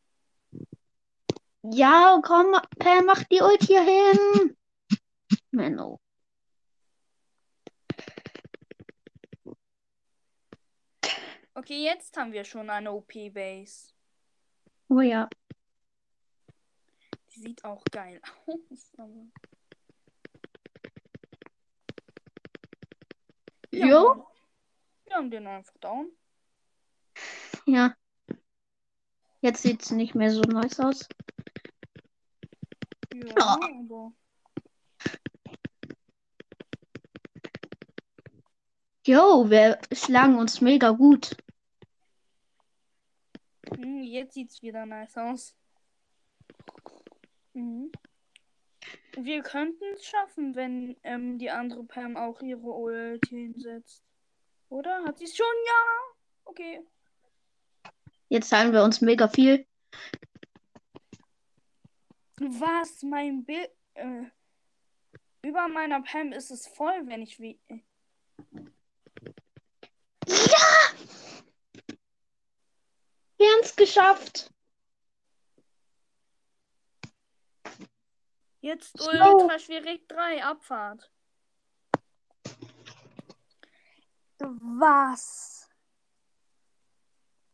Ja, 1.71 2.19
komm, 2.23 2.55
Pam, 2.79 3.05
mach 3.05 3.23
die 3.23 3.41
Ult 3.41 3.63
hier 3.63 3.81
hin. 3.83 4.57
Menno. 5.51 5.99
Okay, 11.53 11.83
jetzt 11.83 12.15
haben 12.15 12.31
wir 12.31 12.45
schon 12.45 12.69
eine 12.69 12.91
OP-Base. 12.91 13.91
Oh 14.89 15.01
ja. 15.01 15.27
Die 17.31 17.39
sieht 17.39 17.63
auch 17.65 17.83
geil 17.91 18.21
aus. 18.45 18.93
Ja, 23.71 23.85
Jo. 23.87 24.27
Wir 25.05 25.15
haben 25.15 25.31
den 25.31 25.47
einfach 25.47 25.77
down. 25.79 26.11
Ja. 27.65 27.95
Jetzt 29.41 29.61
sieht's 29.61 29.91
nicht 29.91 30.15
mehr 30.15 30.31
so 30.31 30.41
nice 30.41 30.79
aus. 30.79 31.07
Ja, 33.25 33.33
Ja. 33.37 33.59
aber. 33.79 34.13
Jo, 39.05 39.49
wir 39.49 39.79
schlagen 39.93 40.37
uns 40.37 40.59
mega 40.59 40.89
gut. 40.91 41.35
Hm, 43.73 44.03
jetzt 44.03 44.33
sieht's 44.33 44.61
wieder 44.61 44.85
nice 44.85 45.17
aus. 45.17 45.55
Mhm. 47.53 47.91
Wir 49.17 49.41
könnten 49.41 49.83
es 49.93 50.05
schaffen, 50.05 50.55
wenn 50.55 50.95
ähm, 51.03 51.39
die 51.39 51.49
andere 51.49 51.83
Pam 51.85 52.17
auch 52.17 52.41
ihre 52.41 52.59
Ult 52.61 53.25
hinsetzt. 53.27 54.03
Oder? 54.69 55.03
Hat 55.05 55.17
sie 55.17 55.25
es 55.25 55.35
schon? 55.35 55.45
Ja. 55.65 56.15
Okay. 56.45 56.81
Jetzt 58.29 58.49
teilen 58.49 58.73
wir 58.73 58.83
uns 58.83 59.01
mega 59.01 59.27
viel. 59.27 59.65
Was? 62.39 63.03
Mein 63.03 63.43
Bild. 63.45 63.69
Äh, 63.95 64.23
über 65.41 65.67
meiner 65.67 66.01
Pam 66.01 66.31
ist 66.31 66.51
es 66.51 66.67
voll, 66.67 67.07
wenn 67.07 67.21
ich 67.21 67.39
wie. 67.39 67.59
Wir 73.37 73.47
haben's 73.53 73.75
geschafft. 73.75 74.51
Jetzt. 78.61 78.99
Ultra 78.99 79.57
schwierig 79.59 80.07
3, 80.07 80.43
Abfahrt. 80.43 81.09
Was? 84.39 85.69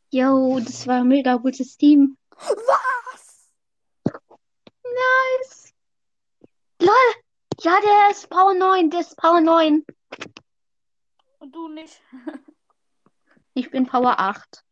Jo, 0.10 0.60
das 0.60 0.86
war 0.88 1.02
ein 1.02 1.08
mega 1.08 1.36
gutes 1.36 1.78
Team. 1.78 2.18
Was? 2.32 3.23
Nice. 4.94 5.74
Lol. 6.80 6.91
Ja, 7.62 7.80
der 7.82 8.12
ist 8.12 8.30
Power 8.30 8.54
9. 8.54 8.89
Der 8.89 9.00
ist 9.02 9.16
Power 9.18 9.41
9. 9.41 9.86
Und 11.39 11.56
du 11.56 11.68
nicht? 11.70 12.02
Ich 13.56 13.70
bin 13.70 13.86
Power 13.86 14.20
8. 14.20 14.66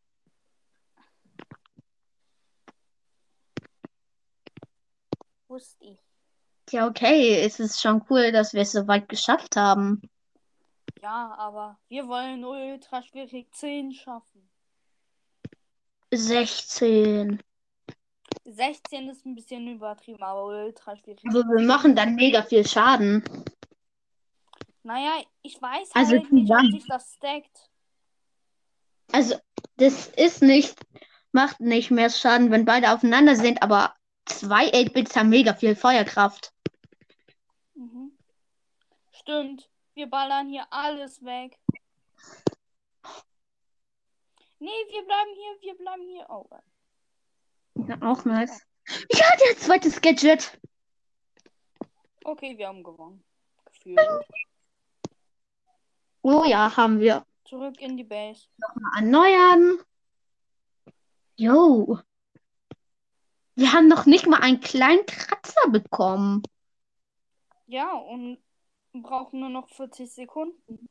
Wusste 5.48 5.86
ich. 5.86 6.00
Ja, 6.72 6.88
okay. 6.88 7.42
Es 7.46 7.60
ist 7.60 7.80
schon 7.80 8.04
cool, 8.10 8.32
dass 8.32 8.54
wir 8.54 8.62
es 8.64 8.72
so 8.72 8.88
weit 8.88 9.08
geschafft 9.08 9.56
haben. 9.56 10.02
Ja, 11.02 11.36
aber 11.38 11.78
wir 11.90 12.08
wollen 12.08 12.44
Ultra 12.44 13.04
schwierig 13.04 13.54
10 13.54 13.92
schaffen. 13.94 14.50
16. 16.12 17.44
16 18.46 19.10
ist 19.10 19.26
ein 19.26 19.36
bisschen 19.36 19.68
übertrieben, 19.68 20.22
aber 20.24 20.46
Ultra 20.46 20.96
schwierig. 20.96 21.24
Aber 21.28 21.44
wir 21.44 21.66
machen 21.66 21.96
dann 21.96 22.16
mega 22.16 22.42
viel 22.44 22.68
Schaden. 22.68 23.24
Naja, 24.84 25.24
ich 25.44 25.62
weiß 25.62 25.92
Also 25.94 26.12
halt 26.14 26.32
nicht, 26.32 26.48
zusammen. 26.48 26.72
sich 26.72 26.88
das 26.88 27.14
stackt. 27.14 27.70
Also, 29.12 29.36
das 29.78 30.08
ist 30.08 30.42
nicht, 30.42 30.80
macht 31.32 31.60
nicht 31.60 31.92
mehr 31.92 32.10
Schaden, 32.10 32.50
wenn 32.52 32.66
beide 32.66 32.92
aufeinander 32.92 33.36
sind, 33.36 33.62
aber 33.62 33.96
zwei 34.26 34.72
8-Bits 34.72 35.16
haben 35.16 35.30
mega 35.30 35.54
viel 35.54 35.76
Feuerkraft. 35.76 36.54
Mhm. 37.76 38.18
Stimmt. 39.12 39.70
Wir 39.94 40.10
ballern 40.10 40.50
hier 40.50 40.66
alles 40.72 41.24
weg. 41.24 41.60
Nee, 44.60 44.70
wir 44.90 45.04
bleiben 45.06 45.32
hier, 45.36 45.62
wir 45.62 45.78
bleiben 45.78 46.08
hier. 46.08 46.26
Oh. 46.30 46.48
Ja, 47.76 47.98
auch 48.02 48.26
nice. 48.26 48.62
Ja, 49.12 49.26
der 49.46 49.58
zweite 49.58 49.90
Gadget. 49.90 50.60
Okay, 52.24 52.58
wir 52.58 52.68
haben 52.68 52.84
gewonnen. 52.84 53.24
Gefühlt. 53.66 54.00
Oh 56.22 56.44
ja, 56.46 56.76
haben 56.76 57.00
wir. 57.00 57.26
Zurück 57.46 57.82
in 57.82 57.98
die 57.98 58.04
Base. 58.04 58.48
Mal 58.58 59.02
erneuern. 59.02 59.80
Jo. 61.36 62.00
Wir 63.56 63.74
haben 63.74 63.88
noch 63.88 64.06
nicht 64.06 64.28
mal 64.28 64.40
einen 64.40 64.60
kleinen 64.60 65.06
Kratzer 65.06 65.70
bekommen. 65.70 66.44
Ja, 67.68 67.94
und 67.94 68.38
brauchen 68.94 69.40
nur 69.40 69.50
noch 69.50 69.70
40 69.70 70.12
Sekunden. 70.12 70.90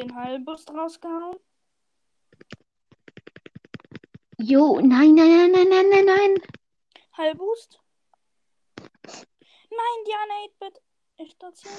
Den 0.00 0.14
Heilboost 0.14 0.70
rausgehauen. 0.70 1.38
Jo, 4.38 4.80
nein, 4.80 5.14
nein, 5.14 5.28
nein, 5.28 5.52
nein, 5.52 5.68
nein, 5.68 5.90
nein, 5.90 6.04
nein. 6.06 6.42
Heilboost. 7.16 7.78
Nein, 9.78 10.04
Diana 10.06 10.34
8-Bit. 10.46 10.82
Ich 11.18 11.32
Station. 11.32 11.74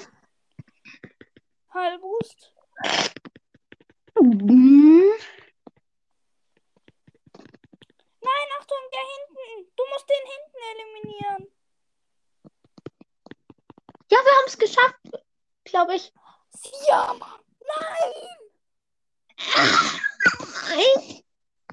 Heilboost. 1.74 2.54
Hm. 4.16 5.12
Nein, 8.22 8.48
Achtung, 8.60 8.84
der 8.94 9.06
hinten. 9.14 9.72
Du 9.76 9.84
musst 9.92 10.08
den 10.10 10.26
hinten 10.34 10.62
eliminieren. 10.72 11.44
Ja, 14.12 14.18
wir 14.18 14.34
haben 14.38 14.48
es 14.48 14.58
geschafft, 14.58 15.26
glaube 15.64 15.96
ich. 15.96 16.14
Ja, 16.88 17.16
Mann. 17.18 17.51
Nein. 17.68 18.42
Mein 20.70 21.24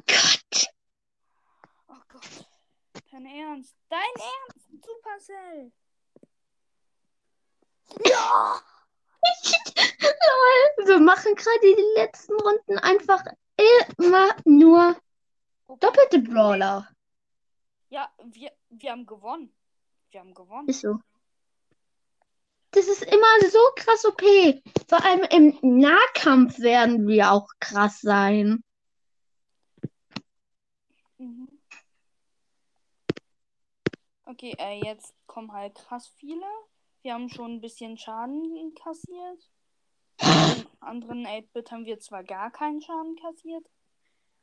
Gott. 0.06 0.66
Oh 1.88 2.02
Gott. 2.08 2.46
Dein 3.10 3.26
Ernst. 3.26 3.76
Dein 3.88 4.00
Ernst, 4.00 4.68
Supercell. 4.84 5.72
Ja. 8.04 8.60
Lol, 10.00 10.86
wir 10.86 11.00
machen 11.00 11.34
gerade 11.34 11.60
die 11.62 12.00
letzten 12.00 12.34
Runden 12.40 12.78
einfach 12.78 13.24
immer 13.96 14.36
nur 14.44 14.96
doppelte 15.80 16.20
Brawler. 16.20 16.88
Ja, 17.90 18.12
wir, 18.24 18.52
wir 18.68 18.92
haben 18.92 19.06
gewonnen. 19.06 19.54
Wir 20.10 20.20
haben 20.20 20.34
gewonnen. 20.34 20.68
Ist 20.68 20.80
so. 20.82 21.00
Das 22.70 22.86
ist 22.86 23.02
immer 23.02 23.50
so 23.50 23.58
krass 23.76 24.04
OP. 24.04 24.22
Vor 24.88 25.04
allem 25.04 25.24
im 25.30 25.78
Nahkampf 25.80 26.58
werden 26.58 27.06
wir 27.06 27.32
auch 27.32 27.48
krass 27.60 28.00
sein. 28.00 28.62
Mhm. 31.18 31.48
Okay, 34.24 34.54
äh, 34.58 34.84
jetzt 34.84 35.14
kommen 35.26 35.52
halt 35.52 35.74
krass 35.74 36.12
viele. 36.16 36.46
Wir 37.02 37.14
haben 37.14 37.30
schon 37.30 37.54
ein 37.54 37.60
bisschen 37.60 37.96
Schaden 37.96 38.74
kassiert. 38.74 39.50
Den 40.20 40.66
anderen 40.80 41.26
8-Bit 41.26 41.70
haben 41.70 41.86
wir 41.86 41.98
zwar 42.00 42.24
gar 42.24 42.50
keinen 42.50 42.82
Schaden 42.82 43.16
kassiert. 43.16 43.64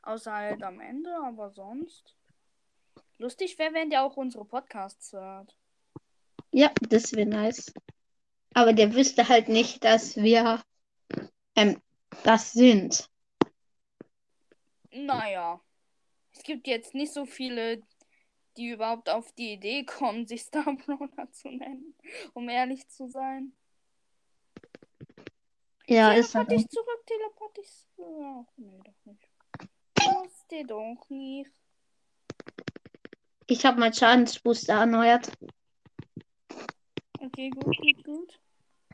Außer 0.02 0.34
halt 0.34 0.64
am 0.64 0.80
Ende, 0.80 1.16
aber 1.24 1.52
sonst. 1.52 2.16
Lustig 3.18 3.58
wäre, 3.60 3.74
wenn 3.74 3.90
der 3.90 4.04
auch 4.04 4.18
unsere 4.18 4.46
Podcasts 4.46 5.14
hört. 5.14 5.56
Ja, 6.52 6.72
das 6.90 7.14
wäre 7.14 7.28
nice. 7.28 7.74
Aber 8.56 8.72
der 8.72 8.96
wüsste 8.96 9.28
halt 9.28 9.50
nicht, 9.50 9.84
dass 9.84 10.16
wir 10.16 10.64
ähm, 11.56 11.82
das 12.24 12.54
sind. 12.54 13.10
Naja. 14.92 15.60
Es 16.34 16.44
gibt 16.44 16.66
jetzt 16.66 16.96
nicht 16.96 17.12
so 17.14 17.26
viele, 17.26 17.84
die 18.56 18.70
überhaupt 18.70 19.10
auf 19.10 19.32
die 19.34 19.54
Idee 19.54 19.84
kommen, 19.84 20.26
sich 20.26 20.44
Star 20.44 20.64
Brawler 20.86 21.32
zu 21.32 21.50
nennen, 21.50 21.96
um 22.34 22.48
ehrlich 22.48 22.88
zu 22.88 23.10
sein. 23.10 23.52
Ja, 25.88 26.14
ist 26.14 26.34
halt. 26.34 26.50
Dich 26.50 26.68
zurück, 26.70 27.06
teleport 27.06 27.58
dich. 27.58 27.88
Ach, 28.00 28.46
nee, 28.56 28.80
doch 28.84 29.06
nicht. 29.06 29.30
Das 29.96 30.48
dir 30.48 30.66
doch 30.66 31.10
nicht. 31.10 31.52
Ich 33.48 33.66
habe 33.66 33.80
meinen 33.80 33.94
Schadensbooster 33.94 34.76
erneuert. 34.76 35.30
Okay, 37.26 37.50
gut, 37.50 37.78
gut, 37.78 38.04
gut. 38.04 38.40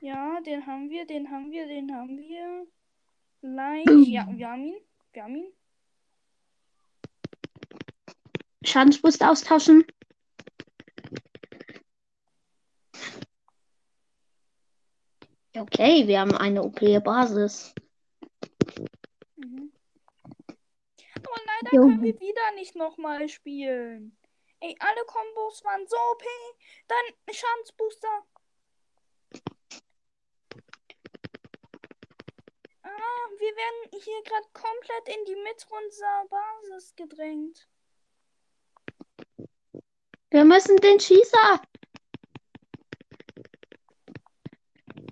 Ja, 0.02 0.40
den 0.42 0.66
haben 0.66 0.90
wir, 0.90 1.06
den 1.06 1.30
haben 1.30 1.52
wir, 1.52 1.68
den 1.68 1.94
haben 1.94 2.18
wir. 2.18 2.68
Gleich. 3.42 3.86
Ja, 4.08 4.28
wir 4.32 4.48
haben 4.50 4.66
ihn. 4.66 4.82
Wir 5.14 5.24
haben 5.24 5.36
ihn. 5.36 5.54
Schadensbooster 8.64 9.32
austauschen. 9.32 9.84
Okay, 15.58 16.08
wir 16.08 16.22
haben 16.22 16.34
eine 16.34 16.64
OP-Basis. 16.64 17.76
Mhm. 19.36 19.74
Aber 21.16 21.42
leider 21.46 21.76
Jo. 21.76 21.82
können 21.82 22.02
wir 22.02 22.20
wieder 22.20 22.52
nicht 22.56 22.76
nochmal 22.76 23.28
spielen. 23.28 24.16
Ey, 24.64 24.76
alle 24.80 25.04
Kombos 25.06 25.64
waren 25.64 25.88
so 25.88 25.98
OP. 25.98 26.24
Dann 26.88 27.34
Schadensbooster. 27.34 28.26
Ah, 32.84 33.28
wir 33.40 33.56
werden 33.56 34.02
hier 34.04 34.22
gerade 34.24 34.48
komplett 34.54 35.18
in 35.18 35.26
die 35.26 35.36
Mitte 35.42 35.66
unserer 35.68 36.26
Basis 36.30 36.96
gedrängt. 36.96 37.68
Wir 40.30 40.46
müssen 40.46 40.78
den 40.78 41.00
Schießer. 41.00 41.62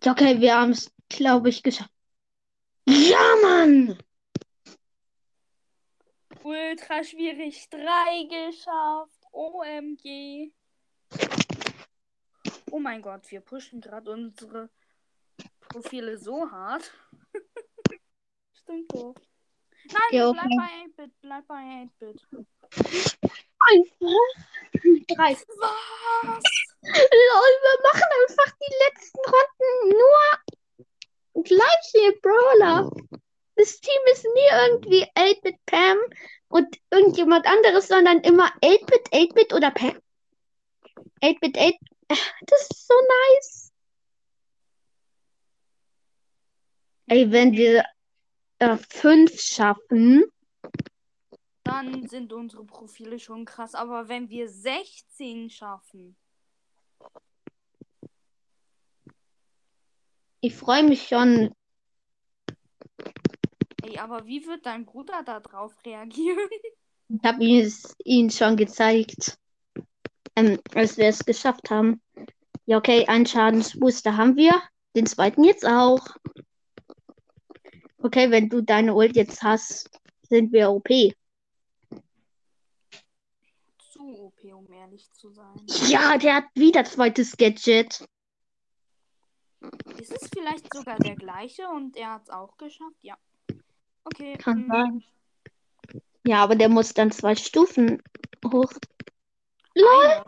Okay, 0.06 0.40
wir 0.40 0.56
haben 0.56 0.72
es, 0.72 0.94
glaube 1.10 1.50
ich, 1.50 1.64
geschafft. 1.64 1.92
Ja, 2.86 3.36
Mann! 3.42 3.98
Ultra 6.44 7.04
schwierig. 7.04 7.68
Drei 7.70 8.24
geschafft. 8.24 9.19
OMG. 9.40 10.52
Oh 12.72 12.80
mein 12.80 13.02
Gott, 13.02 13.32
wir 13.32 13.40
pushen 13.40 13.80
gerade 13.80 14.12
unsere 14.12 14.70
Profile 15.62 16.18
so 16.18 16.52
hart. 16.52 16.92
Stimmt 18.54 18.94
doch. 18.94 19.16
Nein, 19.86 20.02
Ja, 20.12 20.32
bleib 20.32 20.46
okay. 20.46 20.58
bei 20.58 21.04
8-Bit, 21.04 21.12
bleib 21.22 21.48
bei 21.48 21.56
8-Bit. 21.56 22.28
Einfach. 23.72 24.30
Drei. 25.08 25.32
Was? 25.32 26.44
Lol, 26.84 27.54
wir 27.64 27.78
machen 27.84 28.10
einfach 28.22 28.52
die 28.60 28.74
letzten 28.84 29.22
Runden 29.26 29.90
nur 29.90 31.44
gleiche 31.44 32.20
Brawler. 32.22 32.92
Das 33.60 33.82
Team 33.82 34.00
ist 34.14 34.24
nie 34.24 34.70
irgendwie 34.70 35.04
8-Bit 35.16 35.58
Pam 35.66 35.98
und 36.48 36.80
irgendjemand 36.92 37.46
anderes, 37.46 37.90
sondern 37.90 38.22
immer 38.22 38.48
8-Bit, 38.62 39.12
8-Bit 39.12 39.54
oder 39.54 39.70
Pam. 39.72 40.00
8-Bit, 41.22 41.58
8 41.58 41.76
Das 42.08 42.62
ist 42.62 42.88
so 42.88 42.94
nice. 43.34 43.74
Ey, 47.08 47.30
wenn 47.34 47.52
wir 47.52 47.84
äh, 48.60 48.78
fünf 48.78 49.42
schaffen, 49.42 50.24
Dann 51.66 52.08
sind 52.08 52.32
unsere 52.32 52.64
Profile 52.64 53.20
schon 53.20 53.44
krass. 53.44 53.76
Aber 53.76 54.08
wenn 54.08 54.30
wir 54.30 54.48
16 54.48 55.50
schaffen. 55.50 56.16
ich 60.40 60.56
freue 60.56 60.84
mich 60.84 61.10
schon. 61.10 61.54
Ey, 63.90 63.98
aber 63.98 64.26
wie 64.26 64.46
wird 64.46 64.66
dein 64.66 64.86
Bruder 64.86 65.24
da 65.26 65.40
drauf 65.40 65.74
reagieren? 65.86 66.38
Ich 67.12 67.24
habe 67.24 67.44
ihn 68.04 68.30
schon 68.30 68.56
gezeigt, 68.56 69.40
ähm, 70.36 70.60
als 70.76 70.96
wir 70.98 71.08
es 71.08 71.26
geschafft 71.26 71.72
haben. 71.72 72.04
Ja, 72.68 72.78
okay, 72.78 73.08
einen 73.08 73.26
Schadensbooster 73.26 74.16
haben 74.16 74.36
wir. 74.36 74.54
Den 74.96 75.08
zweiten 75.08 75.44
jetzt 75.44 75.66
auch. 75.66 76.06
Okay, 77.98 78.30
wenn 78.30 78.48
du 78.48 78.62
deine 78.62 78.94
Ult 78.94 79.16
jetzt 79.16 79.42
hast, 79.42 79.90
sind 80.22 80.52
wir 80.52 80.70
OP. 80.70 80.88
Zu 83.92 84.04
OP, 84.04 84.44
um 84.54 84.72
ehrlich 84.72 85.12
zu 85.12 85.32
sein. 85.32 85.66
Ja, 85.88 86.16
der 86.20 86.36
hat 86.36 86.46
wieder 86.54 86.84
zweites 86.84 87.36
Gadget. 87.36 88.06
Ist 89.98 90.12
es 90.12 90.30
vielleicht 90.32 90.72
sogar 90.72 91.00
der 91.00 91.16
gleiche 91.16 91.68
und 91.70 91.98
er 91.98 92.14
hat 92.14 92.22
es 92.22 92.30
auch 92.30 92.56
geschafft? 92.58 93.04
Ja. 93.04 93.18
Okay. 94.14 94.38
Kann 94.38 94.66
mm, 94.66 94.68
sein. 94.68 95.04
Ja, 96.26 96.44
aber 96.44 96.56
der 96.56 96.70
muss 96.70 96.94
dann 96.94 97.12
zwei 97.12 97.36
Stufen 97.36 98.02
hoch. 98.46 98.72
Einer. 99.76 100.26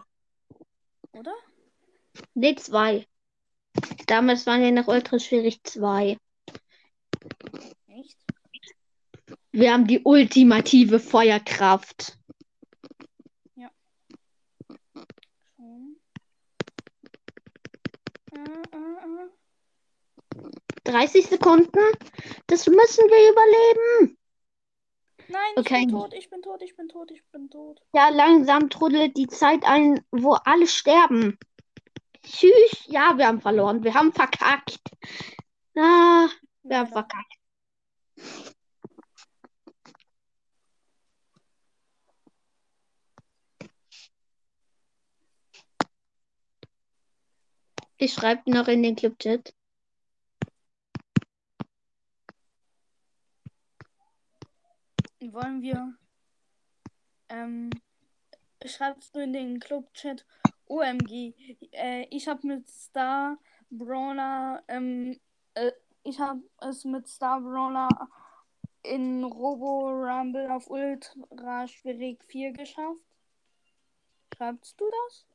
Oder? 1.11 1.33
Ne, 2.33 2.55
zwei. 2.55 3.07
Damals 4.07 4.45
waren 4.45 4.63
ja 4.63 4.71
noch 4.71 4.87
ultra 4.87 5.19
schwierig 5.19 5.63
zwei. 5.63 6.17
Echt? 7.87 8.17
Wir 9.51 9.73
haben 9.73 9.87
die 9.87 10.01
ultimative 10.03 10.99
Feuerkraft. 10.99 12.17
Schon. 15.55 15.97
Ah, 18.33 18.61
ah, 18.71 18.97
ah. 19.03 19.40
30 20.83 21.27
Sekunden. 21.27 21.79
Das 22.47 22.67
müssen 22.67 23.05
wir 23.07 23.31
überleben. 23.31 24.17
Nein, 25.27 25.53
Okay. 25.55 25.81
ich 25.81 25.87
bin 25.87 25.89
tot, 25.89 26.13
ich 26.13 26.29
bin 26.29 26.41
tot, 26.41 26.61
ich 26.61 26.75
bin 26.75 26.87
tot, 26.89 27.11
ich 27.11 27.23
bin 27.31 27.49
tot. 27.49 27.81
Ja, 27.93 28.09
langsam 28.09 28.69
trudelt 28.69 29.15
die 29.15 29.27
Zeit 29.27 29.63
ein, 29.63 30.03
wo 30.11 30.33
alle 30.33 30.67
sterben. 30.67 31.37
Tschüss. 32.23 32.85
Ja, 32.87 33.17
wir 33.17 33.27
haben 33.27 33.41
verloren. 33.41 33.83
Wir 33.83 33.93
haben 33.93 34.11
verkackt. 34.11 34.79
Ah, 35.75 36.27
wir 36.63 36.77
haben 36.79 36.91
verkackt. 36.91 37.33
Ich 47.97 48.13
schreibe 48.13 48.51
noch 48.51 48.67
in 48.67 48.83
den 48.83 48.95
Clubchat. 48.97 49.53
Wollen 55.29 55.61
wir. 55.61 55.93
Ähm, 57.29 57.69
schreibst 58.65 59.13
du 59.13 59.19
in 59.19 59.33
den 59.33 59.59
Club-Chat 59.59 60.25
OMG. 60.65 61.35
Äh, 61.71 62.07
ich 62.09 62.27
habe 62.27 62.47
mit 62.47 62.67
Star 62.67 63.37
Brawler. 63.69 64.63
Ähm, 64.67 65.19
äh, 65.53 65.71
ich 66.03 66.19
habe 66.19 66.41
es 66.59 66.85
mit 66.85 67.07
Star 67.07 67.39
Brawler 67.39 67.89
in 68.81 69.23
Robo 69.23 69.89
Rumble 69.89 70.49
auf 70.49 70.67
Ultra 70.71 71.67
Schwierig 71.67 72.23
4 72.25 72.51
geschafft. 72.53 73.05
Schreibst 74.35 74.81
du 74.81 74.85
das? 74.89 75.25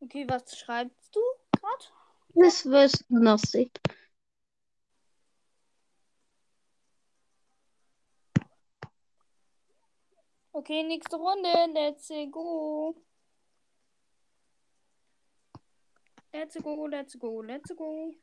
Okay, 0.00 0.28
was 0.28 0.56
schreibst 0.56 1.16
du 1.16 1.20
gerade? 1.66 1.84
Das 2.34 2.66
wirst 2.66 3.04
du 3.08 3.18
noch 3.18 3.38
sehen. 3.38 3.70
Okay, 10.52 10.82
nächste 10.84 11.16
Runde. 11.16 11.50
Let's 11.74 12.08
go. 12.30 12.94
Let's 16.32 16.56
go, 16.62 16.86
let's 16.86 17.18
go, 17.18 17.42
let's 17.42 17.76
go. 17.76 18.14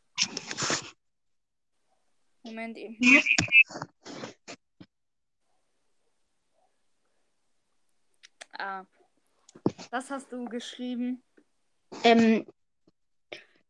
Moment 2.44 2.78
eben. 2.78 2.98
Ah. 8.58 8.86
Was 9.92 10.10
hast 10.10 10.32
du 10.32 10.46
geschrieben? 10.46 11.24
Ähm, 12.04 12.46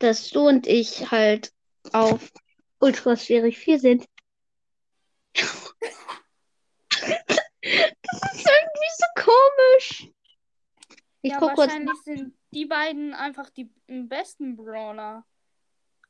dass 0.03 0.29
du 0.29 0.47
und 0.47 0.67
ich 0.67 1.11
halt 1.11 1.53
auf 1.93 2.29
Ultra 2.79 3.15
Schwierig 3.15 3.57
4 3.57 3.79
sind. 3.79 4.05
Das 5.33 5.73
ist 8.33 8.45
irgendwie 8.45 8.91
so 8.97 9.05
komisch. 9.15 10.09
Ich 11.21 11.31
ja, 11.31 11.39
guck 11.39 11.53
kurz. 11.53 11.69
wahrscheinlich 11.69 12.01
sind 12.03 12.33
die 12.51 12.65
beiden 12.65 13.13
einfach 13.13 13.49
die 13.49 13.71
besten 13.87 14.57
Brawler. 14.57 15.25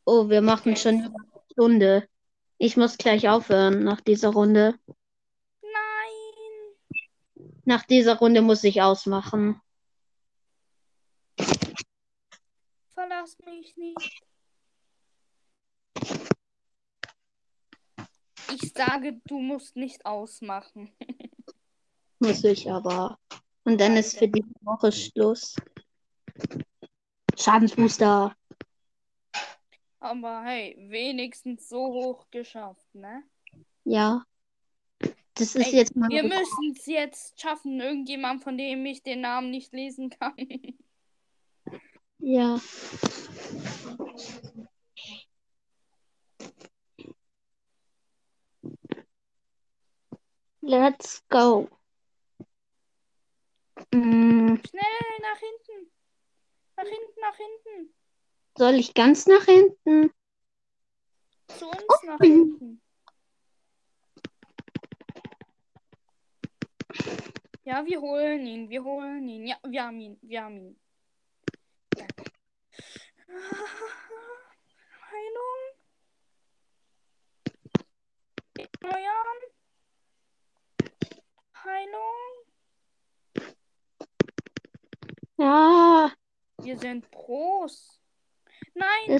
Oh, 0.05 0.27
wir 0.27 0.41
machen 0.41 0.75
schon 0.75 1.05
über 1.05 1.19
eine 1.19 1.43
Stunde. 1.51 2.09
Ich 2.57 2.75
muss 2.75 2.97
gleich 2.97 3.29
aufhören 3.29 3.83
nach 3.83 4.01
dieser 4.01 4.29
Runde. 4.29 4.75
Nein. 5.61 6.99
Nach 7.65 7.83
dieser 7.83 8.17
Runde 8.17 8.41
muss 8.41 8.63
ich 8.63 8.81
ausmachen. 8.81 9.61
Verlass 13.33 13.37
mich 13.45 13.77
nicht. 13.77 14.23
Ich 18.53 18.73
sage, 18.73 19.21
du 19.25 19.39
musst 19.39 19.75
nicht 19.75 20.05
ausmachen. 20.05 20.91
Muss 22.19 22.43
ich 22.43 22.69
aber. 22.69 23.17
Und 23.63 23.79
dann 23.79 23.95
ist 23.97 24.17
für 24.17 24.27
die 24.27 24.43
Woche 24.61 24.91
Schluss. 24.91 25.55
Schadensbooster. 27.37 28.35
Aber 29.99 30.43
hey, 30.43 30.75
wenigstens 30.89 31.69
so 31.69 31.85
hoch 31.87 32.29
geschafft, 32.29 32.93
ne? 32.93 33.23
Ja. 33.85 34.25
Das 35.35 35.55
ist 35.55 35.67
Ey, 35.67 35.77
jetzt 35.77 35.95
mal. 35.95 36.09
Wir 36.09 36.23
müssen 36.23 36.75
es 36.75 36.85
jetzt 36.85 37.41
schaffen. 37.41 37.79
Irgendjemand, 37.79 38.43
von 38.43 38.57
dem 38.57 38.85
ich 38.85 39.01
den 39.01 39.21
Namen 39.21 39.49
nicht 39.49 39.73
lesen 39.73 40.09
kann. 40.09 40.35
Ja. 42.25 42.57
Let's 50.61 51.21
go. 51.27 51.67
Mm, 53.91 54.55
Schnell 54.55 55.19
nach 55.21 55.37
hinten. 55.37 55.91
Nach 56.77 56.85
hinten, 56.85 57.19
nach 57.19 57.35
hinten. 57.35 57.93
soll 58.57 58.75
ich 58.75 58.93
ganz 58.93 59.27
nach 59.27 59.43
hinten? 59.43 60.13
Zu 61.49 61.67
uns 61.67 62.03
nach 62.05 62.19
hinten. 62.19 62.81
Ja, 67.65 67.85
wir 67.85 67.99
holen 67.99 68.47
ihn. 68.47 68.69
Wir 68.69 68.81
holen 68.81 69.27
ihn. 69.27 69.45
Ja, 69.45 69.57
wir 69.67 69.83
haben 69.83 69.99
ihn. 69.99 70.17
Wir 70.21 70.43
haben 70.45 70.57
ihn. 70.57 70.82
Heilung. 75.11 75.61
Erneuern. 78.81 79.39
Heilung. 81.63 82.33
Ja, 85.37 86.11
Wir 86.57 86.77
sind 86.77 87.09
Pros. 87.11 87.99
Nein, 88.75 89.19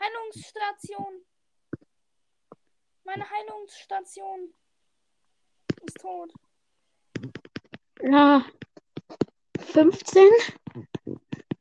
Heilungsstation. 0.00 1.24
Meine 3.04 3.28
Heilungsstation 3.30 4.54
ist 5.82 5.98
tot. 6.00 6.32
ja. 8.02 8.44
15, 9.72 10.30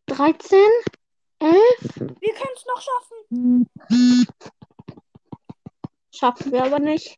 13, 0.05 0.59
11. 1.45 1.99
Wir 2.19 2.34
können 2.34 2.55
es 2.55 2.65
noch 2.65 2.81
schaffen. 2.81 3.69
Schaffen 6.11 6.51
wir 6.51 6.63
aber 6.63 6.80
nicht. 6.80 7.15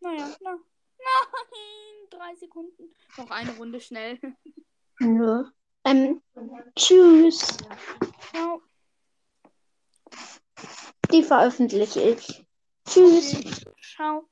Naja, 0.00 0.34
na. 0.40 0.50
Nein, 0.52 2.08
drei 2.10 2.34
Sekunden. 2.36 2.94
Noch 3.16 3.30
eine 3.30 3.56
Runde 3.56 3.80
schnell. 3.80 4.18
Nö. 5.00 5.44
Ähm, 5.84 6.22
tschüss. 6.76 7.56
Ciao. 8.30 8.62
Die 11.10 11.22
veröffentliche 11.22 12.00
ich. 12.02 12.46
Tschüss. 12.86 13.64
Ciao. 13.96 14.28